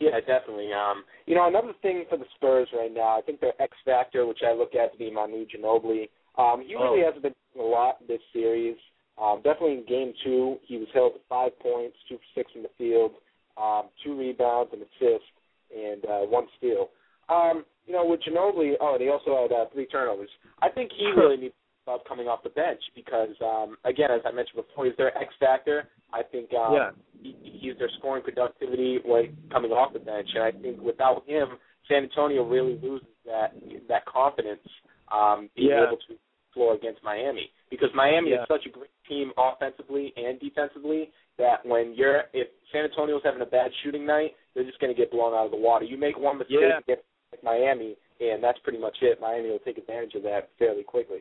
[0.00, 0.70] Yeah, definitely.
[0.72, 4.26] Um, you know, another thing for the Spurs right now, I think their X factor,
[4.26, 6.08] which I look at to be Manu Ginobili.
[6.36, 7.04] Um, he really Oh.
[7.04, 8.76] hasn't been doing a lot this series.
[9.16, 12.62] Um, definitely in Game Two, he was held to five points, two for six in
[12.62, 13.12] the field,
[13.56, 15.30] um, two rebounds, an assist,
[15.70, 16.90] and uh, one steal.
[17.28, 20.28] Um, you know, with Ginobili, oh, and he also had uh, three turnovers.
[20.60, 24.20] I think he really needs to start coming off the bench because, um, again, as
[24.24, 25.88] I mentioned before, he's their X factor.
[26.12, 26.90] I think um, Yeah.
[27.20, 31.58] he, he's their scoring productivity when coming off the bench, and I think without him,
[31.88, 33.54] San Antonio really loses that
[33.88, 34.62] that confidence
[35.10, 35.86] um, being Yeah.
[35.88, 36.14] able to
[36.54, 37.50] floor against Miami.
[37.70, 38.42] because Miami Yeah.
[38.42, 43.40] is such a great team offensively and defensively that when you're if San Antonio's having
[43.40, 45.86] a bad shooting night, they're just going to get blown out of the water.
[45.86, 46.78] You make one mistake Yeah.
[46.78, 47.04] against
[47.42, 49.20] Miami, and that's pretty much it.
[49.20, 51.18] Miami will take advantage of that fairly quickly.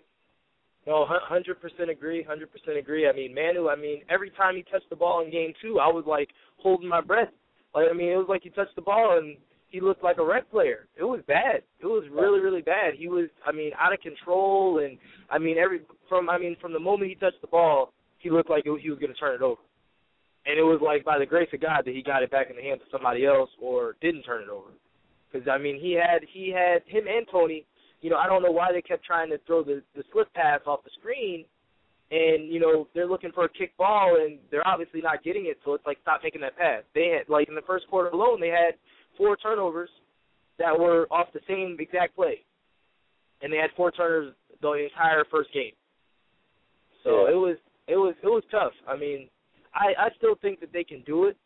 [0.88, 2.24] No, hundred percent agree.
[2.24, 3.08] Hundred percent agree.
[3.08, 3.70] I mean, Manu.
[3.70, 6.90] I mean, every time he touched the ball in game two, I was like holding
[6.90, 7.30] my breath.
[7.76, 9.38] Like, I mean, it was like he touched the ball and
[9.70, 10.88] he looked like a rec player.
[10.98, 11.62] It was bad.
[11.80, 12.96] It was really, really bad.
[12.98, 14.80] He was, I mean, out of control.
[14.80, 14.98] And
[15.30, 18.50] I mean, every from, I mean, from the moment he touched the ball, he looked
[18.50, 19.62] like he was going to turn it over.
[20.46, 22.56] And it was like by the grace of God that he got it back in
[22.56, 24.70] the hands of somebody else or didn't turn it over.
[25.32, 27.66] Because I mean, he had, he had him and Tony
[28.02, 30.60] you know, I don't know why they kept trying to throw the the slip pass
[30.66, 31.46] off the screen,
[32.10, 35.60] and you know they're looking for a kick ball and they're obviously not getting it.
[35.64, 36.82] So it's like stop making that pass.
[36.96, 38.74] They had like in the first quarter alone they had
[39.18, 39.90] four turnovers
[40.58, 42.42] that were off the same exact play,
[43.42, 45.74] and they had four turnovers the entire first game.
[47.04, 47.34] So Yeah.
[47.34, 47.58] it was
[47.88, 48.74] it was it was tough.
[48.88, 49.30] I mean,
[49.76, 51.38] I I still think that they can do it.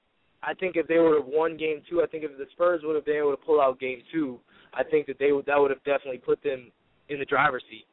[0.46, 2.96] I think if they would have won game two, I think if the Spurs would
[2.96, 4.40] have been able to pull out game two,
[4.74, 6.72] I think that they would that would have definitely put them
[7.10, 7.86] in the driver's seat,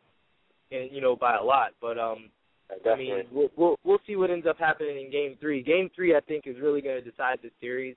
[0.71, 1.71] and you know by a lot.
[1.81, 2.31] But um,
[2.91, 5.63] I mean, we'll, we'll we'll see what ends up happening in Game Three.
[5.63, 7.97] Game Three, I think, is really going to decide the series.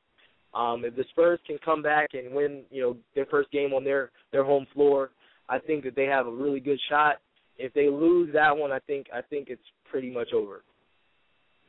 [0.54, 3.84] Um, if the Spurs can come back and win, you know, their first game on
[3.84, 5.12] their their home floor,
[5.50, 7.16] I think that they have a really good shot.
[7.58, 10.64] If they lose that one, I think I think it's pretty much over.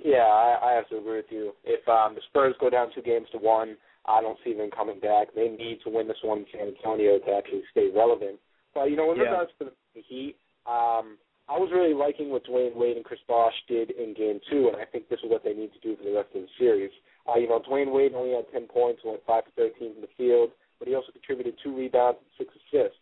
[0.02, 1.52] Yeah, I, I have to agree with you.
[1.64, 3.76] If um, the Spurs go down two games to one,
[4.06, 5.28] I don't see them coming back.
[5.34, 8.38] They need to win this one in San Antonio to actually stay relevant.
[8.74, 9.24] But you know, in Yeah.
[9.24, 10.36] regards to the Heat,
[10.66, 11.18] um,
[11.48, 14.76] I was really liking what Dwyane Wade and Chris Bosh did in Game Two, and
[14.76, 16.90] I think this is what they need to do for the rest of the series.
[17.26, 20.08] Uh, you know, Dwyane Wade only had 10 points, went five for 13 from the
[20.16, 22.98] field, but he also contributed two rebounds and six assists.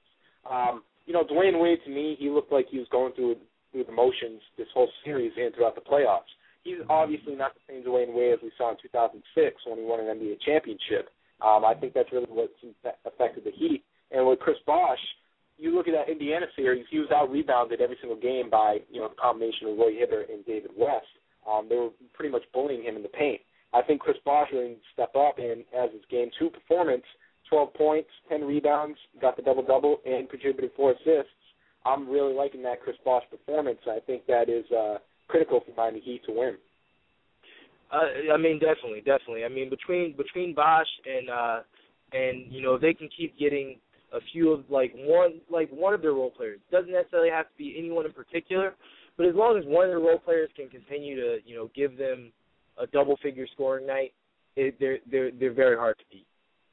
[0.48, 3.36] Um, you know, Dwyane Wade to me, he looked like he was going through
[3.72, 6.30] through the motions this whole series and throughout the playoffs.
[6.64, 9.20] He's obviously not the same Dwyane Wade as we saw in 2006
[9.66, 11.12] when he won an NBA championship.
[11.44, 12.50] Um, I think that's really what
[13.04, 13.84] affected the Heat.
[14.10, 14.98] And with Chris Bosh,
[15.58, 19.00] you look at that Indiana series, he was out rebounded every single game by you
[19.00, 21.06] know the combination of Roy Hibbert and David West.
[21.48, 23.40] Um, they were pretty much bullying him in the paint.
[23.74, 27.04] I think Chris Bosh really step up and as his game two performance,
[27.50, 31.34] 12 points, 10 rebounds, got the double double, and contributed four assists.
[31.84, 33.80] I'm really liking that Chris Bosh performance.
[33.86, 34.98] I think that is uh,
[35.28, 36.56] critical for Miami Heat to win.
[37.92, 39.44] Uh, I mean, definitely, definitely.
[39.44, 41.60] I mean, between between Bosh and uh
[42.12, 43.76] and you know they can keep getting
[44.12, 47.56] a few of like one like one of their role players doesn't necessarily have to
[47.58, 48.74] be anyone in particular,
[49.16, 51.96] but as long as one of their role players can continue to you know give
[51.96, 52.32] them
[52.78, 54.12] a double figure scoring night,
[54.56, 56.26] it, they're they're they're very hard to beat.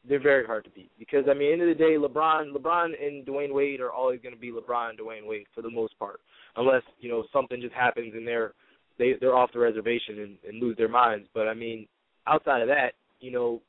[0.07, 2.53] They're very hard to beat because I mean, at the end of the day, LeBron,
[2.53, 5.69] LeBron and Dwyane Wade are always going to be LeBron and Dwyane Wade for the
[5.69, 6.21] most part,
[6.55, 8.53] unless you know something just happens and they're
[8.97, 11.27] they they're off the reservation and, and lose their minds.
[11.33, 11.87] But I mean,
[12.27, 13.61] outside of that, you know,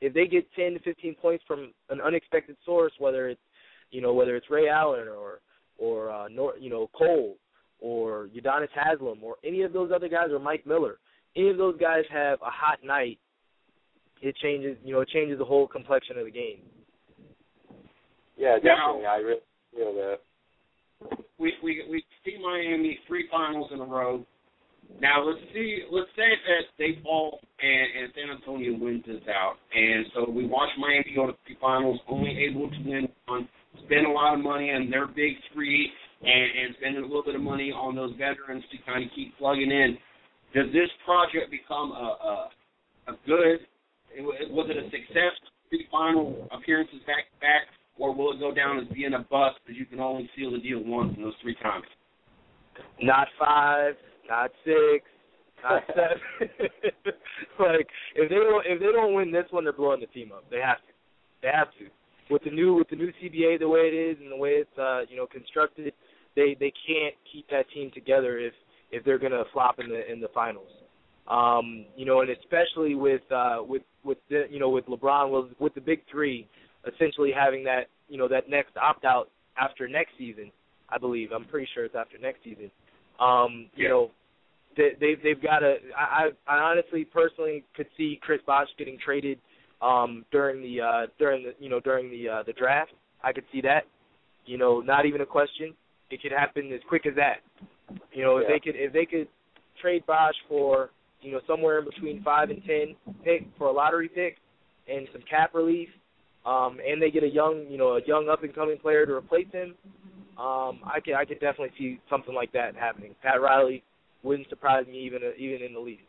[0.00, 3.40] if they get ten to fifteen points from an unexpected source, whether it's
[3.90, 5.40] you know whether it's Ray Allen or
[5.78, 7.36] or uh, Nor, you know Cole
[7.80, 10.98] or Udonis Haslem or any of those other guys or Mike Miller,
[11.36, 13.18] any of those guys have a hot night,
[14.20, 16.60] it changes you know it changes the whole complexion of the game.
[18.36, 19.06] Yeah, Now- definitely.
[19.06, 19.40] I really
[19.74, 20.18] feel that.
[21.40, 24.24] We we we see Miami three finals in a row.
[25.00, 25.82] Now let's see.
[25.90, 30.46] Let's say that they fall and, and San Antonio wins this out, and so we
[30.46, 33.48] watch Miami go to three finals, only able to win one,
[33.86, 37.34] spend a lot of money on their big three, and, and spending a little bit
[37.34, 39.96] of money on those veterans to kind of keep plugging in.
[40.54, 42.50] Does this project become a
[43.08, 43.60] a, a good?
[44.50, 45.32] Was it a success?
[45.70, 47.70] Three final appearances back to back,
[48.00, 50.58] or will it go down as being a bust because you can only seal the
[50.58, 51.84] deal once in those three times?
[53.00, 53.94] Not five,
[54.28, 55.04] not six,
[55.62, 56.48] not seven.
[57.60, 57.86] like
[58.16, 60.44] if they don't if they don't win this one, they're blowing the team up.
[60.50, 60.92] They have to.
[61.42, 61.86] They have to.
[62.32, 64.78] With the new with the new CBA the way it is and the way it's
[64.78, 65.92] uh, you know constructed,
[66.34, 68.54] they they can't keep that team together if
[68.90, 70.70] if they're gonna flop in the in the finals.
[71.28, 75.52] Um, you know, and especially with uh with with the you know with LeBron with
[75.58, 76.48] with the big three
[76.86, 80.50] essentially having that you know that next opt out after next season.
[80.88, 82.70] I believe I'm pretty sure it's after next season.
[83.20, 83.88] Um, you Yeah.
[83.90, 84.10] know,
[84.76, 85.76] they they they've got to.
[85.96, 89.38] I I honestly personally could see Chris Bosh getting traded
[89.82, 92.92] um during the uh during the you know during the uh the draft.
[93.22, 93.84] I could see that.
[94.46, 95.74] You know, not even a question.
[96.10, 97.38] It could happen as quick as that.
[98.12, 99.28] You know, if they could if they could
[99.80, 104.08] trade Bosh for you know somewhere in between five and ten pick for a lottery
[104.08, 104.36] pick
[104.88, 105.88] and some cap relief,
[106.46, 109.14] um, and they get a young you know a young up and coming player to
[109.14, 109.74] replace him.
[110.38, 113.14] um, I can I can definitely see something like that happening.
[113.22, 113.82] Pat Riley
[114.22, 116.06] wouldn't surprise me even even in the league.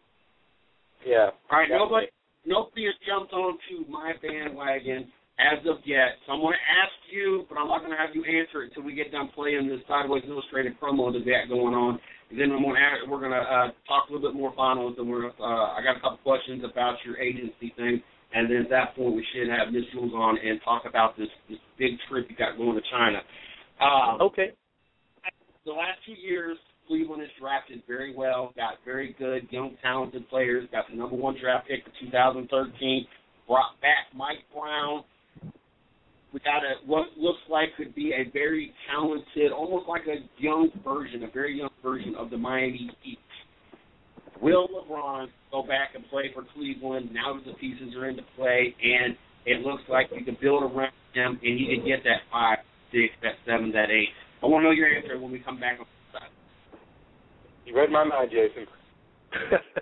[1.06, 1.30] Yeah.
[1.52, 2.08] All right, nobody
[2.46, 6.22] nobody has jumped onto my bandwagon as of yet.
[6.26, 8.70] So I'm going to ask you, but I'm not going to have you answer it
[8.70, 12.00] until we get done playing this Sideways Illustrated promo that we got going on.
[12.30, 14.96] And then I'm going to we're going to uh, talk a little bit more finals,
[14.98, 18.02] and we're uh, I got a couple questions about your agency thing.
[18.34, 21.28] And then at that point, we should have Miss Jules on and talk about this
[21.50, 23.20] this big trip you got going to China.
[23.82, 24.52] Um, okay.
[25.66, 26.58] The last two years,
[26.88, 31.36] Cleveland has drafted very well, got very good, young, talented players, got the number one
[31.40, 33.06] draft pick for 2013,
[33.48, 35.04] brought back Mike Brown.
[36.34, 40.70] We got a what looks like could be a very talented, almost like a young
[40.84, 43.20] version, a very young version of the Miami Heat.
[44.42, 48.76] Will LeBron go back and play for Cleveland now that the pieces are into play,
[48.84, 49.16] and
[49.46, 52.58] it looks like you can build around him, and you can get that five,
[52.92, 54.10] six, that seven, that eight.
[54.42, 55.86] I want to know your answer when we come back on.
[57.66, 58.66] You read my mind, Jason.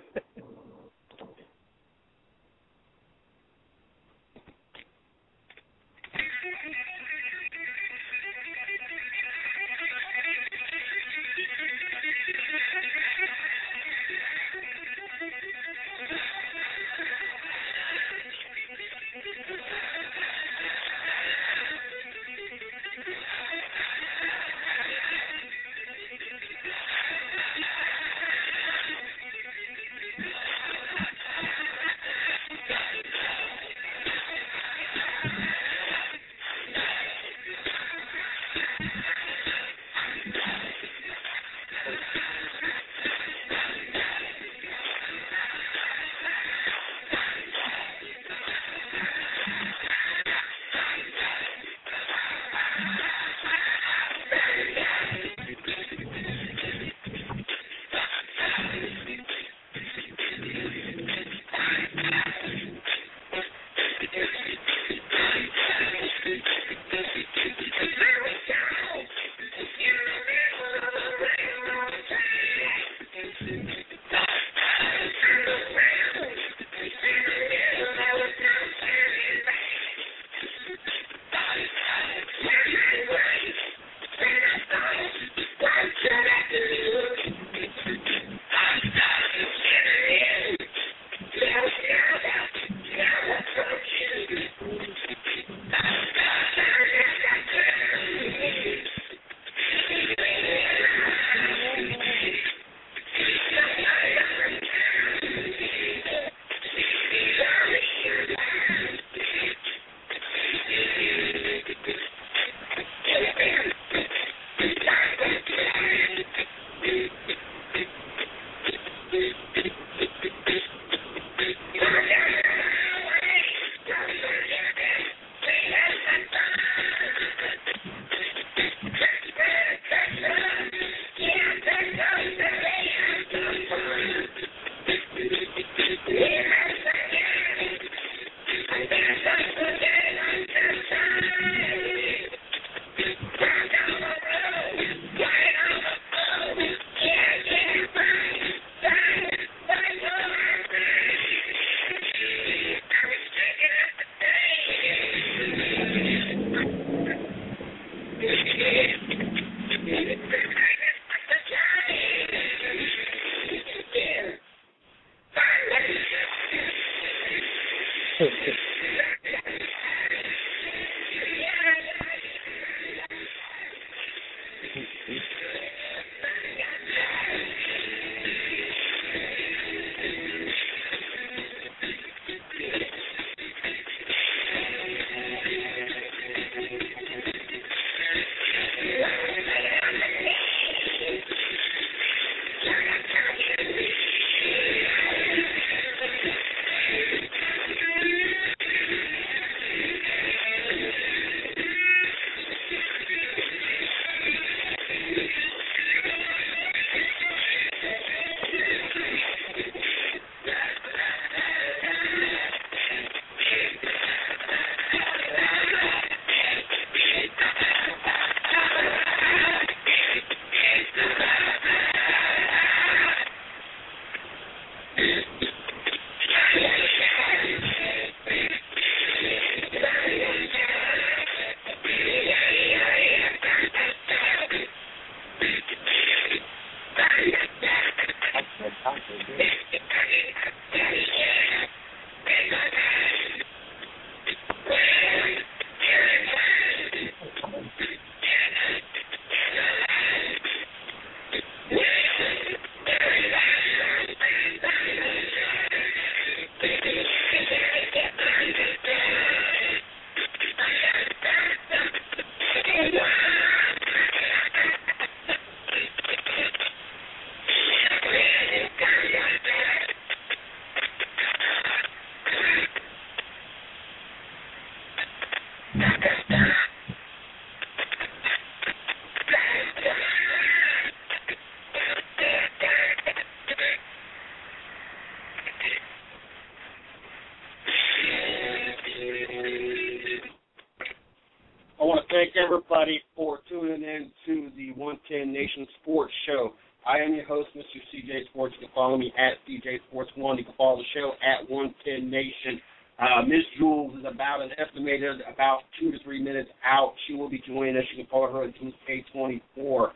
[292.32, 296.52] thank everybody for tuning in to the 110 Nation Sports Show.
[296.86, 297.80] I am your host, Mr.
[297.92, 298.54] CJ Sports.
[298.58, 300.38] You can follow me at CJ Sports One.
[300.38, 302.60] You can follow the show at 110 Nation.
[302.98, 306.94] Uh, Miss Jules is about an estimated about two to three minutes out.
[307.06, 307.84] She will be joining us.
[307.90, 309.88] You can follow her at Jules K24.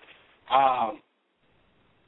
[0.51, 1.01] Um,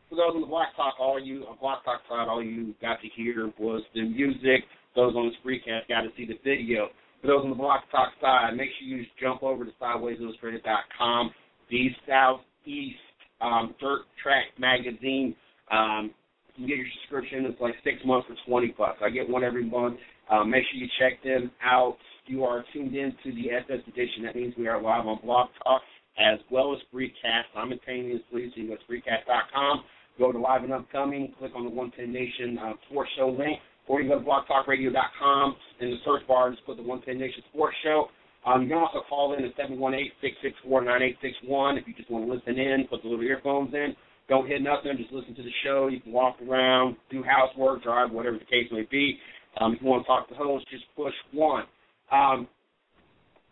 [0.09, 3.01] for those on the Blog Talk, all you on Blog Talk side, all you got
[3.03, 4.65] to hear was the music.
[4.95, 6.89] Those on the Spreecast got to see the video.
[7.27, 11.35] For those on the Blog Talk side, make sure you jump over to SidewaySillustrated.com.
[11.69, 12.97] The Southeast
[13.41, 15.35] um, Dirt Track magazine.
[15.73, 16.13] Um,
[16.55, 17.45] you get your subscription.
[17.47, 18.99] It's like six months for twenty bucks.
[19.03, 19.97] I get one every month.
[20.31, 21.97] Um, make sure you check them out.
[22.27, 24.23] You are tuned in to the SS edition.
[24.25, 25.83] That means we are live on Blog Talk
[26.19, 28.53] as well as Spreecast simultaneously.
[28.55, 29.83] So you go to Spreecast.com,
[30.17, 34.01] go to Live and Upcoming, click on the 110 Nation uh, Sports Show link, or
[34.01, 37.77] you go to blogtalkradio.com in the search bar and just put the 110 Nation Sports
[37.85, 38.09] Show.
[38.47, 42.87] Um, you can also call in at 718-664-9861 if you just want to listen in,
[42.89, 43.97] put the little earphones in.
[44.29, 45.89] Don't hit nothing, just listen to the show.
[45.89, 49.19] You can walk around, do housework, drive, whatever the case may be.
[49.59, 51.65] Um, if you want to talk to the host, just push one.
[52.13, 52.49] Um,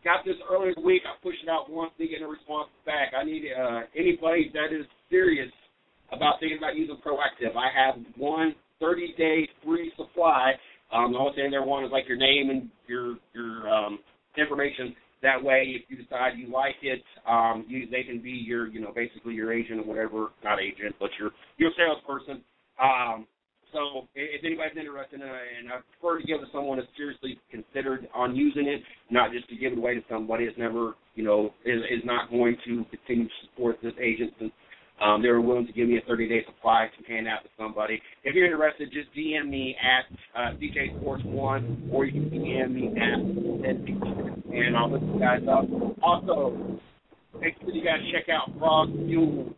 [0.05, 1.02] got this earlier in the week.
[1.06, 3.12] I pushed it out once, didn't get a response back.
[3.19, 5.51] I need uh, anybody that is serious
[6.12, 7.56] about thinking about using Proactiv.
[7.56, 8.55] I have one
[8.85, 10.52] 30-day free supply.
[10.93, 13.98] Um, the only thing there one is like your name and your your um,
[14.36, 14.94] information.
[15.23, 18.81] That way, if you decide you like it, um, you, they can be your, you
[18.81, 22.43] know, basically your agent or whatever, not agent, but your your salesperson.
[22.81, 23.27] Um,
[23.73, 26.89] so if anybody's interested in it, and I prefer to give it to someone that's
[26.97, 30.94] seriously considered on using it, not just to give it away to somebody that's never,
[31.16, 34.52] you know, is, is not going to continue to support this agent since
[35.01, 38.01] um, they were willing to give me a 30-day supply to hand out to somebody.
[38.23, 40.05] If you're interested, just DM me at
[40.39, 43.19] uh, CJ Sports One, or you can DM me at
[44.55, 45.65] and I'll look you guys up.
[46.03, 46.79] Also,
[47.41, 49.53] make sure you guys check out Frog Fuel.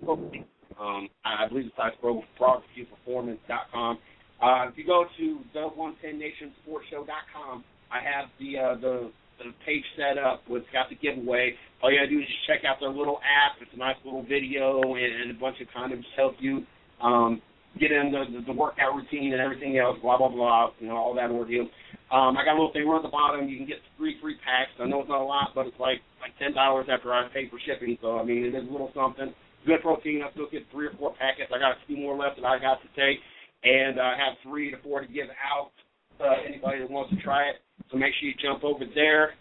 [0.80, 3.98] Um, I believe the site's frogfuelperformance.com.
[4.42, 10.18] Uh, if you go to the 110nationsportshow.com, I have the uh, the the page set
[10.18, 11.54] up with got the giveaway.
[11.82, 13.60] All you gotta do is just check out their little app.
[13.60, 16.64] It's a nice little video and, and a bunch of condoms to help you
[17.02, 17.42] um,
[17.78, 19.98] get in the, the, the workout routine and everything else.
[20.00, 20.72] Blah blah blah.
[20.80, 21.68] You know all that ordeal.
[22.08, 23.48] Um, I got a little thing right at the bottom.
[23.48, 24.72] You can get three free packs.
[24.80, 27.48] I know it's not a lot, but it's like like ten dollars after I pay
[27.50, 27.98] for shipping.
[28.00, 29.34] So I mean it is a little something.
[29.66, 30.22] Good protein.
[30.22, 31.50] I still get three or four packets.
[31.52, 33.18] I got a few more left that I got to take,
[33.64, 35.74] and I uh, have three to four to give out.
[36.18, 37.56] Uh, anybody that wants to try it.
[37.90, 39.34] So make sure you jump over there.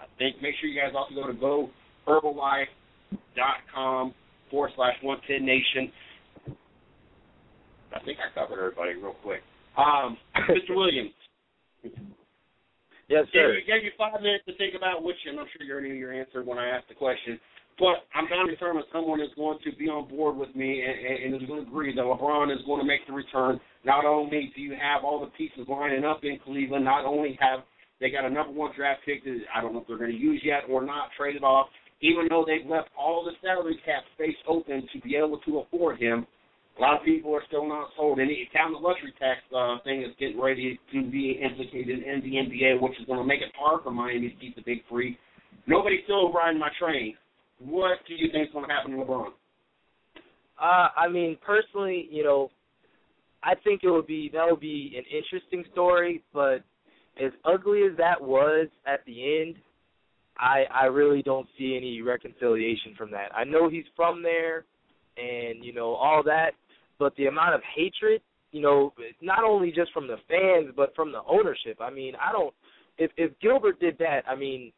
[0.00, 1.32] I think make sure you guys also go to
[2.06, 4.14] goherbalife.com
[4.50, 5.92] forward slash 110 nation.
[7.94, 9.42] I think I covered everybody real quick.
[9.76, 10.16] Um,
[10.48, 10.76] Mr.
[10.76, 11.10] Williams.
[13.08, 13.56] Yes, sir.
[13.60, 15.96] Gave, gave you five minutes to think about which, and I'm sure you already knew
[15.96, 17.38] your answer when I asked the question.
[17.78, 21.34] But I'm bound to determine someone is going to be on board with me and,
[21.34, 23.60] and is going to agree that LeBron is going to make the return.
[23.84, 27.60] Not only do you have all the pieces lining up in Cleveland, not only have
[28.00, 30.16] they got a number one draft pick that I don't know if they're going to
[30.16, 31.68] use yet or not, traded off,
[32.00, 35.98] even though they've left all the salary cap space open to be able to afford
[36.00, 36.26] him.
[36.78, 38.18] A lot of people are still not sold.
[38.18, 42.80] And the luxury tax uh, thing is getting ready to be implicated in the NBA,
[42.80, 45.18] which is going to make it hard for Miami to keep the big free.
[45.66, 47.14] Nobody's still riding my train.
[47.64, 49.28] What do you think is going to happen to LeBron?
[50.60, 52.50] Uh, I mean, personally, you know,
[53.42, 56.62] I think it would be that would be an interesting story, but
[57.22, 59.56] as ugly as that was at the end,
[60.38, 63.34] I I really don't see any reconciliation from that.
[63.34, 64.64] I know he's from there,
[65.16, 66.52] and you know all that,
[66.98, 68.22] but the amount of hatred,
[68.52, 71.78] you know, not only just from the fans but from the ownership.
[71.80, 72.54] I mean, I don't.
[72.98, 74.72] If if Gilbert did that, I mean,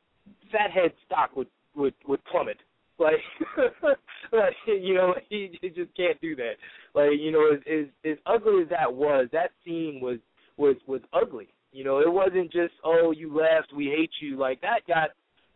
[0.50, 2.58] Fathead stock would would would plummet.
[4.32, 6.52] Like, you know, he, he just can't do that.
[6.94, 10.18] Like, you know, as, as as ugly as that was, that scene was
[10.56, 11.48] was was ugly.
[11.72, 14.38] You know, it wasn't just oh you left, we hate you.
[14.38, 15.10] Like that got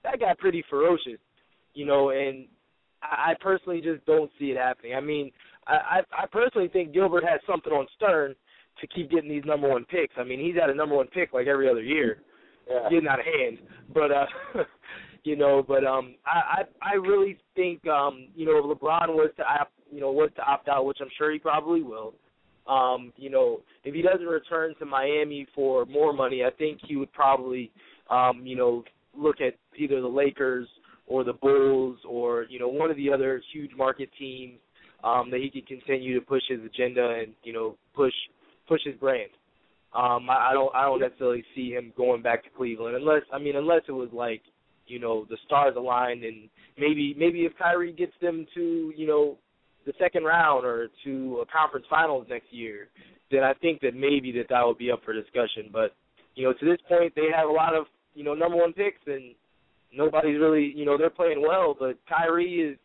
[0.04, 1.18] that got pretty ferocious.
[1.74, 2.46] You know, and
[3.02, 4.94] I, I personally just don't see it happening.
[4.94, 5.30] I mean,
[5.66, 8.34] I, I I personally think Gilbert has something on Stern
[8.80, 10.14] to keep getting these number one picks.
[10.18, 12.18] I mean, he's had a number one pick like every other year,
[12.70, 12.88] Yeah.
[12.90, 13.58] getting out of hand.
[13.92, 14.26] But uh,
[15.28, 19.30] you know, but um, I I I really think um, you know, if LeBron was
[19.36, 22.14] to opt, you know, was to opt out, which I'm sure he probably will.
[22.66, 26.96] Um, you know, if he doesn't return to Miami for more money, I think he
[26.96, 27.70] would probably,
[28.10, 28.84] um, you know,
[29.14, 30.66] look at either the Lakers
[31.06, 34.58] or the Bulls or you know one of the other huge market teams
[35.04, 38.14] um, that he could continue to push his agenda and you know push
[38.66, 39.30] push his brand.
[39.94, 43.38] Um, I, I don't I don't necessarily see him going back to Cleveland unless I
[43.38, 44.40] mean unless it was like
[44.88, 46.48] you know the stars aligned and
[46.78, 49.38] maybe maybe if Kyrie gets them to you know
[49.86, 52.88] the second round or to a conference finals next year,
[53.30, 55.70] then I think that maybe that that would be up for discussion.
[55.72, 55.94] But
[56.34, 59.00] you know to this point they have a lot of you know number one picks
[59.06, 59.34] and
[59.94, 62.78] nobody's really you know they're playing well, but Kyrie is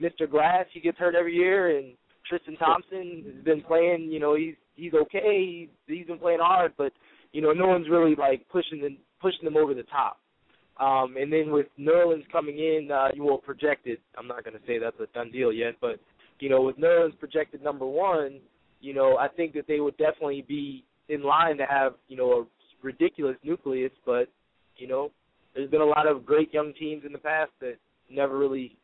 [0.00, 0.30] Mr.
[0.30, 0.66] Glass.
[0.72, 1.94] He gets hurt every year and
[2.30, 4.08] Tristan Thompson has been playing.
[4.10, 5.68] You know, he's he's okay.
[5.86, 6.92] He's, he's been playing hard, but
[7.32, 10.18] you know, no one's really like pushing them pushing them over the top.
[10.80, 13.98] Um, and then with Nerlens coming in, uh, you will projected.
[14.16, 16.00] I'm not going to say that's a done deal yet, but
[16.38, 18.40] you know, with Nerlens projected number one,
[18.80, 22.32] you know, I think that they would definitely be in line to have you know
[22.32, 22.46] a
[22.82, 23.92] ridiculous nucleus.
[24.06, 24.28] But
[24.76, 25.10] you know,
[25.54, 27.74] there's been a lot of great young teams in the past that
[28.10, 28.76] never really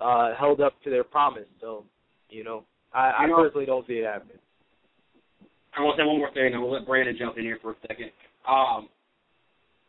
[0.00, 1.46] uh, held up to their promise.
[1.60, 1.84] So,
[2.30, 2.64] you know,
[2.94, 4.38] I, I know, personally don't see it happening.
[5.76, 6.54] I want to say one more thing.
[6.54, 8.10] I'm gonna let Brandon jump in here for a second.
[8.48, 8.88] Um,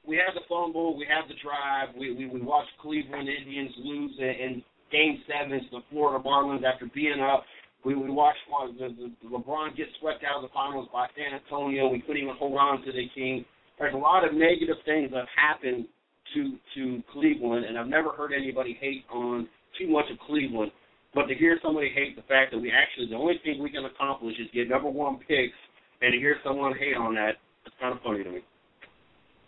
[0.06, 1.96] we have the fumble, we have the drive.
[1.98, 6.64] We we, we watched Cleveland Indians lose in, in Game Sevens to the Florida Marlins
[6.64, 7.44] after being up.
[7.86, 8.44] We we watched
[8.80, 11.88] the, the, the LeBron get swept out of the finals by San Antonio.
[11.88, 13.46] We couldn't even hold on to the team.
[13.80, 15.88] There's a lot of negative things that happened
[16.36, 19.48] to to Cleveland, and I've never heard anybody hate on
[19.80, 20.72] too much of Cleveland.
[21.16, 23.86] But to hear somebody hate the fact that we actually the only thing we can
[23.86, 25.56] accomplish is get number one picks,
[26.02, 28.42] and to hear someone hate on that, it's kind of funny to me.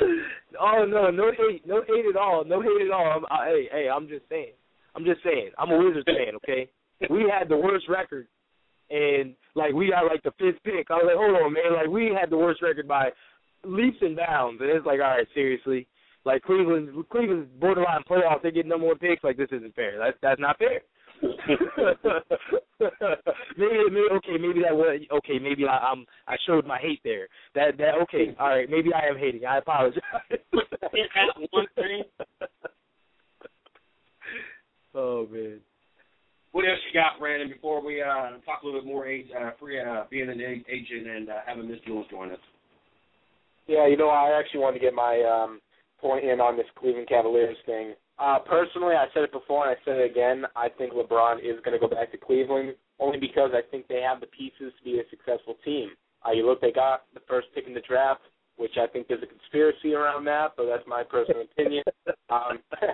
[0.02, 3.06] Oh no, no hate, no hate at all, no hate at all.
[3.06, 4.54] I'm, I, hey, hey, I'm just saying,
[4.96, 6.70] I'm just saying, I'm a Wizards fan, okay?
[7.10, 8.28] We had the worst record,
[8.90, 10.88] and like we got like the fifth pick.
[10.90, 13.10] I was like, hold on, man, like we had the worst record by
[13.64, 15.88] leaps and bounds, and it's like, all right, seriously,
[16.24, 19.24] like Cleveland, Cleveland's borderline playoffs, they get number one picks.
[19.24, 20.00] Like this isn't fair.
[20.00, 20.82] That's that's not fair.
[23.58, 25.40] maybe, maybe okay, maybe that was okay.
[25.40, 27.28] Maybe I, I'm I showed my hate there.
[27.54, 28.70] That that okay, all right.
[28.70, 29.46] Maybe I am hating.
[29.46, 30.02] I apologize.
[31.52, 32.04] one thing.
[34.94, 35.60] oh man.
[36.52, 37.50] What else you got, Brandon?
[37.50, 41.08] Before we uh, talk a little bit more age, uh, free uh, being an agent
[41.08, 42.40] and uh, having Miss Jules join us.
[43.68, 45.60] Yeah, you know, I actually wanted to get my um,
[46.00, 47.94] point in on this Cleveland Cavaliers thing.
[48.18, 50.46] Uh, personally, I said it before and I said it again.
[50.56, 54.02] I think LeBron is going to go back to Cleveland only because I think they
[54.02, 55.90] have the pieces to be a successful team.
[56.26, 58.22] Uh, you look, they got the first pick in the draft,
[58.58, 61.84] which I think there's a conspiracy around that, but that's my personal opinion.
[62.30, 62.60] Um,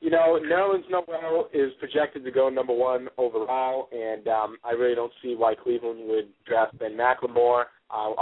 [0.00, 4.94] you know, Nerlens Noel is projected to go number one overall, and um, I really
[4.94, 7.64] don't see why Cleveland would draft Ben McLemore.
[7.90, 8.12] Uh,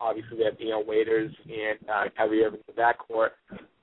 [0.00, 3.30] obviously, they have Dion Waiters and uh, Kyrie Irving in the backcourt.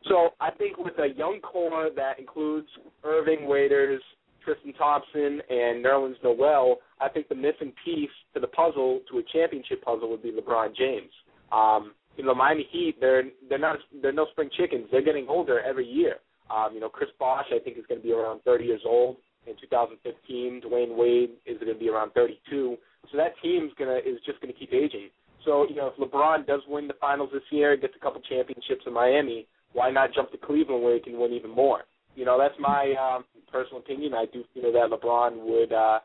[0.07, 2.67] So I think with a young core that includes
[3.03, 4.01] Irving, Waiters,
[4.43, 9.23] Tristan Thompson, and Nerlens Noel, I think the missing piece to the puzzle, to a
[9.33, 11.11] championship puzzle, would be LeBron James.
[11.51, 14.87] Um, you know, Miami Heat, they're they're not they're no spring chickens.
[14.91, 16.15] They're getting older every year.
[16.49, 19.17] Um, you know, Chris Bosh, I think, is going to be around 30 years old
[19.45, 20.61] in 2015.
[20.61, 22.75] Dwyane Wade is going to be around 32.
[23.11, 25.09] So that team's gonna is just going to keep aging.
[25.45, 28.21] So you know, if LeBron does win the finals this year, and gets a couple
[28.21, 31.83] championships in Miami, why not jump to Cleveland where he can win even more?
[32.15, 34.13] You know, that's my um, personal opinion.
[34.13, 35.99] I do feel that LeBron would uh,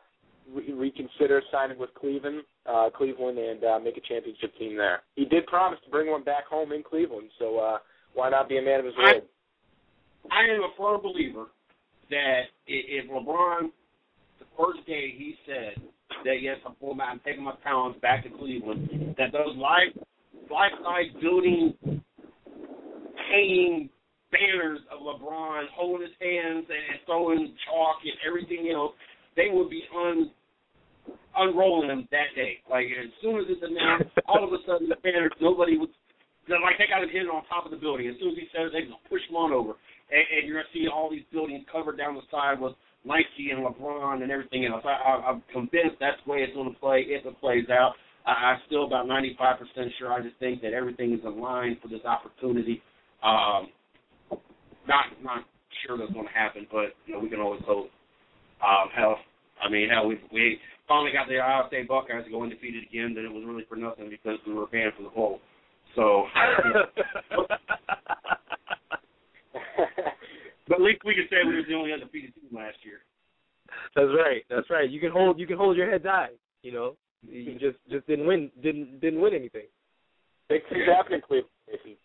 [0.53, 5.03] re- reconsider signing with Cleveland, uh, Cleveland, and uh, make a championship team there.
[5.17, 7.79] He did promise to bring one back home in Cleveland, so uh,
[8.15, 9.23] why not be a man of his word?
[10.31, 11.47] I, I am a firm believer
[12.11, 13.71] that if LeBron,
[14.39, 15.83] the first day he said
[16.25, 19.93] that yes, I'm pulling I'm taking my talents back to Cleveland, that those life
[20.51, 21.75] life size building
[23.31, 23.89] hanging
[24.31, 28.93] banners of LeBron holding his hands and throwing chalk and everything else,
[29.37, 30.31] they would be un
[31.37, 32.59] unrolling them that day.
[32.71, 35.91] Like as soon as it's announced, all of a sudden the banners, nobody would
[36.49, 38.07] like they got him hit on top of the building.
[38.09, 39.75] As soon as he says they just push him on over.
[40.11, 42.75] And, and you're gonna see all these buildings covered down the side with
[43.05, 44.83] Nike and LeBron and everything else.
[44.85, 47.93] I, I, I'm convinced that's the way it's going to play if it plays out.
[48.27, 49.29] I, I'm still about 95%
[49.99, 50.13] sure.
[50.13, 52.83] I just think that everything is aligned for this opportunity.
[53.23, 53.69] Um,
[54.87, 55.45] not not
[55.87, 57.89] sure that's going to happen, but you know we can always hope.
[58.63, 59.17] Um, hell,
[59.63, 63.15] I mean, hell, we we finally got the Ohio State Buckeyes to go undefeated again.
[63.15, 65.41] Then it was really for nothing because we were paying for the bowl.
[65.97, 66.27] So.
[70.69, 73.01] but at least we can say we were the only undefeated team last year.
[73.95, 74.45] That's right.
[74.51, 74.89] That's right.
[74.89, 76.31] You can hold you can hold your head high.
[76.63, 79.67] You know, you just just didn't win didn't didn't win anything.
[80.49, 81.51] Big things happening, Cleveland.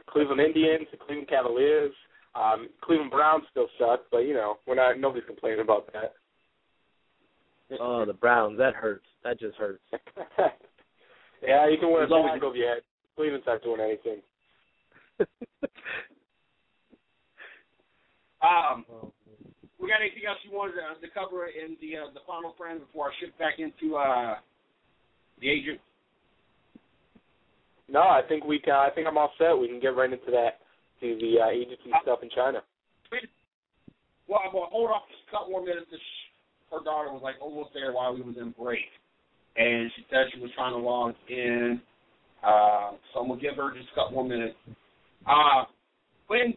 [0.10, 1.92] Cleveland Indians, the Cleveland Cavaliers,
[2.36, 5.00] um, Cleveland Browns still suck, but you know we're not.
[5.00, 6.14] Nobody's complaining about that.
[7.80, 8.58] Oh, the Browns.
[8.58, 9.06] That hurts.
[9.24, 9.84] That just hurts.
[11.44, 12.84] yeah, you can wear a flag over your head.
[13.16, 14.22] Cleveland's not doing anything.
[18.42, 18.86] Um,
[19.80, 22.80] we got anything else you wanted to, to cover in the uh, the final frame
[22.80, 24.36] before I shift back into uh,
[25.42, 25.80] the agent?
[27.88, 28.76] No, I think we can.
[28.76, 29.58] I think I'm all set.
[29.58, 30.62] We can get right into that
[31.02, 32.62] to the uh, agency stuff in China.
[34.28, 35.88] Well, I'm gonna hold off just a couple more minutes.
[35.90, 36.00] This,
[36.72, 38.86] her daughter was like almost there while we was in break,
[39.58, 41.82] and she said she was trying to log in.
[42.46, 44.56] Uh, so I'm gonna give her just a couple more minutes.
[45.26, 45.66] Uh,
[46.28, 46.54] when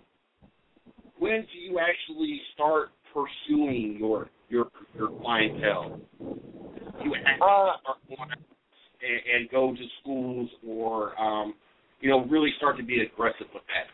[1.22, 4.66] when do you actually start pursuing your your
[4.96, 6.00] your clientele?
[6.20, 11.54] You actually Uh, start going and, and go to schools, or um,
[12.00, 13.86] you know, really start to be aggressive with that.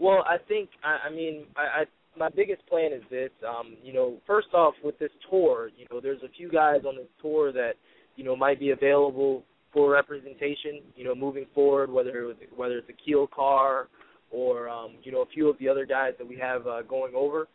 [0.00, 1.84] Well, I think I, I mean I, I
[2.18, 3.30] my biggest plan is this.
[3.46, 6.96] Um, you know, first off with this tour, you know, there's a few guys on
[6.96, 7.74] this tour that
[8.16, 10.82] you know might be available for representation.
[10.96, 13.86] You know, moving forward, whether it was, whether it's a Keel car
[14.30, 17.14] or um, you know a few of the other guys that we have uh, going
[17.14, 17.48] over.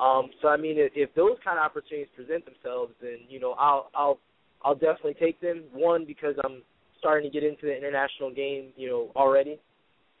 [0.00, 3.52] Um, so I mean, if, if those kind of opportunities present themselves, then you know
[3.52, 4.18] I'll I'll
[4.62, 5.64] I'll definitely take them.
[5.72, 6.62] One because I'm
[6.98, 9.58] starting to get into the international game, you know, already,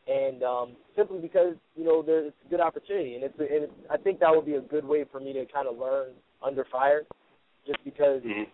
[0.08, 3.96] and um, simply because you know it's a good opportunity, and it's, and it's I
[3.96, 6.10] think that would be a good way for me to kind of learn
[6.44, 7.02] under fire,
[7.66, 8.50] just because Mm-hmm.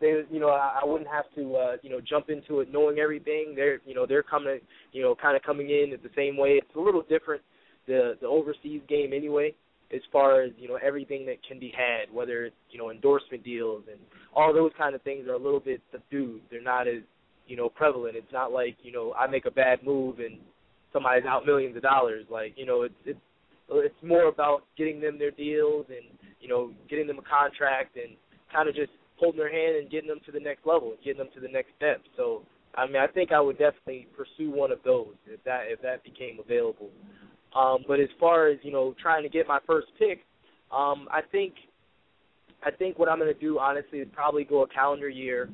[0.00, 2.98] They you know I, I wouldn't have to uh, you know jump into it knowing
[2.98, 3.54] everything.
[3.54, 4.60] They're you know they're coming
[4.92, 6.60] you know kind of coming in at the same way.
[6.60, 7.42] It's a little different
[7.86, 9.54] the the overseas game anyway
[9.94, 13.44] as far as you know everything that can be had, whether it's you know endorsement
[13.44, 14.00] deals and
[14.34, 16.42] all those kind of things are a little bit subdued.
[16.50, 17.02] They're not as
[17.46, 18.16] you know prevalent.
[18.16, 20.38] It's not like you know I make a bad move and
[20.92, 22.24] somebody's out millions of dollars.
[22.30, 23.20] Like you know it's it's
[23.70, 28.16] it's more about getting them their deals and you know getting them a contract and
[28.52, 31.28] kind of just holding their hand and getting them to the next level getting them
[31.34, 32.02] to the next step.
[32.16, 32.42] So
[32.74, 36.04] I mean I think I would definitely pursue one of those if that if that
[36.04, 36.90] became available.
[37.56, 40.20] Um, but as far as you know, trying to get my first pick,
[40.70, 41.54] um, I think
[42.64, 45.48] I think what I'm going to do honestly is probably go a calendar year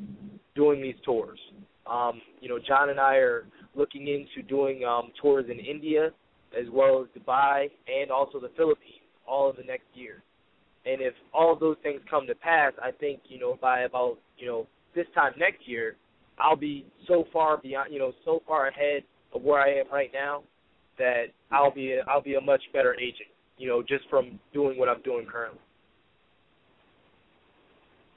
[0.54, 1.38] doing these tours.
[1.86, 3.44] Um, you know, John and I are
[3.74, 6.10] looking into doing um, tours in India
[6.58, 10.22] as well as Dubai and also the Philippines all of the next year.
[10.84, 14.46] And if all those things come to pass, I think you know by about you
[14.46, 15.96] know this time next year,
[16.38, 19.04] I'll be so far beyond you know so far ahead
[19.34, 20.42] of where I am right now
[20.98, 23.28] that I'll be a, I'll be a much better agent,
[23.58, 25.58] you know, just from doing what I'm doing currently.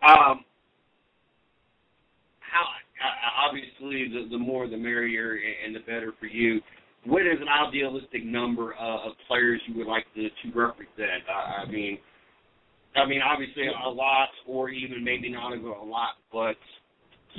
[0.07, 0.43] Um,
[2.39, 2.63] how
[3.01, 6.61] uh, obviously the the more the merrier and the better for you.
[7.05, 11.23] What is an idealistic number of, players you would like to to represent?
[11.29, 11.97] I, I mean,
[12.95, 16.55] I mean obviously a lot, or even maybe not even a lot, but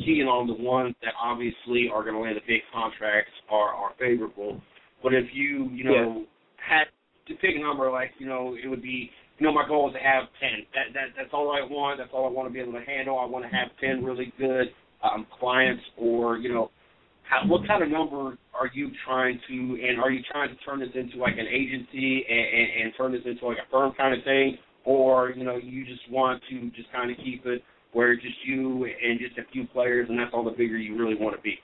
[0.04, 3.92] seeing on the ones that obviously are going to land the big contracts are are
[3.98, 4.60] favorable.
[5.02, 6.24] But if you you know
[6.56, 6.84] had
[7.28, 9.94] to pick a number, like you know it would be you know, my goal is
[9.94, 10.64] to have ten.
[10.74, 11.98] That that that's all I want.
[11.98, 13.18] That's all I want to be able to handle.
[13.18, 14.68] I want to have ten really good
[15.04, 16.70] um, clients, or you know,
[17.28, 19.54] how, what kind of number are you trying to?
[19.54, 23.12] And are you trying to turn this into like an agency and, and, and turn
[23.12, 24.56] this into like a firm kind of thing,
[24.86, 28.36] or you know, you just want to just kind of keep it where it's just
[28.46, 31.42] you and just a few players, and that's all the bigger you really want to
[31.42, 31.58] be.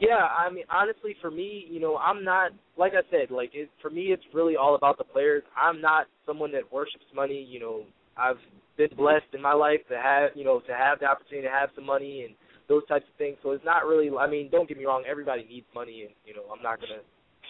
[0.00, 3.70] Yeah, I mean, honestly, for me, you know, I'm not like I said, like it,
[3.80, 5.42] for me, it's really all about the players.
[5.56, 7.46] I'm not someone that worships money.
[7.48, 7.82] You know,
[8.16, 8.36] I've
[8.76, 11.70] been blessed in my life to have, you know, to have the opportunity to have
[11.74, 12.34] some money and
[12.68, 13.36] those types of things.
[13.42, 14.10] So it's not really.
[14.18, 15.04] I mean, don't get me wrong.
[15.08, 17.00] Everybody needs money, and you know, I'm not gonna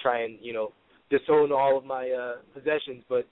[0.02, 0.72] try and you know
[1.10, 3.26] disown all of my uh possessions, but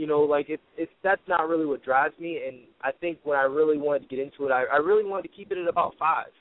[0.00, 2.40] you know, like it, it's that's not really what drives me.
[2.48, 5.28] And I think when I really wanted to get into it, I, I really wanted
[5.28, 6.32] to keep it at about five.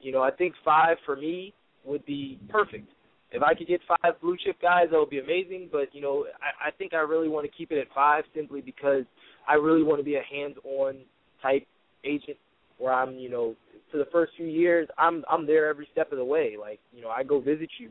[0.00, 1.54] You know, I think five for me
[1.84, 2.88] would be perfect.
[3.30, 5.68] If I could get five blue chip guys, that would be amazing.
[5.70, 8.60] But you know, I, I think I really want to keep it at five simply
[8.60, 9.04] because
[9.46, 10.96] I really want to be a hands-on
[11.40, 11.68] type
[12.04, 12.38] agent
[12.78, 13.54] where I'm, you know,
[13.92, 16.56] for the first few years, I'm I'm there every step of the way.
[16.60, 17.90] Like, you know, I go visit you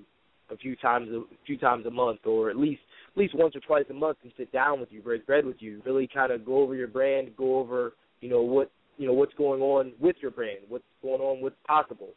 [0.51, 2.81] a few times a few times a month, or at least
[3.13, 5.57] at least once or twice a month, and sit down with you, break bread with
[5.59, 9.13] you, really kind of go over your brand, go over, you know, what you know
[9.13, 12.09] what's going on with your brand, what's going on, what's possible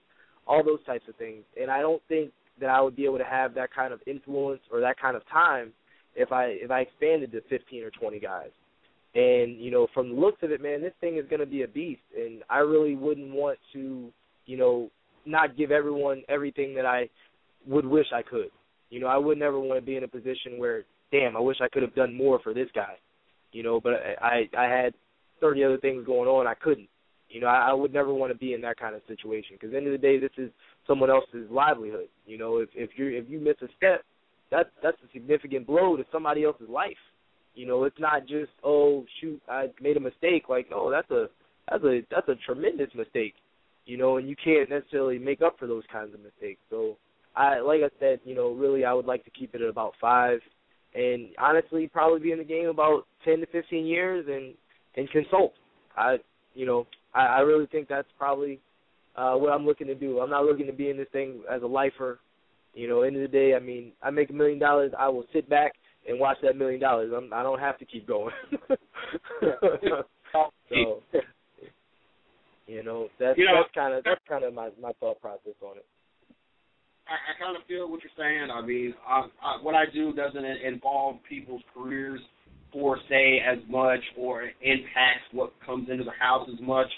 [0.46, 1.42] all those types of things.
[1.60, 2.30] And I don't think
[2.60, 5.28] that I would be able to have that kind of influence or that kind of
[5.28, 5.72] time
[6.14, 8.50] if I if I expanded to 15 or 20 guys.
[9.14, 11.62] And you know, from the looks of it, man, this thing is going to be
[11.62, 14.10] a beast, and I really wouldn't want to,
[14.46, 14.90] you know,
[15.24, 17.08] not give everyone everything that I
[17.66, 18.50] would wish I could.
[18.90, 21.56] You know, I would never want to be in a position where, damn, I wish
[21.60, 22.94] I could have done more for this guy.
[23.52, 24.94] You know, but I I had
[25.40, 26.88] 30 other things going on, I couldn't.
[27.28, 29.68] You know, I, I would never want to be in that kind of situation because
[29.68, 30.50] at the end of the day, this is
[30.86, 32.08] someone else's livelihood.
[32.26, 34.04] You know, if if you if you miss a step,
[34.50, 36.96] that that's a significant blow to somebody else's life.
[37.54, 40.48] You know, it's not just oh shoot, I made a mistake.
[40.48, 41.26] Like no, that's a
[41.70, 43.34] that's a that's a tremendous mistake.
[43.86, 46.60] You know, and you can't necessarily make up for those kinds of mistakes.
[46.70, 46.96] So
[47.36, 49.92] I like I said, you know, really I would like to keep it at about
[50.00, 50.40] five
[50.94, 54.54] and honestly probably be in the game about ten to fifteen years and
[54.96, 55.52] and consult.
[55.96, 56.16] I
[56.54, 58.60] you know, I, I really think that's probably
[59.16, 60.20] uh what I'm looking to do.
[60.20, 62.18] I'm not looking to be in this thing as a lifer.
[62.74, 65.24] You know, end of the day, I mean, I make a million dollars, I will
[65.32, 65.72] sit back
[66.06, 67.10] and watch that million dollars.
[67.14, 68.34] I'm, I don't have to keep going.
[70.68, 71.02] so,
[72.66, 75.54] you know, that's you know, that's kind of that's kind of my my thought process
[75.62, 75.86] on it.
[77.08, 78.50] I, I kind of feel what you're saying.
[78.50, 82.20] I mean, I, I, what I do doesn't involve people's careers
[82.72, 86.88] or say as much or impacts what comes into the house as much.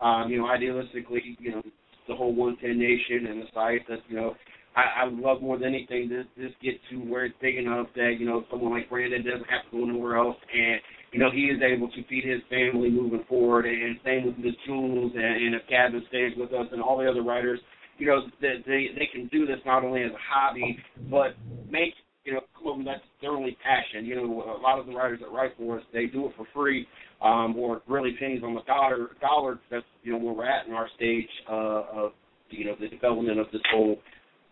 [0.00, 1.62] Um, you know, idealistically, you know,
[2.08, 4.34] the whole 110 nation and the site that you know
[4.76, 7.86] I, I would love more than anything to just get to where it's big enough
[7.94, 10.80] that you know someone like Brandon doesn't have to go nowhere else, and
[11.12, 13.66] you know he is able to feed his family moving forward.
[13.66, 17.08] And same with Miss Jules and, and if Gavin stays with us and all the
[17.08, 17.60] other writers,
[17.98, 20.78] you know that they they can do this not only as a hobby
[21.10, 21.36] but
[21.70, 21.94] make
[22.24, 24.04] you know come that's their only passion.
[24.04, 26.46] You know a lot of the writers that write for us they do it for
[26.54, 26.86] free
[27.22, 29.10] um, or really pennies on the dollar.
[29.20, 32.12] Dollar that's you know where we're at in our stage uh, of
[32.50, 33.98] you know the development of this whole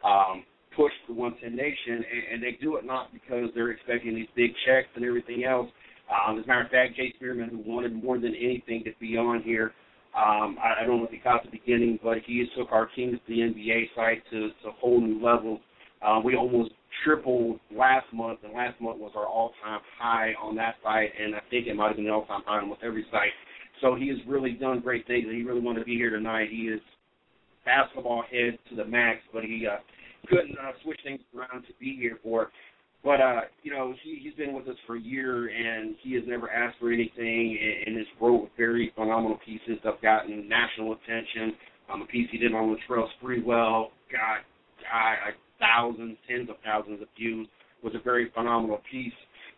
[0.05, 0.45] um,
[0.77, 4.51] push for 110 Nation, and, and they do it not because they're expecting these big
[4.67, 5.69] checks and everything else.
[6.11, 9.17] Um, as a matter of fact, Jay Spearman, who wanted more than anything to be
[9.17, 9.73] on here,
[10.15, 13.19] um, I, I don't know if he caught the beginning, but he took our Kings
[13.27, 15.61] to the NBA site to, to a whole new level.
[16.03, 16.73] Uh, we almost
[17.05, 21.41] tripled last month, and last month was our all-time high on that site, and I
[21.49, 23.31] think it might have been the all-time high on almost every site.
[23.81, 26.49] So he has really done great things, and he really wanted to be here tonight.
[26.51, 26.81] He is
[27.65, 29.79] basketball head to the max, but he uh,
[30.29, 32.51] couldn't uh, switch things around to be here for.
[33.05, 36.23] But uh, you know, he he's been with us for a year, and he has
[36.27, 40.93] never asked for anything, and, and has wrote very phenomenal pieces that have gotten national
[40.93, 41.53] attention.
[41.93, 44.45] Um, a piece he did on Latrell Sprewell got
[44.81, 47.49] got thousands, tens of thousands of views.
[47.83, 49.13] Was a very phenomenal piece.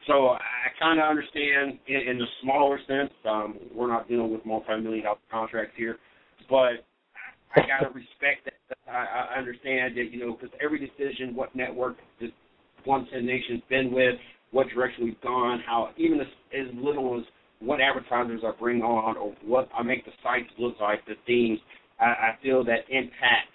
[0.06, 3.10] So I kind of understand in, in the smaller sense.
[3.28, 5.98] Um, we're not dealing with multi-million dollar contracts here,
[6.48, 6.84] but
[7.54, 8.78] I gotta respect that.
[8.88, 11.96] I, I understand that you know because every decision, what network
[12.84, 14.14] One Ten Nation's been with,
[14.50, 17.24] what direction we've gone, how even as, as little as
[17.60, 21.58] what advertisers I bring on or what I make the sites look like, the themes,
[22.00, 23.50] I, I feel that impacts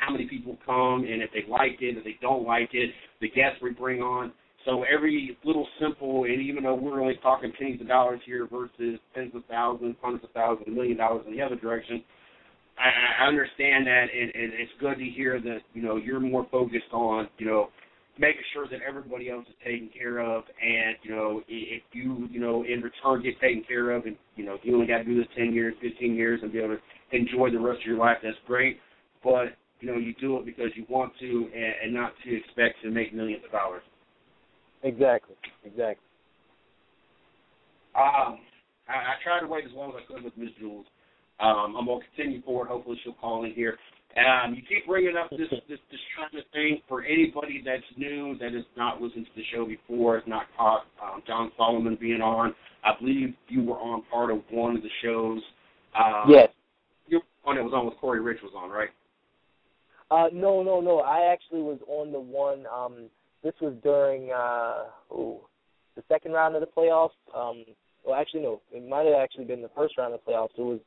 [0.00, 2.90] how many people come and if they like it, if they don't like it,
[3.20, 4.32] the guests we bring on.
[4.64, 8.98] So every little simple, and even though we're only talking pennies of dollars here versus
[9.14, 12.02] tens of thousands, hundreds of thousands, a million dollars in the other direction,
[12.76, 16.46] I, I understand that, and, and it's good to hear that you know you're more
[16.50, 17.68] focused on you know
[18.18, 22.40] making sure that everybody else is taken care of, and you know if you you
[22.40, 25.04] know in return get taken care of, and you know if you only got to
[25.04, 27.98] do this ten years, fifteen years, and be able to enjoy the rest of your
[27.98, 28.78] life, that's great.
[29.22, 32.82] But you know you do it because you want to, and, and not to expect
[32.82, 33.82] to make millions of dollars.
[34.82, 35.34] Exactly.
[35.64, 36.04] Exactly.
[37.96, 38.38] Um,
[38.88, 40.86] I, I tried to wait as long as I could with Miss Jules.
[41.40, 42.68] Um, I'm gonna continue forward.
[42.68, 43.78] Hopefully, she'll call in here.
[44.16, 45.78] Um, you keep bringing up this this
[46.18, 50.16] kind of thing for anybody that's new that has not listened to the show before,
[50.16, 52.54] has not caught um, John Solomon being on.
[52.84, 55.40] I believe you were on part of one of the shows.
[55.98, 56.48] Um, yes.
[57.06, 58.90] You one that was on with Corey Rich was on, right?
[60.10, 61.00] Uh, no, no, no.
[61.00, 62.66] I actually was on the one.
[62.66, 63.10] Um,
[63.42, 65.42] this was during uh, oh,
[65.96, 67.10] the second round of the playoffs.
[67.34, 67.64] Um,
[68.04, 68.60] well, actually, no.
[68.72, 70.50] It might have actually been the first round of the playoffs.
[70.56, 70.80] It was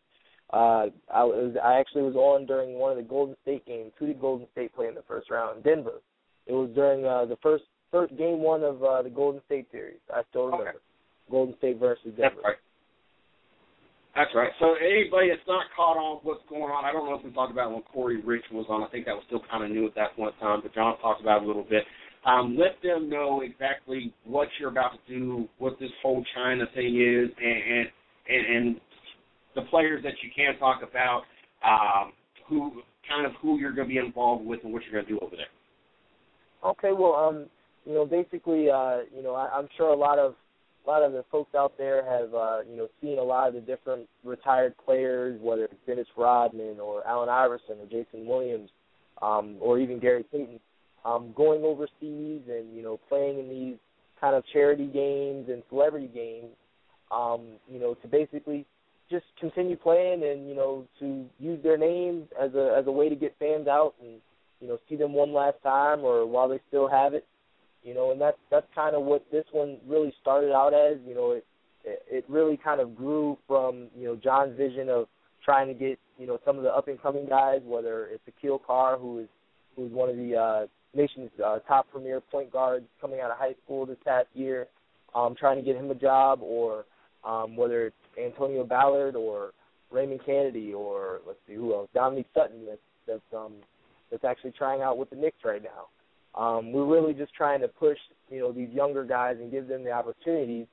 [0.54, 3.92] uh, I was I actually was on during one of the Golden State games.
[3.98, 5.64] Who did Golden State play in the first round?
[5.64, 6.02] Denver.
[6.48, 10.00] It was during uh, the first first game one of uh, the Golden State series.
[10.14, 10.70] I still remember.
[10.70, 10.78] Okay.
[11.30, 12.36] Golden State versus Denver.
[12.36, 12.56] That's right.
[14.16, 14.52] That's right.
[14.60, 17.52] So anybody that's not caught on what's going on, I don't know if we talked
[17.54, 18.84] about when Corey Rich was on.
[18.84, 21.00] I think that was still kind of new at that point in time, but John
[21.00, 21.84] talked about it a little bit.
[22.26, 27.00] Um, let them know exactly what you're about to do, what this whole China thing
[27.00, 27.88] is, and
[28.28, 28.82] and, and
[29.56, 31.24] the players that you can talk about,
[31.66, 32.14] um,
[32.48, 35.12] who kind of who you're going to be involved with and what you're going to
[35.12, 35.52] do over there.
[36.64, 37.46] Okay, well, um,
[37.86, 40.36] you know, basically, uh, you know, I, I'm sure a lot of
[40.86, 43.54] a lot of the folks out there have, uh, you know, seen a lot of
[43.54, 48.70] the different retired players, whether it's Dennis Rodman or Allen Iverson or Jason Williams,
[49.22, 50.60] um, or even Gary Payton,
[51.06, 53.78] um, going overseas and you know playing in these
[54.20, 56.56] kind of charity games and celebrity games,
[57.12, 58.66] um, you know, to basically
[59.12, 63.10] just continue playing and you know to use their name as a as a way
[63.10, 64.22] to get fans out and
[64.62, 67.26] you know see them one last time or while they still have it
[67.84, 70.98] You know, and that's that's kind of what this one really started out as.
[71.08, 71.46] You know, it
[71.84, 75.08] it really kind of grew from you know John's vision of
[75.44, 78.60] trying to get you know some of the up and coming guys, whether it's Aquille
[78.66, 79.28] Carr, who is
[79.76, 83.38] who is one of the uh, nation's uh, top premier point guards coming out of
[83.38, 84.68] high school this past year,
[85.16, 86.86] um, trying to get him a job, or
[87.24, 89.52] um, whether it's Antonio Ballard or
[89.92, 93.54] Raymond Kennedy or let's see who else, Dominique Sutton that's that's um,
[94.10, 95.88] that's actually trying out with the Knicks right now.
[96.40, 97.98] Um, we're really just trying to push
[98.30, 100.68] you know these younger guys and give them the opportunities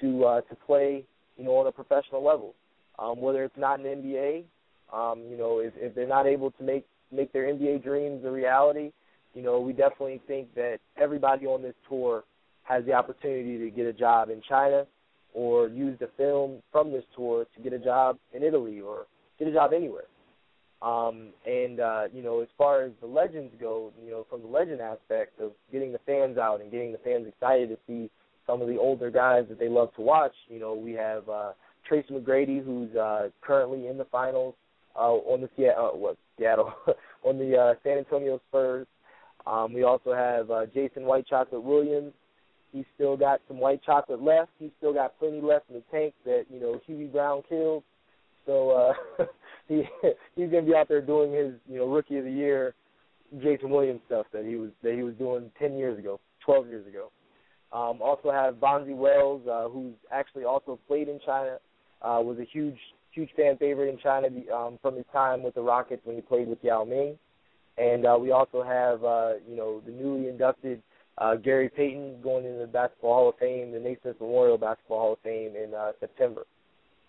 [0.00, 1.04] to uh, to play
[1.36, 2.54] you know on a professional level,
[2.98, 4.44] um, whether it's not an NBA.
[4.92, 8.30] Um, you know, if, if they're not able to make make their NBA dreams a
[8.30, 8.92] reality,
[9.34, 12.24] you know, we definitely think that everybody on this tour
[12.64, 14.86] has the opportunity to get a job in China
[15.36, 19.06] or use the film from this tour to get a job in Italy or
[19.38, 20.06] get a job anywhere.
[20.80, 24.48] Um, and uh, you know, as far as the legends go, you know, from the
[24.48, 28.10] legend aspect of getting the fans out and getting the fans excited to see
[28.46, 31.52] some of the older guys that they love to watch, you know, we have uh,
[31.86, 34.54] Tracy McGrady, who's uh, currently in the finals
[34.96, 36.72] uh, on the Seattle, uh, what Seattle,
[37.24, 38.86] on the uh, San Antonio Spurs.
[39.46, 42.12] Um, we also have uh, Jason White Chocolate Williams.
[42.72, 44.50] He's still got some white chocolate left.
[44.58, 47.84] He's still got plenty left in the tank that you know Hubie Brown killed.
[48.44, 49.24] So uh,
[49.68, 49.84] he
[50.34, 52.74] he's gonna be out there doing his you know rookie of the year
[53.42, 56.86] Jason Williams stuff that he was that he was doing ten years ago, twelve years
[56.86, 57.10] ago.
[57.72, 61.58] Um, also have Bonzi Wells, uh, who's actually also played in China,
[62.02, 62.78] uh, was a huge
[63.10, 66.48] huge fan favorite in China um, from his time with the Rockets when he played
[66.48, 67.18] with Yao Ming.
[67.78, 70.82] And uh, we also have uh, you know the newly inducted
[71.18, 75.12] uh, Gary Payton going into the Basketball Hall of Fame, the Naismith Memorial Basketball Hall
[75.14, 76.44] of Fame in uh, September.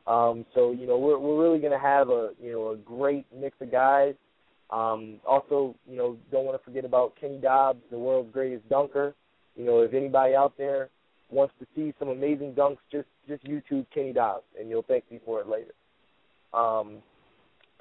[0.08, 3.26] Um, so you know we're we're really going to have a you know a great
[3.36, 4.16] mix of guys.
[4.70, 9.16] Um, also, you know, don't want to forget about Kenny Dobbs, the world's greatest dunker.
[9.56, 10.90] You know, if anybody out there
[11.30, 15.20] wants to see some amazing dunks, just just YouTube Kenny Dobbs, and you'll thank me
[15.26, 15.74] for it later.
[16.54, 16.98] Um,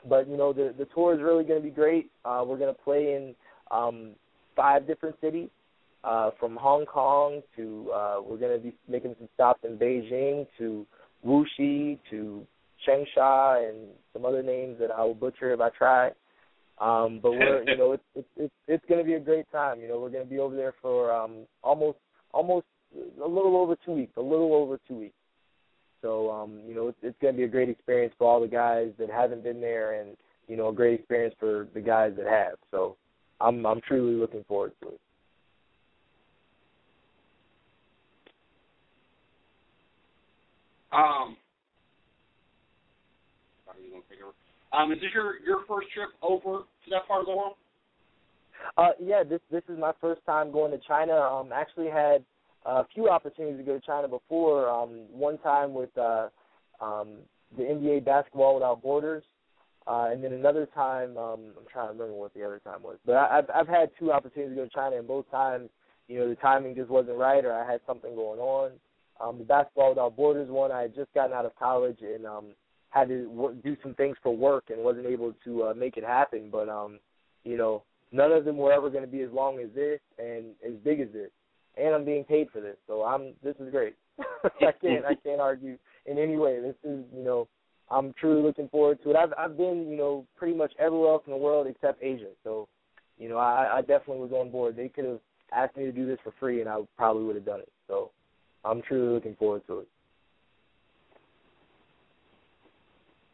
[0.08, 2.10] but you know, the the tour is really going to be great.
[2.24, 3.34] Uh, we're going to play in
[3.70, 4.10] um,
[4.54, 5.48] five different cities,
[6.06, 10.46] uh, from Hong Kong to uh, we're going to be making some stops in Beijing
[10.58, 10.86] to
[11.26, 12.46] Wuxi to
[12.86, 16.10] Changsha and some other names that I will butcher if I try.
[16.78, 19.80] Um, but we're you know it's it's it's, it's going to be a great time.
[19.80, 21.98] You know we're going to be over there for um, almost
[22.32, 25.14] almost a little over two weeks, a little over two weeks.
[26.02, 28.46] So um, you know it's, it's going to be a great experience for all the
[28.46, 30.16] guys that haven't been there, and
[30.46, 32.58] you know a great experience for the guys that have.
[32.70, 32.96] So
[33.40, 35.00] I'm I'm truly looking forward to it.
[40.96, 41.36] Um,
[44.72, 47.54] um, is this your your first trip over to that part of the world?
[48.78, 51.12] Uh, yeah, this this is my first time going to China.
[51.12, 52.24] Um, actually had
[52.64, 54.70] a few opportunities to go to China before.
[54.70, 56.28] Um, one time with uh,
[56.80, 57.18] um,
[57.56, 59.22] the NBA Basketball Without Borders,
[59.86, 61.18] uh, and then another time.
[61.18, 63.90] Um, I'm trying to remember what the other time was, but I, I've I've had
[63.98, 65.68] two opportunities to go to China, and both times,
[66.08, 68.72] you know, the timing just wasn't right, or I had something going on.
[69.20, 72.46] Um, the Basketball Without Borders one, I had just gotten out of college and um,
[72.90, 76.04] had to work, do some things for work and wasn't able to uh, make it
[76.04, 76.48] happen.
[76.50, 76.98] But um,
[77.44, 77.82] you know,
[78.12, 81.00] none of them were ever going to be as long as this and as big
[81.00, 81.30] as this.
[81.76, 83.34] And I'm being paid for this, so I'm.
[83.42, 83.96] This is great.
[84.44, 85.04] I can't.
[85.04, 85.76] I can't argue
[86.06, 86.58] in any way.
[86.60, 87.48] This is, you know,
[87.90, 89.16] I'm truly looking forward to it.
[89.16, 92.30] I've I've been, you know, pretty much everywhere else in the world except Asia.
[92.44, 92.66] So,
[93.18, 94.74] you know, I, I definitely was on board.
[94.74, 95.20] They could have
[95.52, 97.72] asked me to do this for free, and I probably would have done it.
[97.88, 98.10] So,
[98.66, 99.88] I'm truly looking forward to it.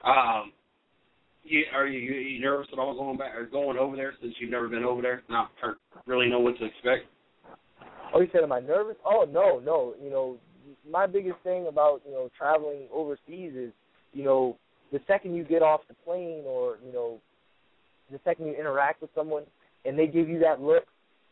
[0.05, 0.53] Um,
[1.45, 4.51] you, are you, you nervous at all going back or going over there since you've
[4.51, 5.23] never been over there?
[5.29, 5.51] Not
[6.07, 7.07] really know what to expect.
[8.15, 8.97] Oh, you said, am I nervous?
[9.07, 9.95] Oh no, no.
[10.03, 10.37] You know,
[10.91, 13.73] my biggest thing about you know traveling overseas is
[14.13, 14.57] you know
[14.93, 17.19] the second you get off the plane or you know
[18.11, 19.45] the second you interact with someone
[19.85, 20.85] and they give you that look,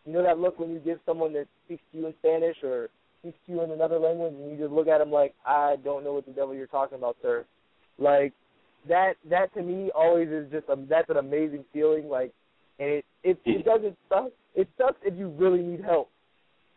[0.07, 2.89] you know that look when you give someone that speaks to you in Spanish or
[3.21, 6.05] speaks to you in another language and you just look at them like I don't
[6.05, 7.45] know what the devil you're talking about, sir.
[7.99, 8.33] Like
[8.89, 12.09] that that to me always is just a that's an amazing feeling.
[12.09, 12.33] Like,
[12.79, 14.31] and it it it doesn't suck.
[14.55, 16.11] It sucks if you really need help,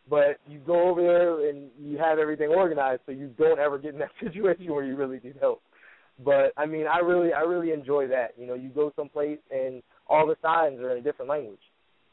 [0.08, 3.94] but you go over there and you have everything organized, so you don't ever get
[3.94, 5.62] in that situation where you really need help.
[6.24, 8.34] But I mean, I really I really enjoy that.
[8.38, 11.62] You know, you go someplace and all the signs are in a different language,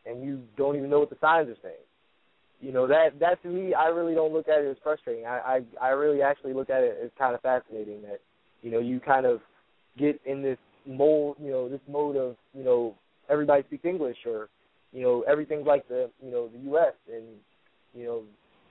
[0.06, 1.84] and you don't even know what the signs are saying
[2.62, 5.26] you know that that to me I really don't look at it as frustrating.
[5.26, 8.20] I I, I really actually look at it as kind of fascinating that
[8.62, 9.40] you know you kind of
[9.98, 12.96] get in this mold you know this mode of you know
[13.30, 14.50] everybody speaks English or
[14.94, 16.94] you know everything's like the you know the U.S.
[17.12, 17.26] and
[17.94, 18.24] you know,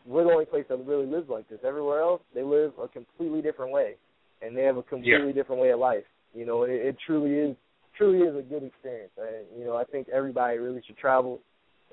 [0.06, 1.58] we're the only place that really lives like this.
[1.66, 3.96] Everywhere else, they live a completely different way,
[4.42, 5.32] and they have a completely yeah.
[5.32, 6.04] different way of life.
[6.34, 7.56] You know, it, it truly is
[7.96, 9.12] truly is a good experience.
[9.18, 11.40] I, you know, I think everybody really should travel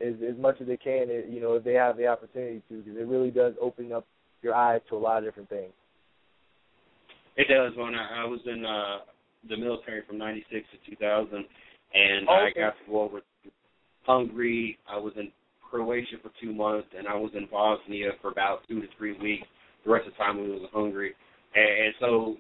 [0.01, 1.07] as as much as they can.
[1.29, 4.05] You know, if they have the opportunity to, because it really does open up
[4.41, 5.73] your eyes to a lot of different things.
[7.35, 7.77] It does.
[7.77, 8.99] When I, I was in uh,
[9.49, 11.45] the military from '96 to 2000,
[11.93, 12.59] and Oh, I okay.
[12.61, 13.51] got to go over to
[14.03, 14.77] Hungary.
[14.87, 15.31] I was in
[15.69, 19.47] Croatia for two months, and I was in Bosnia for about two to three weeks.
[19.85, 21.13] The rest of the time we was in Hungary,
[21.55, 22.37] and, and so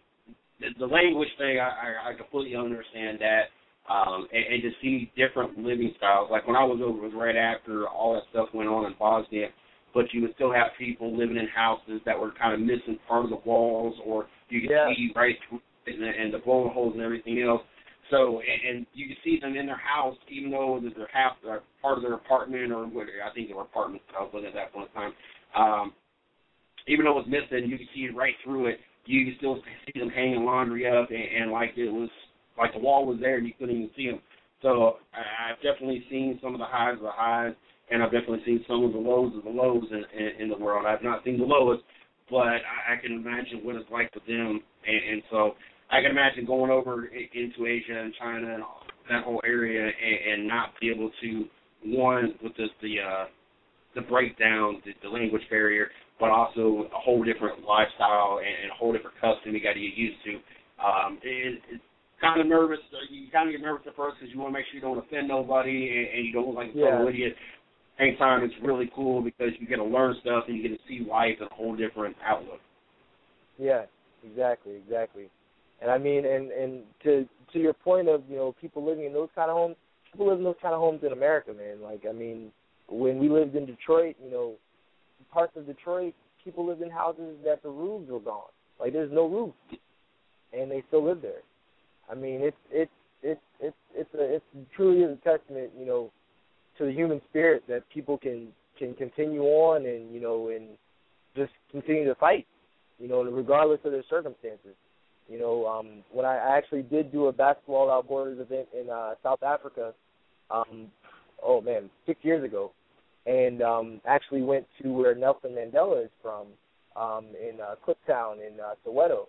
[0.59, 3.43] the, the language thing, I, I, I completely understand that.
[3.89, 6.27] Um, and, and to see different living styles.
[6.29, 8.93] Like when I was over, it was right after all that stuff went on in
[8.99, 9.47] Bosnia,
[9.93, 13.23] but you would still have people living in houses that were kind of missing part
[13.23, 14.89] of the walls, or you could Yeah.
[14.93, 17.61] see right through it and, the- and the blow holes and everything else.
[18.09, 21.37] So, and, and you could see them in their house, even though that they're half
[21.49, 24.05] uh, part of their apartment, or what I think they were apartments.
[24.17, 25.13] I was looking at that one time.
[25.55, 25.93] Um,
[26.87, 28.79] even though it was missing, you could see right through it.
[29.05, 32.09] You could still see them hanging laundry up, and, and like it was
[32.57, 34.19] like the wall was there, and you couldn't even see them.
[34.61, 37.53] So I've definitely seen some of the highs of the highs,
[37.91, 40.57] and I've definitely seen some of the lows of the lows in, in, in the
[40.57, 40.85] world.
[40.85, 41.83] I've not seen the lowest,
[42.29, 45.53] but I, I can imagine what it's like for them, and, and so
[45.91, 48.63] I can imagine going over into Asia and China and
[49.09, 51.45] that whole area, and, and not be able to
[51.85, 53.25] one with the the uh,
[53.95, 55.89] the breakdown, the, the language barrier,
[56.19, 59.79] but also a whole different lifestyle and, and a whole different custom you got to
[59.79, 60.33] get used to.
[60.83, 61.83] Um, it, it's
[62.21, 62.79] kind of nervous.
[62.93, 64.81] uh, You kind of get nervous at first because you want to make sure you
[64.81, 67.09] don't offend nobody and, and you don't look like a total Yeah.
[67.09, 67.35] idiot.
[67.97, 70.83] Same time, it's really cool because you get to learn stuff and you get to
[70.87, 72.59] see life in a whole different outlook.
[73.57, 73.85] Yeah,
[74.23, 75.29] exactly, exactly.
[75.81, 79.13] And I mean, and and to to your point of you know people living in
[79.13, 79.75] those kind of homes,
[80.11, 81.81] people live in those kind of homes in America, man.
[81.81, 82.51] Like I mean,
[82.87, 84.53] when we lived in Detroit, you know,
[85.31, 86.13] parts of Detroit,
[86.43, 88.49] people lived in houses that the roofs were gone.
[88.79, 89.53] Like there's no roof,
[90.53, 91.41] and they still live there.
[92.09, 96.11] I mean, it's it's it's it's it's a it's truly a testament, you know,
[96.77, 100.67] to the human spirit that people can can continue on and you know and
[101.35, 102.45] just continue to fight
[102.99, 104.75] you know, regardless of their circumstances.
[105.29, 109.15] You know, um, when I actually did do a basketball without borders event in uh,
[109.21, 109.93] South Africa,
[110.49, 110.87] um,
[111.43, 112.71] oh man, six years ago,
[113.25, 116.47] and um, actually went to where Nelson Mandela is from,
[116.95, 119.25] um, in uh, Kliptown in uh, Soweto,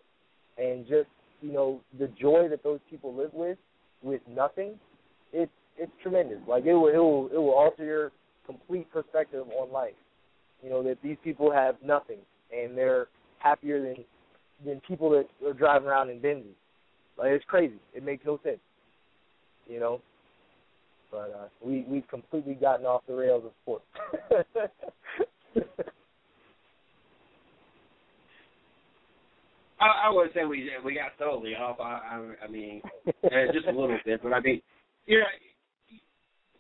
[0.57, 1.09] and just
[1.41, 3.59] you know the joy that those people live with,
[4.03, 4.75] with nothing,
[5.33, 6.39] it's it's tremendous.
[6.47, 8.13] Like it will it will it will alter your
[8.47, 9.95] complete perspective on life.
[10.63, 12.19] You know that these people have nothing,
[12.53, 13.07] and they're
[13.39, 14.05] happier than
[14.65, 16.55] than people that are driving around in Benzes.
[17.17, 17.79] Like it's crazy.
[17.95, 18.59] It makes no sense.
[19.69, 20.01] You know.
[21.11, 23.85] But uh we we've completely gotten off the rails of sports.
[29.81, 31.79] I, I would say we we got totally off.
[31.81, 32.01] I
[32.43, 34.61] I, I mean, uh, just a little bit, but I mean,
[35.07, 35.25] you know,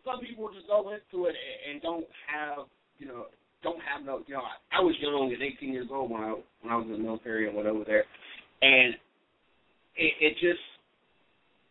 [0.04, 2.66] some people just go into it and- and don't have,
[2.98, 3.26] you know,
[3.62, 6.34] don't have no, you know, I, I was young at 18 years old when I
[6.62, 8.04] when I was in the military and went over there,
[8.62, 8.94] and
[9.96, 10.62] it, it just,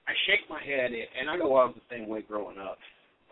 [0.07, 2.77] I shake my head, and I know I was the same way growing up.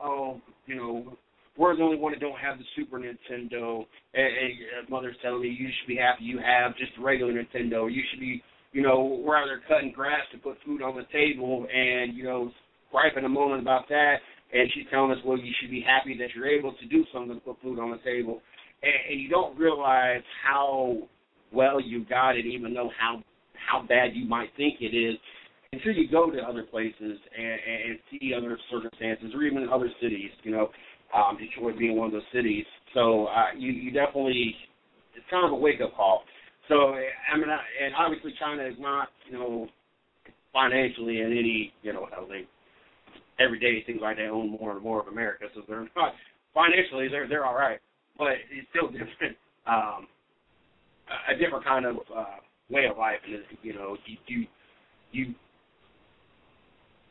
[0.02, 1.18] Oh, you know,
[1.58, 4.54] we're the only one that don't have the Super Nintendo, and, and
[4.88, 7.92] uh, mother's telling me you should be happy you have just the regular Nintendo.
[7.92, 11.06] You should be, you know, we're out there cutting grass to put food on the
[11.14, 12.52] table, and you know,
[12.92, 14.16] griping and moaning about that.
[14.54, 17.36] And she's telling us, well, you should be happy that you're able to do something
[17.36, 18.42] to put food on the table,
[18.84, 20.98] and, and you don't realize how
[21.54, 23.24] well you got it, even though how
[23.54, 25.18] how bad you might think it is,
[25.72, 30.30] until you go to other places and, and see other circumstances, or even other cities.
[30.44, 30.70] You know,
[31.14, 32.66] um, Detroit being one of those cities.
[32.94, 34.56] So uh, you you definitely
[35.16, 36.24] it's kind of a wake up call.
[36.70, 39.68] So I mean, I- and obviously China is not you know
[40.54, 42.48] financially in any you know how they
[43.40, 46.14] every day seems like they own more and more of America, so they're not
[46.54, 47.80] financially they're they're all right,
[48.18, 49.38] but it's still different.
[49.68, 50.08] Um,
[51.10, 52.38] a- a different kind of uh,
[52.70, 54.48] way of life, and you know you you
[55.12, 55.36] you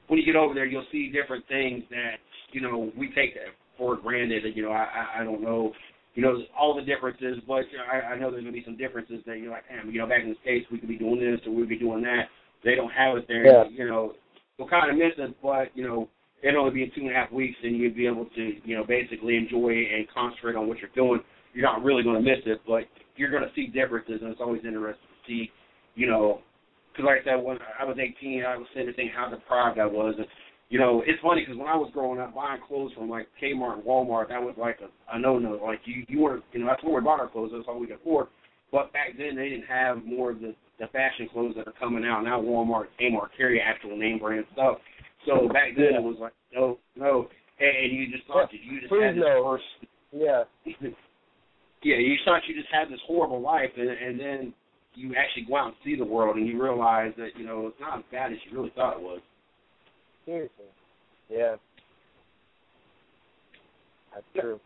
[0.08, 2.16] when you get over there, you'll see different things that
[2.52, 3.34] you know we take
[3.78, 4.44] for granted.
[4.54, 5.72] You know, I I, don't know,
[6.14, 9.38] you know, all the differences, but I, I know there's gonna be some differences that
[9.38, 11.54] you're like, damn, you know, back in the states we could be doing this or
[11.54, 12.24] we'd be doing that.
[12.64, 13.46] They don't have it there.
[13.46, 13.64] Yeah.
[13.70, 14.12] You know,
[14.58, 16.08] you'll kind of miss it, but you know,
[16.42, 18.76] it'll only be in two and a half weeks, and you'd be able to, you
[18.76, 21.20] know, basically enjoy and concentrate on what you're doing.
[21.54, 22.84] You're not really going to miss it, but
[23.16, 25.50] you're going to see differences, and it's always interesting to see,
[25.94, 26.40] you know,
[26.92, 29.78] because like I said, when I was 18, I was sitting there thinking how deprived
[29.78, 30.26] I was, and
[30.70, 33.74] you know, it's funny because when I was growing up, buying clothes from like Kmart
[33.74, 35.60] and Walmart, that was like a, a no-no.
[35.64, 37.50] Like you, you weren't, you know, that's where we bought our clothes.
[37.54, 38.28] That's all we could afford.
[38.72, 42.04] But back then, they didn't have more of the the fashion clothes that are coming
[42.04, 42.40] out now.
[42.40, 44.78] Walmart, Kmart carry actual name brand stuff.
[45.26, 47.28] So back then, it was like no, no,
[47.60, 49.44] and you just thought that you just Please had this no.
[49.44, 49.64] first
[50.12, 50.44] Yeah.
[51.82, 54.54] yeah, you thought you just had this horrible life, and, and then
[54.94, 57.80] you actually go out and see the world, and you realize that you know it's
[57.80, 59.20] not as bad as you really thought it was.
[60.24, 60.66] Seriously.
[61.30, 61.56] Yeah.
[64.14, 64.60] That's true.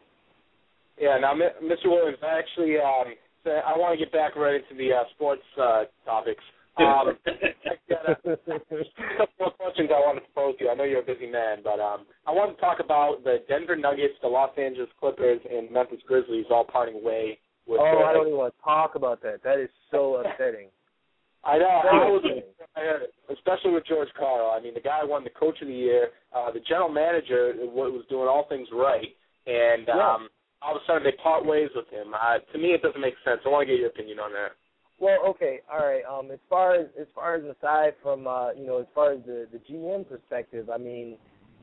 [1.01, 1.87] Yeah, now, Mr.
[1.87, 3.15] Williams, I actually, um,
[3.47, 6.43] I want to get back right into the uh, sports uh, topics.
[6.79, 10.71] Um, I got a couple more questions I wanted to pose to you.
[10.71, 13.75] I know you're a busy man, but um, I want to talk about the Denver
[13.75, 17.41] Nuggets, the Los Angeles Clippers, and Memphis Grizzlies all parting way.
[17.67, 19.43] With oh, their, I don't even want to talk about that.
[19.43, 20.69] That is so upsetting.
[21.45, 21.67] I know.
[21.67, 22.43] I was, upsetting.
[22.77, 24.53] I heard it, especially with George Karl.
[24.57, 26.11] I mean, the guy won the Coach of the Year.
[26.35, 29.15] Uh, the general manager was doing all things right,
[29.47, 30.15] and Yeah.
[30.15, 30.29] um,
[30.63, 32.15] all of a sudden they part ways with him.
[32.15, 33.41] Uh, to me, it doesn't make sense.
[33.47, 34.53] I want to get your opinion on that.
[35.01, 36.03] Well, okay, all right.
[36.05, 39.21] Um, as far as as far as aside from uh, you know, as far as
[39.25, 41.17] the the GM perspective, I mean,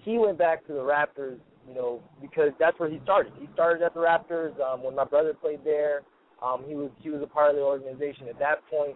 [0.03, 1.37] he went back to the Raptors,
[1.67, 3.33] you know, because that's where he started.
[3.39, 6.03] He started at the Raptors um, when my brother played there.
[6.41, 8.95] Um, he was he was a part of the organization at that point,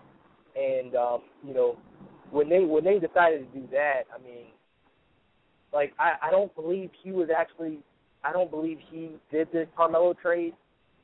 [0.55, 1.77] and um, you know,
[2.31, 4.47] when they when they decided to do that, I mean,
[5.73, 7.79] like I I don't believe he was actually
[8.23, 10.53] I don't believe he did the Carmelo trade,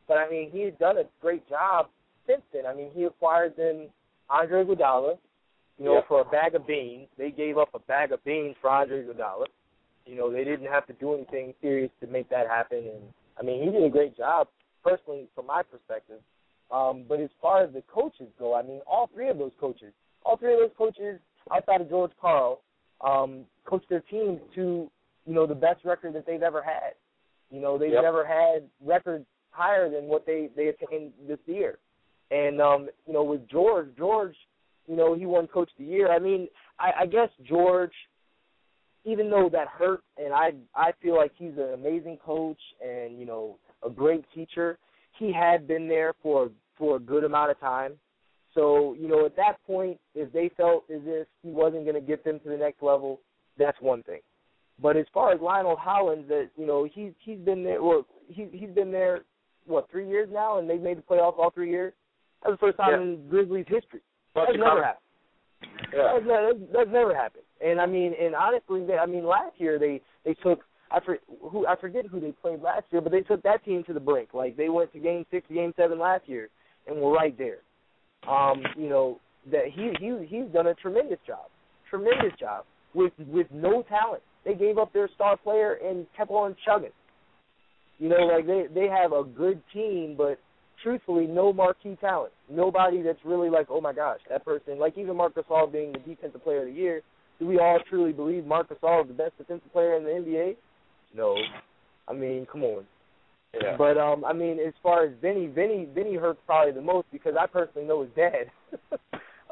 [0.07, 1.87] but I mean he had done a great job
[2.27, 2.65] since then.
[2.65, 3.87] I mean, he acquired them
[4.29, 5.17] Andre Iguodala,
[5.77, 6.01] you know, Yeah.
[6.07, 7.07] for a bag of beans.
[7.17, 9.45] They gave up a bag of beans for Andre Iguodala.
[10.05, 12.79] You know, they didn't have to do anything serious to make that happen.
[12.79, 14.47] And I mean, he did a great job,
[14.83, 16.19] personally, from my perspective.
[16.71, 19.93] Um, but as far as the coaches go, I mean, all three of those coaches,
[20.23, 21.19] all three of those coaches
[21.53, 22.61] outside of George Karl,
[23.01, 24.89] um, coached their teams to,
[25.25, 26.93] you know, the best record that they've ever had.
[27.51, 28.03] You know, they've Yep.
[28.03, 31.77] never had records higher than what they they attained this year.
[32.31, 34.35] And um, you know, with George, George,
[34.87, 36.11] you know, he won Coach of the Year.
[36.11, 36.47] I mean,
[36.79, 37.93] I, I guess George,
[39.03, 43.25] even though that hurt, and I I feel like he's an amazing coach and you
[43.25, 44.79] know a great teacher.
[45.17, 47.93] He had been there for for a good amount of time.
[48.53, 52.01] So you know, at that point, if they felt as if he wasn't going to
[52.01, 53.19] get them to the next level,
[53.57, 54.21] that's one thing.
[54.81, 57.81] But as far as Lionel Hollins, that you know, he's he's been there.
[57.81, 59.21] Well, he he's been there
[59.65, 61.93] what three years now, and they've made the playoffs all three years.
[62.43, 63.01] That's the first time Yeah.
[63.01, 64.01] in Grizzlies history.
[64.35, 65.01] That's never come- happened.
[65.93, 66.13] Yeah.
[66.13, 67.43] That's, never, that's, that's never happened.
[67.65, 70.59] And I mean, and honestly, they, I mean, last year they they took
[70.91, 73.83] I for, who I forget who they played last year, but they took that team
[73.85, 74.29] to the brink.
[74.33, 76.49] Like they went to game six, game seven last year,
[76.87, 77.59] and were right there.
[78.29, 79.19] Um, you know
[79.51, 81.47] that he he he's done a tremendous job,
[81.89, 84.23] tremendous job with with no talent.
[84.45, 86.91] They gave up their star player and kept on chugging.
[87.99, 90.39] You know, like they they have a good team, but
[90.83, 92.33] truthfully, no marquee talent.
[92.49, 94.79] Nobody that's really like, oh my gosh, that person.
[94.79, 97.01] Like even Marc Gasol being the defensive player of the year.
[97.39, 100.55] Do we all truly believe Marc Gasol is the best defensive player in the NBA?
[101.15, 101.37] No.
[102.07, 102.85] I mean, come on.
[103.61, 103.75] Yeah.
[103.77, 107.35] But um, I mean, as far as Vinny, Vinny, Vinny hurts probably the most because
[107.39, 108.51] I personally know his dad.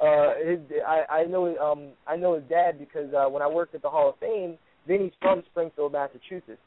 [0.02, 3.76] uh, his, I I know um I know his dad because uh, when I worked
[3.76, 4.58] at the Hall of Fame,
[4.88, 6.60] Vinny's from Springfield, Massachusetts,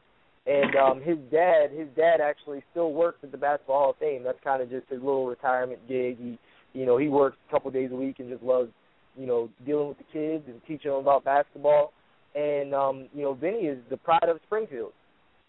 [0.46, 4.22] and um his dad his dad actually still works at the Basketball Hall of Fame.
[4.24, 6.16] That's kind of just his little retirement gig.
[6.18, 6.38] He
[6.72, 8.70] you know he works a couple days a week and just loves
[9.14, 11.92] you know dealing with the kids and teaching them about basketball.
[12.36, 14.92] And um you know Vinny is the pride of Springfield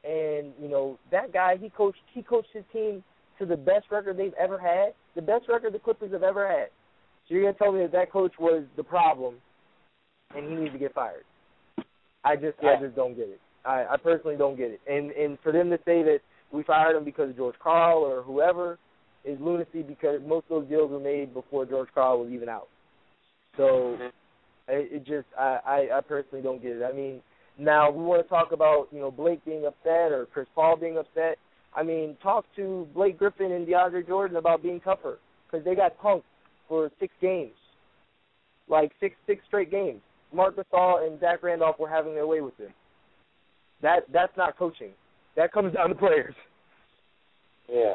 [0.03, 3.03] and you know that guy he coached he coached his team
[3.39, 6.69] to the best record they've ever had, the best record the Clippers have ever had.
[7.27, 9.35] So you're gonna tell me that that coach was the problem,
[10.35, 11.25] and he needs to get fired?
[12.23, 12.71] I just Yeah.
[12.71, 13.41] I just don't get it.
[13.65, 14.81] I, I personally don't get it.
[14.87, 16.19] And and for them to say that
[16.51, 18.79] we fired him because of George Karl or whoever
[19.25, 22.69] is lunacy because most of those deals were made before George Karl was even out.
[23.57, 23.97] So
[24.67, 26.83] it, it just I, I I personally don't get it.
[26.83, 27.21] I mean,
[27.57, 30.97] now we want to talk about you know Blake being upset or Chris Paul being
[30.97, 31.37] upset.
[31.75, 35.99] I mean, talk to Blake Griffin and DeAndre Jordan about being tougher because they got
[35.99, 36.23] punked
[36.67, 37.53] for six games,
[38.67, 40.01] like six six straight games.
[40.33, 42.73] Marc Gasol and Zach Randolph were having their way with them.
[43.81, 44.91] That that's not coaching.
[45.35, 46.35] That comes down to players.
[47.69, 47.93] Yeah.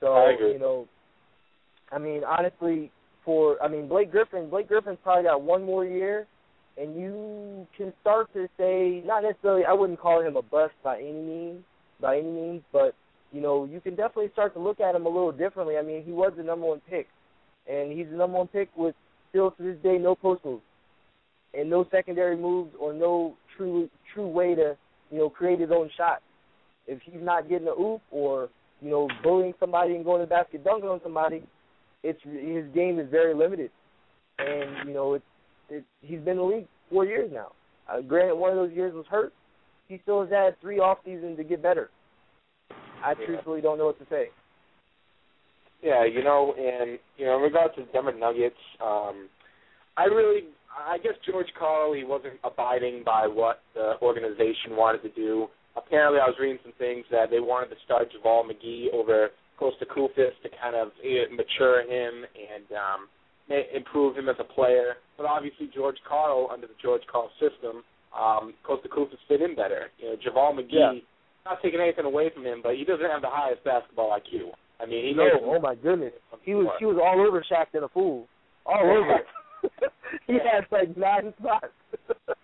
[0.00, 0.52] So I agree.
[0.54, 0.88] you know,
[1.92, 2.90] I mean, honestly,
[3.24, 6.26] for I mean Blake Griffin, Blake Griffin's probably got one more year,
[6.76, 9.64] and you can start to say not necessarily.
[9.64, 11.62] I wouldn't call him a bust by any means,
[12.00, 12.94] by any means, but
[13.32, 15.76] you know, you can definitely start to look at him a little differently.
[15.78, 17.08] I mean, he was the number one pick,
[17.70, 18.94] and he's the number one pick with
[19.30, 20.60] still to this day no post move.
[21.54, 24.76] and no secondary moves or no true true way to
[25.10, 26.20] you know create his own shot.
[26.86, 28.48] If he's not getting a oop or
[28.80, 31.42] you know bullying somebody and going to the basket dunking on somebody,
[32.02, 33.70] it's his game is very limited.
[34.38, 35.24] And you know it's
[35.68, 37.52] it, he's been in the league four years now.
[37.88, 39.32] Uh, granted, one of those years was hurt.
[39.88, 41.90] He still has had three off seasons to get better.
[43.04, 43.26] I Yeah.
[43.26, 44.30] truthfully don't know what to say.
[45.82, 49.28] Yeah, you know, and you know, in regards to the Denver Nuggets, um,
[49.96, 50.44] I really,
[50.78, 55.48] I guess George Karl, he wasn't abiding by what the organization wanted to do.
[55.76, 59.30] Apparently, I was reading some things that they wanted to start JaVale McGee over
[59.60, 60.90] Kosta Koufos to kind of
[61.30, 63.08] mature him and um,
[63.74, 64.96] improve him as a player.
[65.16, 67.82] But obviously, George Karl, under the George Karl system,
[68.16, 69.86] um, Kosta Koufos fit in better.
[69.98, 70.92] You know, JaVale McGee, Yeah.
[71.44, 74.50] not taking anything away from him, but he doesn't have the highest basketball IQ.
[74.80, 76.12] I mean, he no, oh my goodness,
[76.42, 78.26] he was he was all over Shaqtin' a Fool,
[78.66, 79.20] all over.
[80.26, 81.66] he had like nine spots.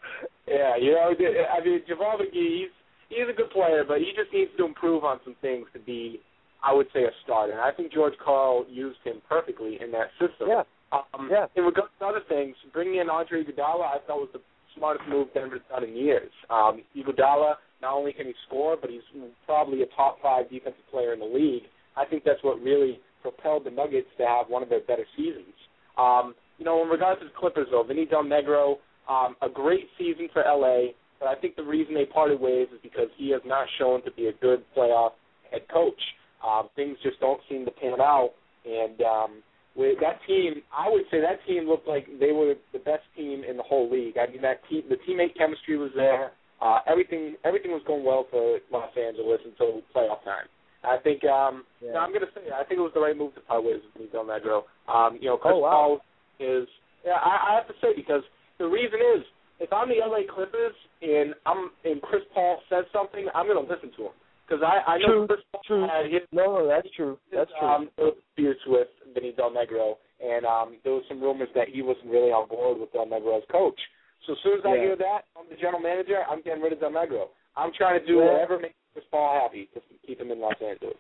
[0.49, 2.71] Yeah, you know, I mean, JaVale McGee, he's
[3.11, 6.21] he's a good player, but he just needs to improve on some things to be,
[6.63, 7.53] I would say, a starter.
[7.53, 10.49] And I think George Karl used him perfectly in that system.
[10.49, 10.63] yeah,
[10.93, 11.47] Um, Yeah.
[11.55, 14.41] In regards to other things, bringing in Andre Iguodala, I thought was the
[14.77, 16.33] smartest move Denver's done in years.
[16.51, 19.03] Um, Iguodala, not only can he score, but he's
[19.47, 21.65] probably a top five defensive player in the league.
[21.97, 25.55] I think that's what really propelled the Nuggets to have one of their better seasons.
[25.97, 28.77] Um, you know, in regards to the Clippers, though, Vinny Del Negro,
[29.09, 32.79] um, a great season for LA, but I think the reason they parted ways is
[32.83, 35.13] because he has not shown to be a good playoff
[35.51, 36.01] head coach.
[36.47, 38.31] Um, things just don't seem to pan out,
[38.65, 39.31] and um,
[39.75, 43.43] with that team, I would say that team looked like they were the best team
[43.49, 44.17] in the whole league.
[44.19, 46.33] I mean, that team, the teammate chemistry was there.
[46.61, 50.47] Uh, everything, everything was going well for Los Angeles until playoff time.
[50.83, 51.93] I think, um, Yeah.
[51.93, 53.81] no, I'm going to say, I think it was the right move to part ways
[53.99, 54.63] with Del Negro.
[54.89, 55.71] Um, you know, Chris Oh, wow.
[55.71, 56.01] Paul
[56.41, 56.67] is,
[57.05, 58.23] yeah, I, I have to say because
[58.59, 59.23] the reason is,
[59.61, 63.73] if I'm the LA Clippers and I'm and Chris Paul says something, I'm going to
[63.73, 64.15] listen to him
[64.49, 65.87] because I, I know True, Chris true.
[65.87, 67.19] had his No, no, that's true.
[67.31, 67.69] That's true.
[67.69, 69.95] um, disputes with Vinny Del Negro,
[70.25, 73.37] and um, there was some rumors that he wasn't really on board with Del Negro
[73.37, 73.79] as coach.
[74.27, 76.17] So as soon as I hear that, I'm the general manager.
[76.29, 77.27] I'm getting rid of Del Negro.
[77.57, 78.33] I'm trying to do Yeah.
[78.33, 80.97] whatever makes Chris Paul happy to keep him in Los Angeles.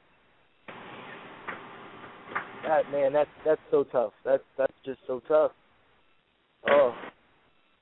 [2.66, 4.12] That man, that's that's so tough.
[4.24, 5.52] That's that's just so tough.
[6.68, 6.92] Oh,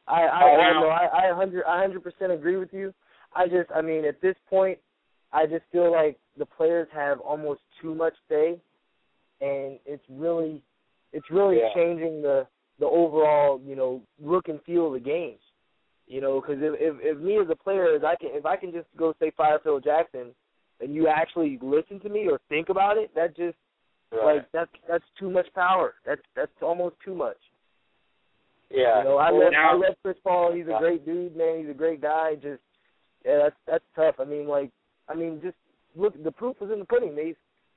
[0.06, 0.80] I I Oh, I wow.
[0.80, 2.92] know I I hundred I hundred percent agree with you.
[3.34, 4.78] I just I mean at this point,
[5.36, 8.48] I just feel like the players have almost too much say,
[9.40, 10.62] and it's really
[11.12, 11.74] it's really Yeah.
[11.74, 12.46] changing the
[12.78, 14.02] the overall you know
[14.32, 15.40] look and feel of the games.
[16.06, 18.56] You know, because if, if if me as a player, if I can if I
[18.56, 20.26] can just go say fire Phil Jackson,
[20.80, 23.56] and you actually listen to me or think about it, that just
[24.24, 25.94] like that's that's too much power.
[26.06, 27.36] That's that's almost too much.
[28.70, 28.98] yeah.
[28.98, 30.52] You know, I Well, love now- I love Chris Paul.
[30.52, 30.78] He's a Yeah.
[30.78, 31.58] great dude, man.
[31.58, 32.36] He's a great guy.
[32.36, 32.62] Just
[33.24, 34.16] yeah, that's that's tough.
[34.20, 34.70] I mean, like
[35.08, 35.56] I mean, just
[35.94, 36.22] look.
[36.22, 37.14] The proof was in the pudding.
[37.14, 37.34] They,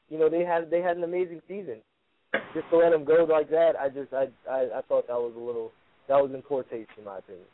[0.09, 1.81] you know, they had they had an amazing season.
[2.53, 5.33] Just to let him go like that, I just I I, I thought that was
[5.35, 5.71] a little
[6.07, 7.45] that was in poor taste in my opinion.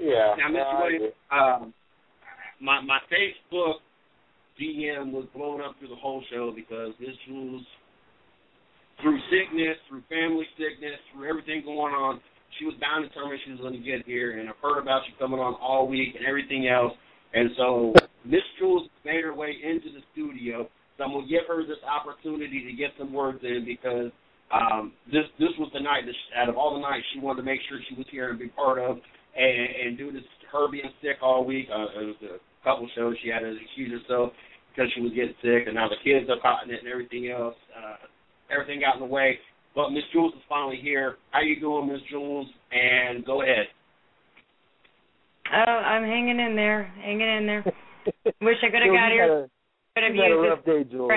[0.00, 0.34] yeah.
[0.38, 0.64] Now, Mr.
[0.64, 1.74] I Williams, um,
[2.60, 3.82] my my Facebook
[4.60, 7.62] DM was blown up through the whole show because this was
[9.02, 12.20] through sickness, through family sickness, through everything going on.
[12.58, 15.02] She was bound and determined she was going to get here, and I've heard about
[15.08, 16.94] you coming on all week and everything else.
[17.34, 17.92] And so
[18.24, 20.68] Miss Jules made her way into the studio.
[20.96, 24.12] So I'm to give her this opportunity to get some words in because
[24.54, 27.42] um, this this was the night that she, out of all the nights she wanted
[27.42, 28.98] to make sure she was here and be part of.
[29.34, 30.20] And, and due to
[30.52, 33.90] her being sick all week, uh, it was a couple shows she had to excuse
[33.90, 34.30] herself
[34.70, 37.30] because she was getting sick, and now the kids are caught in it and everything
[37.30, 37.54] else.
[37.74, 37.96] Uh,
[38.50, 39.38] everything got in the way.
[39.74, 41.16] But Miss Jules is finally here.
[41.30, 42.46] How you doing, Miss Jules?
[42.70, 43.66] And go ahead.
[45.52, 47.64] Oh, I'm hanging in there, hanging in there.
[48.40, 49.48] Wish I could have got here.
[49.94, 51.10] Could have you had a used this Jules.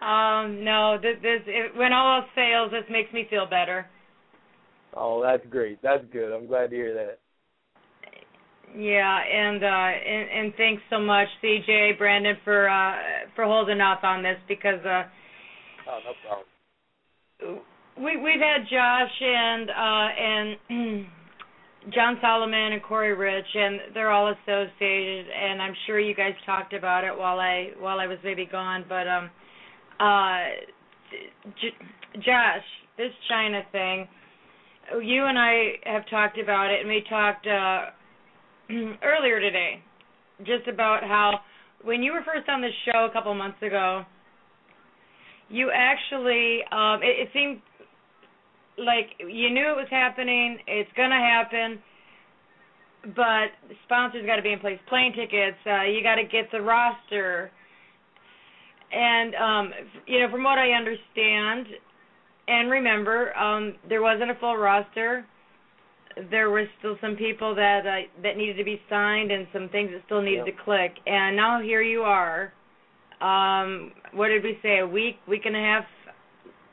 [0.00, 3.86] Um, no, this, this it, when all else fails, this makes me feel better.
[4.94, 5.82] Oh, that's great.
[5.82, 6.32] That's good.
[6.32, 7.18] I'm glad to hear that.
[8.76, 12.94] Yeah, and uh and, and thanks so much, CJ, Brandon, for uh
[13.34, 15.04] for holding off on this because uh
[15.90, 16.12] Oh, no
[17.40, 17.62] problem.
[17.96, 21.06] we we've had Josh and uh and
[21.94, 26.74] John Solomon and Corey Rich and they're all associated and I'm sure you guys talked
[26.74, 29.30] about it while I while I was maybe gone but um
[30.00, 30.44] uh
[31.60, 32.64] J- Josh
[32.96, 34.08] this China thing
[35.02, 37.86] you and I have talked about it and we talked uh
[39.02, 39.82] earlier today
[40.40, 41.40] just about how
[41.84, 44.04] when you were first on the show a couple months ago
[45.48, 47.62] you actually um it, it seemed
[48.78, 50.58] like you knew it was happening.
[50.66, 51.78] It's gonna happen.
[53.14, 54.78] But sponsors got to be in place.
[54.88, 55.56] Plane tickets.
[55.64, 57.50] Uh, you got to get the roster.
[58.92, 59.72] And um,
[60.06, 61.66] you know, from what I understand,
[62.48, 65.24] and remember, um, there wasn't a full roster.
[66.30, 69.90] There were still some people that uh, that needed to be signed and some things
[69.92, 70.56] that still needed Yep.
[70.56, 70.92] to click.
[71.06, 72.52] And now here you are.
[73.20, 74.78] Um, what did we say?
[74.78, 75.84] A week, week and a half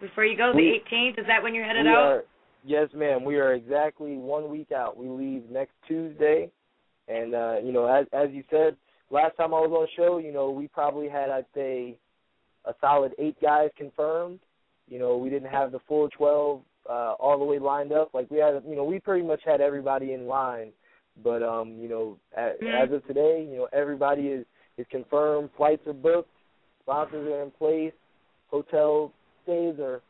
[0.08, 0.52] before you go.
[0.52, 1.20] The We- 18th.
[1.20, 1.96] Is that when you're headed out?
[1.98, 2.24] are,
[2.64, 3.24] yes, ma'am.
[3.24, 4.98] We are exactly one week out.
[4.98, 6.50] We leave next Tuesday,
[7.08, 8.76] and uh, you know, as as you said
[9.12, 11.98] last time I was on the show, you know, we probably had I'd say
[12.66, 14.40] a solid eight guys confirmed.
[14.88, 18.14] You know, we didn't have the full twelve uh, all the way lined up.
[18.14, 20.72] Like we had, you know, we pretty much had everybody in line.
[21.24, 22.84] But um, you know, as, Mhm.
[22.84, 24.46] as of today, you know, everybody is
[24.78, 25.50] is confirmed.
[25.58, 26.30] Flights are booked.
[26.82, 27.94] Sponsors are in place.
[28.52, 29.12] Hotel
[29.46, 30.02] stays are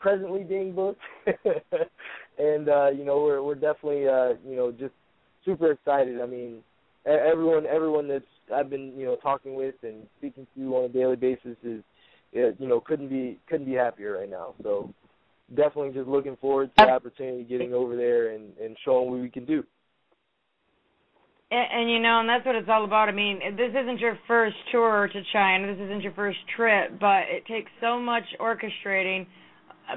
[0.00, 1.00] presently being booked.
[2.38, 4.94] and uh, you know, we're we're definitely uh, you know, just
[5.44, 6.20] super excited.
[6.20, 6.58] I mean,
[7.06, 8.24] everyone everyone that's
[8.54, 11.82] I've been, you know, talking with and speaking to on a daily basis is
[12.36, 14.54] uh, you know, couldn't be couldn't be happier right now.
[14.62, 14.92] So
[15.54, 19.30] definitely just looking forward to the opportunity getting over there and and showing what we
[19.30, 19.64] can do.
[21.50, 23.08] And, and you know, and that's what it's all about.
[23.08, 25.72] I mean, this isn't your first tour to China.
[25.74, 29.26] This isn't your first trip, but it takes so much orchestrating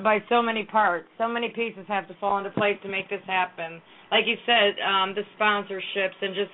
[0.04, 1.08] by so many parts.
[1.18, 3.82] So many pieces have to fall into place to make this happen.
[4.12, 6.52] Like you said, um, the sponsorships and just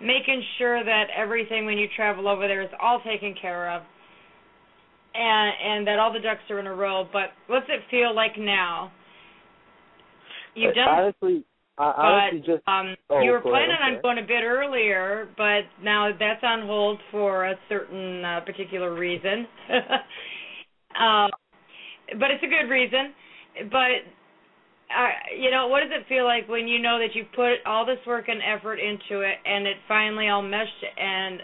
[0.00, 3.82] making sure that everything when you travel over there is all taken care of.
[5.14, 7.06] And and that all the ducks are in a row.
[7.12, 8.90] But what's it feel like now?
[10.54, 11.44] You've done honestly,
[11.78, 15.28] I but just um, oh, you were go ahead, planning on going a bit earlier,
[15.36, 19.46] but now that's on hold for a certain uh, particular reason.
[19.70, 21.28] uh,
[22.18, 23.14] but it's a good reason.
[23.70, 24.04] But
[24.92, 25.08] uh,
[25.38, 27.98] you know, what does it feel like when you know that you put all this
[28.06, 30.84] work and effort into it, and it finally all meshed?
[30.98, 31.40] And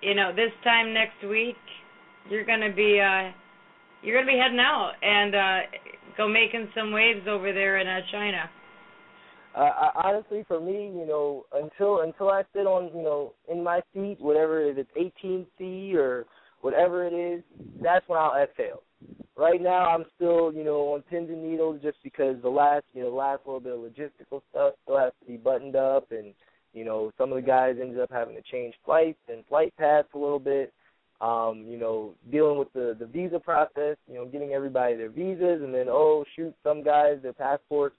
[0.00, 1.56] you know, this time next week,
[2.30, 3.32] you're gonna be uh,
[4.02, 5.58] you're gonna be heading out and uh,
[6.16, 8.48] go making some waves over there in uh, China.
[9.54, 13.62] Uh, I, honestly, for me, you know, until until I sit on, you know, in
[13.62, 15.14] my seat, whatever if it's
[15.60, 16.24] 18C or
[16.62, 17.42] whatever it is,
[17.82, 18.82] that's when I'll exhale.
[19.36, 23.02] Right now, I'm still, you know, on pins and needles just because the last, you
[23.02, 26.32] know, last little bit of logistical stuff still has to be buttoned up, and
[26.72, 30.08] you know, some of the guys ended up having to change flights and flight paths
[30.14, 30.72] a little bit.
[31.20, 35.62] Um, you know, dealing with the the visa process, you know, getting everybody their visas,
[35.62, 37.96] and then oh shoot, some guys their passports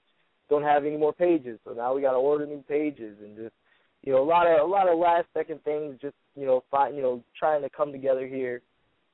[0.48, 3.54] don't have any more pages, so now we got to order new pages and just
[4.02, 6.96] you know a lot of a lot of last second things, just you know find
[6.96, 8.62] you know trying to come together here.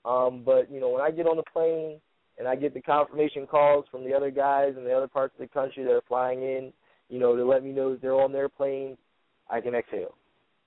[0.05, 2.01] Um, but you know when I get on the plane
[2.39, 5.41] and I get the confirmation calls from the other guys in the other parts of
[5.41, 6.73] the country that are flying in,
[7.09, 8.97] you know to let me know that they're on their plane,
[9.49, 10.15] I can exhale.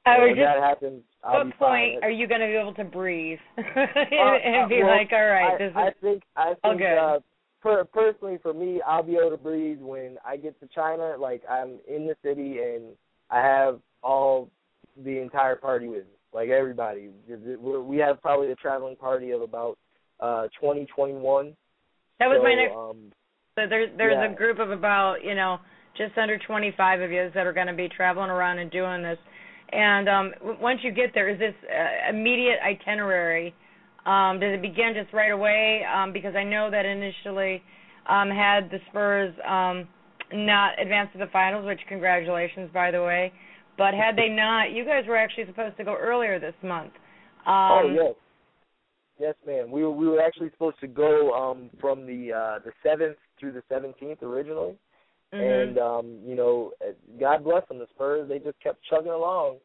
[0.06, 2.04] I was just that happens, I'll what point fine.
[2.04, 5.26] are you going to be able to breathe and, Uh, and be well, like, all
[5.26, 6.98] right, I, this is I think I think good.
[6.98, 7.20] uh
[7.64, 11.16] per, personally for me, I'll be able to breathe when I get to China.
[11.18, 12.94] Like I'm in the city and
[13.32, 14.52] I have all
[15.04, 17.10] the entire party with me, like everybody.
[17.28, 19.80] We have probably a traveling party of about
[20.20, 21.56] uh twenty twenty one.
[22.20, 22.76] that was so, my next.
[22.76, 23.12] Um,
[23.56, 24.32] So there's there's yeah.
[24.32, 25.60] a group of about you know
[25.98, 29.18] just under 25 of you that are going to be traveling around and doing this.
[29.72, 30.32] And um
[30.62, 33.56] once you get there, is this uh, immediate itinerary?
[34.06, 35.84] Um, does it begin just right away?
[35.86, 37.64] Um, because I know that initially,
[38.10, 39.88] um, had the Spurs um,
[40.34, 43.32] not advanced to the finals, which congratulations by the way,
[43.78, 46.92] but had they not, you guys were actually supposed to go earlier this month.
[47.46, 48.16] Um, oh yes,
[49.20, 49.72] yes, ma'am.
[49.72, 53.54] We were we were actually supposed to go um from the uh the seventh through
[53.54, 54.76] the seventeenth originally.
[55.34, 55.70] mhm.
[55.70, 56.72] and um, you know,
[57.20, 57.80] God bless them.
[57.80, 59.58] The Spurs they just kept chugging along.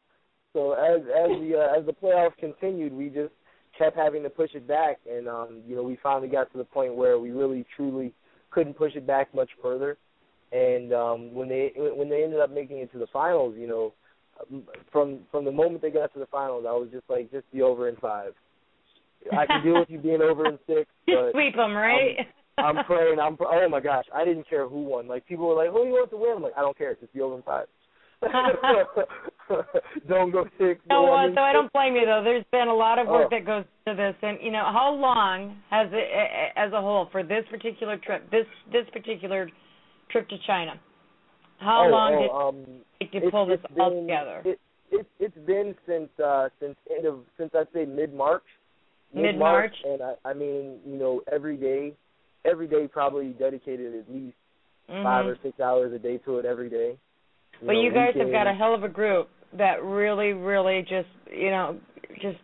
[0.53, 3.33] So as as the uh, as the playoffs continued, we just
[3.79, 6.63] kept having to push it back, and um, you know, we finally got to the
[6.63, 8.13] point where we really truly
[8.51, 9.97] couldn't push it back much further.
[10.51, 13.93] And um, when they when they ended up making it to the finals, you know,
[14.91, 17.61] from from the moment they got to the finals, I was just like, just be
[17.61, 18.33] over in five.
[19.31, 22.17] I can deal with you being over in six, but Sweep them, right?
[22.57, 23.19] I'm praying.
[23.19, 23.37] I'm.
[23.39, 25.07] Oh my gosh, I didn't care who won.
[25.07, 26.95] Like people were like, "Who do you want to win?" I'm like, "I don't care.
[26.95, 27.67] Just be over in five.
[30.07, 30.79] don't go six.
[30.89, 32.21] No, go uh, under so I don't blame you though.
[32.23, 33.35] There's been a lot of work Oh.
[33.35, 37.23] that goes to this, and you know, how long has it, as a whole, for
[37.23, 39.49] this particular trip, this this particular
[40.11, 40.79] trip to China?
[41.59, 44.41] How oh, long oh, did it um, take to pull this it's all together?
[44.45, 44.59] It,
[44.91, 48.43] it, it's been since uh since end of since I'd say mid March.
[49.11, 49.73] Mid-March?
[49.85, 51.93] and I, I mean, you know, every day,
[52.45, 54.35] every day probably dedicated at least
[54.89, 55.03] Mhm.
[55.03, 56.97] five or six hours a day to it every day.
[57.61, 61.07] But know, you guys have got a hell of a group that really, really just
[61.31, 61.79] you know
[62.21, 62.37] just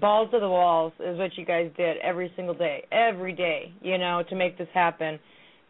[0.00, 3.98] balls to the walls is what you guys did every single day, every day, you
[3.98, 5.18] know, to make this happen.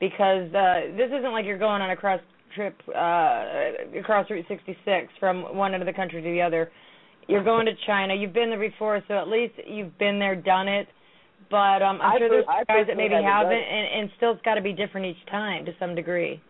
[0.01, 2.21] Because uh this isn't like you're going on a cross
[2.55, 6.71] trip uh across Route 66 from one end of the country to the other.
[7.29, 8.15] You're going to China.
[8.15, 10.87] You've been there before, so at least you've been there, done it.
[11.51, 13.69] But um I'm I sure per- there's I guys that maybe haven't done haven't, it.
[13.69, 16.41] and, and still it's got to be different each time to some degree.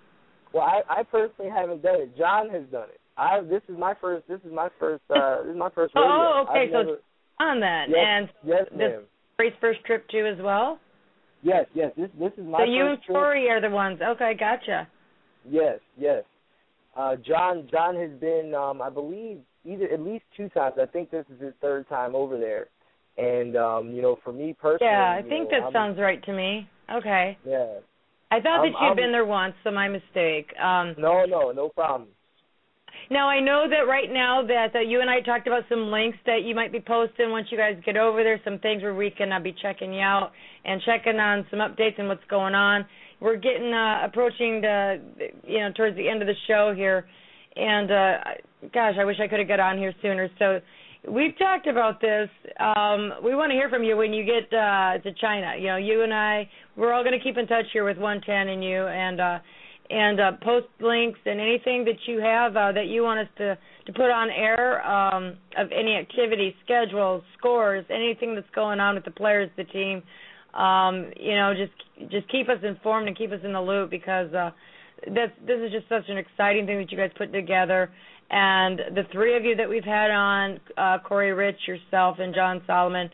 [0.52, 2.16] Well, I, I personally haven't done it.
[2.16, 3.00] John has done it.
[3.16, 4.26] I this is my first.
[4.28, 5.02] This is my first.
[5.10, 6.10] uh This is my first rodeo.
[6.10, 6.98] Oh, okay, I've so never,
[7.40, 9.02] On that Yes, and yes, this ma'am.
[9.36, 10.78] Corey's first trip too as well.
[11.42, 11.92] Yes, yes.
[11.96, 12.98] This this is my so you and.
[13.06, 14.00] Corey are the ones.
[14.02, 14.88] Okay, gotcha.
[15.48, 16.24] Yes, yes.
[16.96, 20.76] Uh John John has been um I believe either at least two times.
[20.80, 22.68] I think this is his third time over there.
[23.18, 26.22] And um, you know, for me personally, Yeah, I think know, that I'm- sounds right
[26.24, 26.68] to me.
[26.94, 27.38] Okay.
[27.46, 27.66] Yeah.
[28.30, 30.52] I thought that you'd I'm- been there once, so my mistake.
[30.58, 32.08] Um No, no, no problem.
[33.10, 36.18] Now I know that right now that uh, you and I talked about some links
[36.26, 38.40] that you might be posting once you guys get over there.
[38.44, 40.32] Some things where we can uh, be checking you out
[40.64, 42.84] and checking on some updates and what's going on.
[43.20, 45.00] We're getting uh, approaching the
[45.44, 47.06] you know towards the end of the show here,
[47.54, 48.16] and uh,
[48.74, 50.28] gosh, I wish I could have got on here sooner.
[50.40, 50.60] So
[51.08, 52.28] we've talked about this.
[52.58, 55.54] Um, we want to hear from you when you get uh, to China.
[55.56, 58.52] You know, you and I, we're all going to keep in touch here with 110
[58.52, 59.38] and you, and uh,
[59.90, 63.58] and uh, post links and anything that you have uh, that you want us to
[63.86, 69.04] to put on air um, of any activity, schedules, scores, anything that's going on with
[69.04, 70.02] the players, the team.
[70.54, 74.32] Um, you know, just just keep us informed and keep us in the loop because
[74.34, 74.50] uh,
[75.06, 77.90] this this is just such an exciting thing that you guys put together.
[78.28, 82.60] And the three of you that we've had on, uh, Corey Rich, yourself, and John
[82.66, 83.08] Solomon,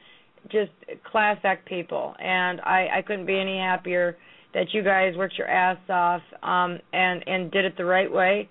[0.50, 0.70] just
[1.04, 2.14] class act people.
[2.18, 4.16] And I, I couldn't be any happier
[4.54, 8.48] that you guys worked your ass off um and and did it the right way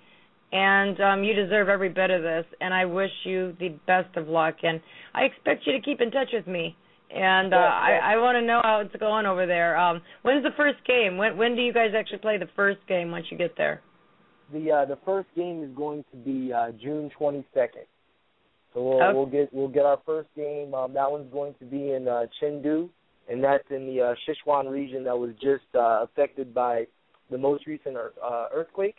[0.52, 4.28] and um you deserve every bit of this and I wish you the best of
[4.28, 4.82] luck and
[5.14, 6.76] I expect you to keep in touch with me
[7.14, 8.14] and uh I.
[8.14, 11.38] I want to know how it's going over there um when's the first game when
[11.38, 13.82] when do you guys actually play the first game once you get there
[14.52, 17.86] The uh the first game is going to be uh June twenty second.
[18.74, 19.14] So we'll Okay.
[19.16, 20.74] we'll get we'll get our first game.
[20.74, 22.90] Um that one's going to be in uh Chengdu
[23.32, 26.86] and that's in the uh Sichuan region that was just uh affected by
[27.30, 28.98] the most recent uh earthquake.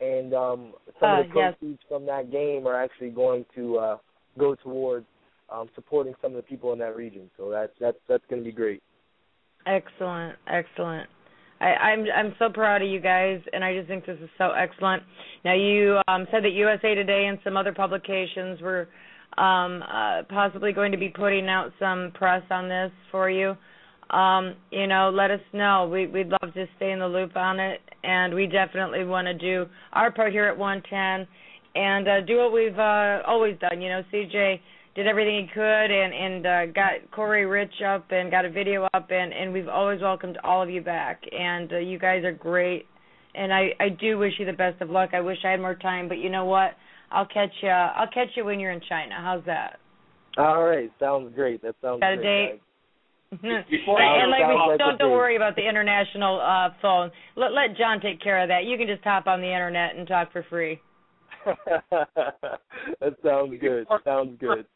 [0.00, 1.54] And um some of the Uh, yes.
[1.60, 3.96] proceeds from that game are actually going to uh
[4.38, 5.06] go towards
[5.52, 7.30] um supporting some of the people in that region.
[7.36, 8.82] So that's that's that's gonna be great.
[9.66, 11.08] Excellent, excellent.
[11.60, 14.50] I, I'm I'm so proud of you guys, and I just think this is so
[14.50, 15.04] excellent.
[15.44, 18.88] Now you um, said that USA Today and some other publications were
[19.38, 23.56] um, uh, possibly going to be putting out some press on this for you.
[24.10, 25.88] Um, you know, let us know.
[25.90, 29.34] We we'd love to stay in the loop on it, and we definitely want to
[29.34, 31.26] do our part here at 110
[31.74, 33.80] and uh, do what we've uh, always done.
[33.80, 34.60] You know, CJ
[34.94, 38.88] did everything he could and and uh, got Corey Rich up and got a video
[38.92, 42.32] up and and we've always welcomed all of you back and uh, you guys are
[42.32, 42.86] great
[43.34, 45.10] and I I do wish you the best of luck.
[45.14, 46.72] I wish I had more time, but you know what?
[47.12, 47.68] I'll catch you.
[47.68, 49.14] I'll catch you when you're in China.
[49.20, 49.78] How's that?
[50.38, 51.60] All right, sounds great.
[51.62, 52.24] That sounds Got a great.
[52.52, 52.60] date?
[53.70, 57.10] Before and like we sounds like don't don't worry about the international uh phone.
[57.34, 58.64] Let let John take care of that.
[58.64, 60.78] You can just hop on the internet and talk for free.
[63.00, 63.86] that sounds good.
[64.04, 64.66] Sounds good.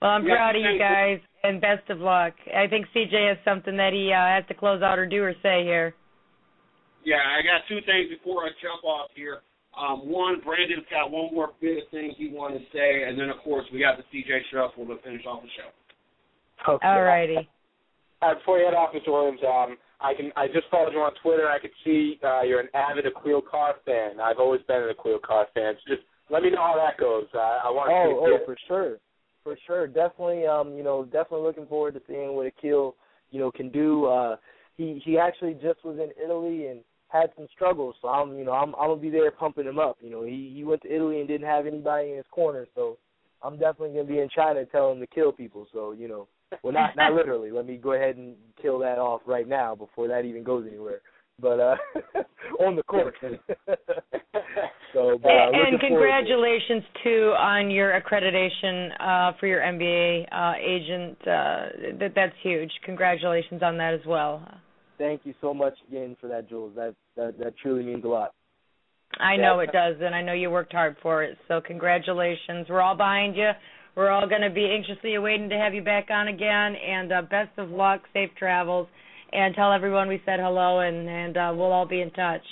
[0.00, 0.78] Well, I'm Yeah, proud of you thank you.
[0.80, 2.32] guys and best of luck.
[2.56, 5.34] I think CJ has something that he uh, has to close out or do or
[5.42, 5.94] say here.
[7.04, 9.40] Yeah, I got two things before I jump off here.
[9.76, 13.28] Um, one, Brandon's got one more bit of things he wanted to say, and then
[13.30, 16.72] of course we got the CJ Shuffle to finish off the show.
[16.72, 16.86] Okay.
[16.86, 17.48] All righty.
[18.20, 19.12] Uh, before you head off, Mr.
[19.12, 21.48] Williams, um, I can I just followed you on Twitter.
[21.48, 24.20] I could see uh, you're an avid Aquille Carr fan.
[24.20, 25.74] I've always been an Aquille Carr fan.
[25.84, 27.26] So just let me know how that goes.
[27.34, 27.94] Uh, I want to.
[27.94, 28.96] Oh, to oh, see for sure,
[29.44, 29.86] for sure.
[29.86, 32.94] Definitely, um, you know, definitely looking forward to seeing what Aquille,
[33.30, 34.06] you know, can do.
[34.06, 34.36] Uh,
[34.76, 38.52] he he actually just was in Italy and had some struggles, so I'm, you know,
[38.52, 39.96] I'm I'm gonna be there pumping him up.
[40.00, 42.98] You know, he he went to Italy and didn't have anybody in his corner, so
[43.42, 45.66] I'm definitely gonna be in China telling him to kill people.
[45.72, 46.28] So you know,
[46.62, 47.50] well, not not literally.
[47.50, 51.00] Let me go ahead and kill that off right now before that even goes anywhere.
[51.40, 51.76] But uh,
[52.60, 53.14] on the court.
[53.22, 53.36] so,
[55.22, 59.60] but, uh, and, and looking forward to congratulations too on your accreditation uh, for your
[59.60, 61.16] NBA uh, agent.
[61.22, 62.70] Uh, that that's huge.
[62.84, 64.42] Congratulations on that as well.
[64.98, 66.74] Thank you so much again for that, Jules.
[66.76, 68.34] That that that truly means a lot.
[69.18, 71.38] I know it does, and I know you worked hard for it.
[71.48, 72.66] So congratulations.
[72.68, 73.50] We're all behind you.
[73.96, 76.74] We're all going to be anxiously awaiting to have you back on again.
[76.76, 78.86] And uh, best of luck, safe travels,
[79.32, 82.42] and tell everyone we said hello, and and uh, we'll all be in touch.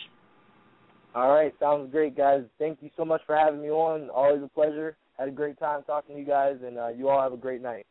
[1.14, 2.42] All right, sounds great, guys.
[2.58, 4.10] Thank you so much for having me on.
[4.10, 4.96] Always a pleasure.
[5.18, 7.62] Had a great time talking to you guys, and uh, you all have a great
[7.62, 7.86] night.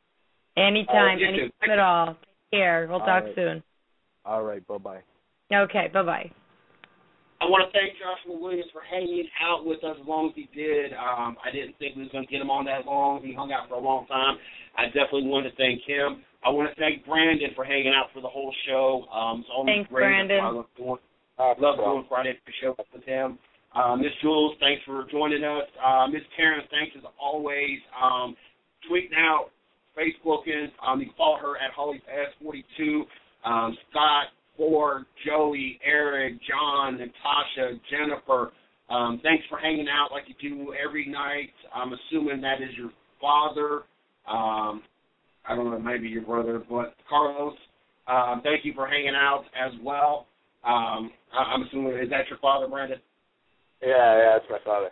[0.58, 2.14] Anytime, you anytime at all.
[2.52, 2.86] Take care.
[2.88, 3.36] We'll All talk right.
[3.36, 3.64] soon.
[4.26, 5.02] All right, bye bye.
[5.54, 6.32] Okay, bye bye.
[7.42, 10.50] I want to thank Joshua Williams for hanging out with us as long as he
[10.56, 10.94] did.
[10.94, 13.22] Um, I didn't think we was going to get him on that long.
[13.22, 14.38] He hung out for a long time.
[14.78, 16.24] I definitely want to thank him.
[16.44, 19.06] I want to thank Brandon for hanging out for the whole show.
[19.14, 20.10] Um, it's always Thanks, great.
[20.10, 20.40] Brandon.
[20.42, 20.98] I love doing,
[21.38, 23.38] Uh, love doing Friday Night show with him.
[23.76, 25.68] Uh, Miss Jules, thanks for joining us.
[25.84, 27.78] Uh, Miss Karen, thanks as always.
[28.02, 28.36] Um,
[28.90, 29.52] tweeting out,
[29.98, 30.72] Facebooking.
[30.86, 33.04] Um, you can follow her at Holly's S42.
[33.46, 34.28] Um, Scott,
[34.58, 38.52] Ford, Joey, Eric, John, Natasha, Jennifer.
[38.90, 41.52] Um, thanks for hanging out like you do every night.
[41.74, 42.92] I'm assuming that is your
[43.22, 43.84] father.
[44.28, 44.84] Um,
[45.48, 47.56] I don't know, maybe your brother, but Carlos.
[48.08, 50.28] Um, thank you for hanging out as well.
[50.64, 53.00] Um, I- I'm assuming is that your father, Brandon?
[53.82, 54.90] yeah, yeah, that's my father.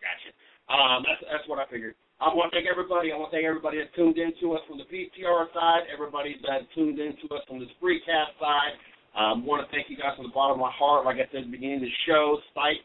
[0.00, 0.32] Gotcha.
[0.72, 1.94] Um, that's that's what I figured.
[2.20, 3.12] I want to thank everybody.
[3.12, 6.36] I want to thank everybody that tuned in to us from the BTR side, everybody
[6.44, 8.76] that tuned in to us from the Spreecast side.
[9.16, 11.08] Um, want to thank you guys from the bottom of my heart.
[11.08, 12.84] Like I said at the beginning of the show, sites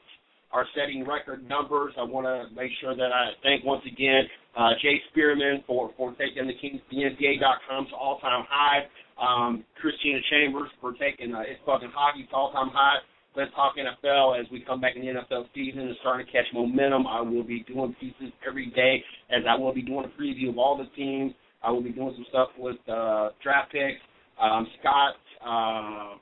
[0.56, 1.92] are setting record numbers.
[2.00, 4.24] I want to make sure that I thank once again
[4.56, 8.88] uh, Jay Spearman for, for taking the KingsTheNBA.com to all-time high.
[9.20, 13.04] Um, Christina Chambers for taking uh, It's Fucking Hockey to all-time high.
[13.36, 16.46] Let's talk NFL as we come back in the NFL season and starting to catch
[16.54, 17.06] momentum.
[17.06, 20.58] I will be doing pieces every day as I will be doing a preview of
[20.58, 21.34] all the teams.
[21.62, 24.00] I will be doing some stuff with uh, draft picks.
[24.42, 26.16] Um, Scott, uh,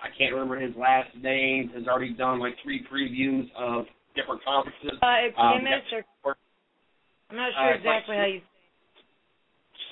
[0.00, 4.98] I can't remember his last name, has already done like three previews of different conferences.
[5.00, 6.36] Uh, it's Um, Kimmich or
[7.30, 8.40] I'm not sure Uh, it's like- exactly how you.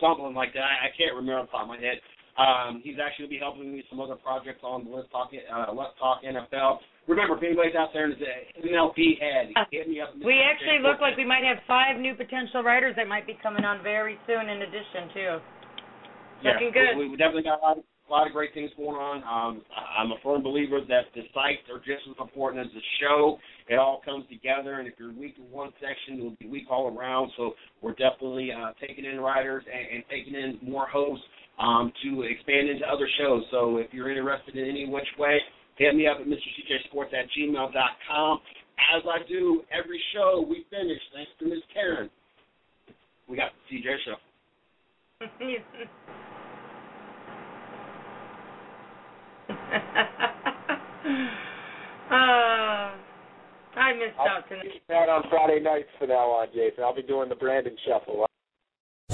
[0.01, 0.65] something like that.
[0.65, 2.01] I, I can't remember off the top of my head.
[2.39, 5.11] Um, he's actually going to be helping me with some other projects on the Let's
[5.11, 6.79] Talk uh, Let's Talk NFL.
[7.11, 10.15] Remember, if anybody's out there and is an MLB head, hit me up.
[10.23, 13.65] We actually look like we might have five new potential writers that might be coming
[13.65, 14.47] on very soon.
[14.47, 15.33] In addition, too.
[16.45, 16.95] yeah, looking good.
[16.95, 19.19] We, we definitely got a lot, a lot of great things going on.
[19.27, 23.39] Um, I'm a firm believer that the sites are just as important as the show.
[23.67, 26.87] It all comes together, and if you're weak in one section, you'll be weak all
[26.87, 27.33] around.
[27.37, 31.25] So we're definitely uh, taking in writers and, and taking in more hosts
[31.59, 33.43] um, to expand into other shows.
[33.51, 35.39] So if you're interested in any which way,
[35.77, 38.41] hit me up at MrCJSports at gmail.com.
[38.97, 42.11] As I do every show, we finish, thanks to Miss Karen.
[43.29, 44.15] We got the CJ show.
[52.11, 52.95] uh,
[53.77, 54.63] I missed I'll out tonight.
[54.63, 56.85] be that on Friday nights from now on, Jason.
[56.85, 58.28] I'll be doing the Brandon Shuffle.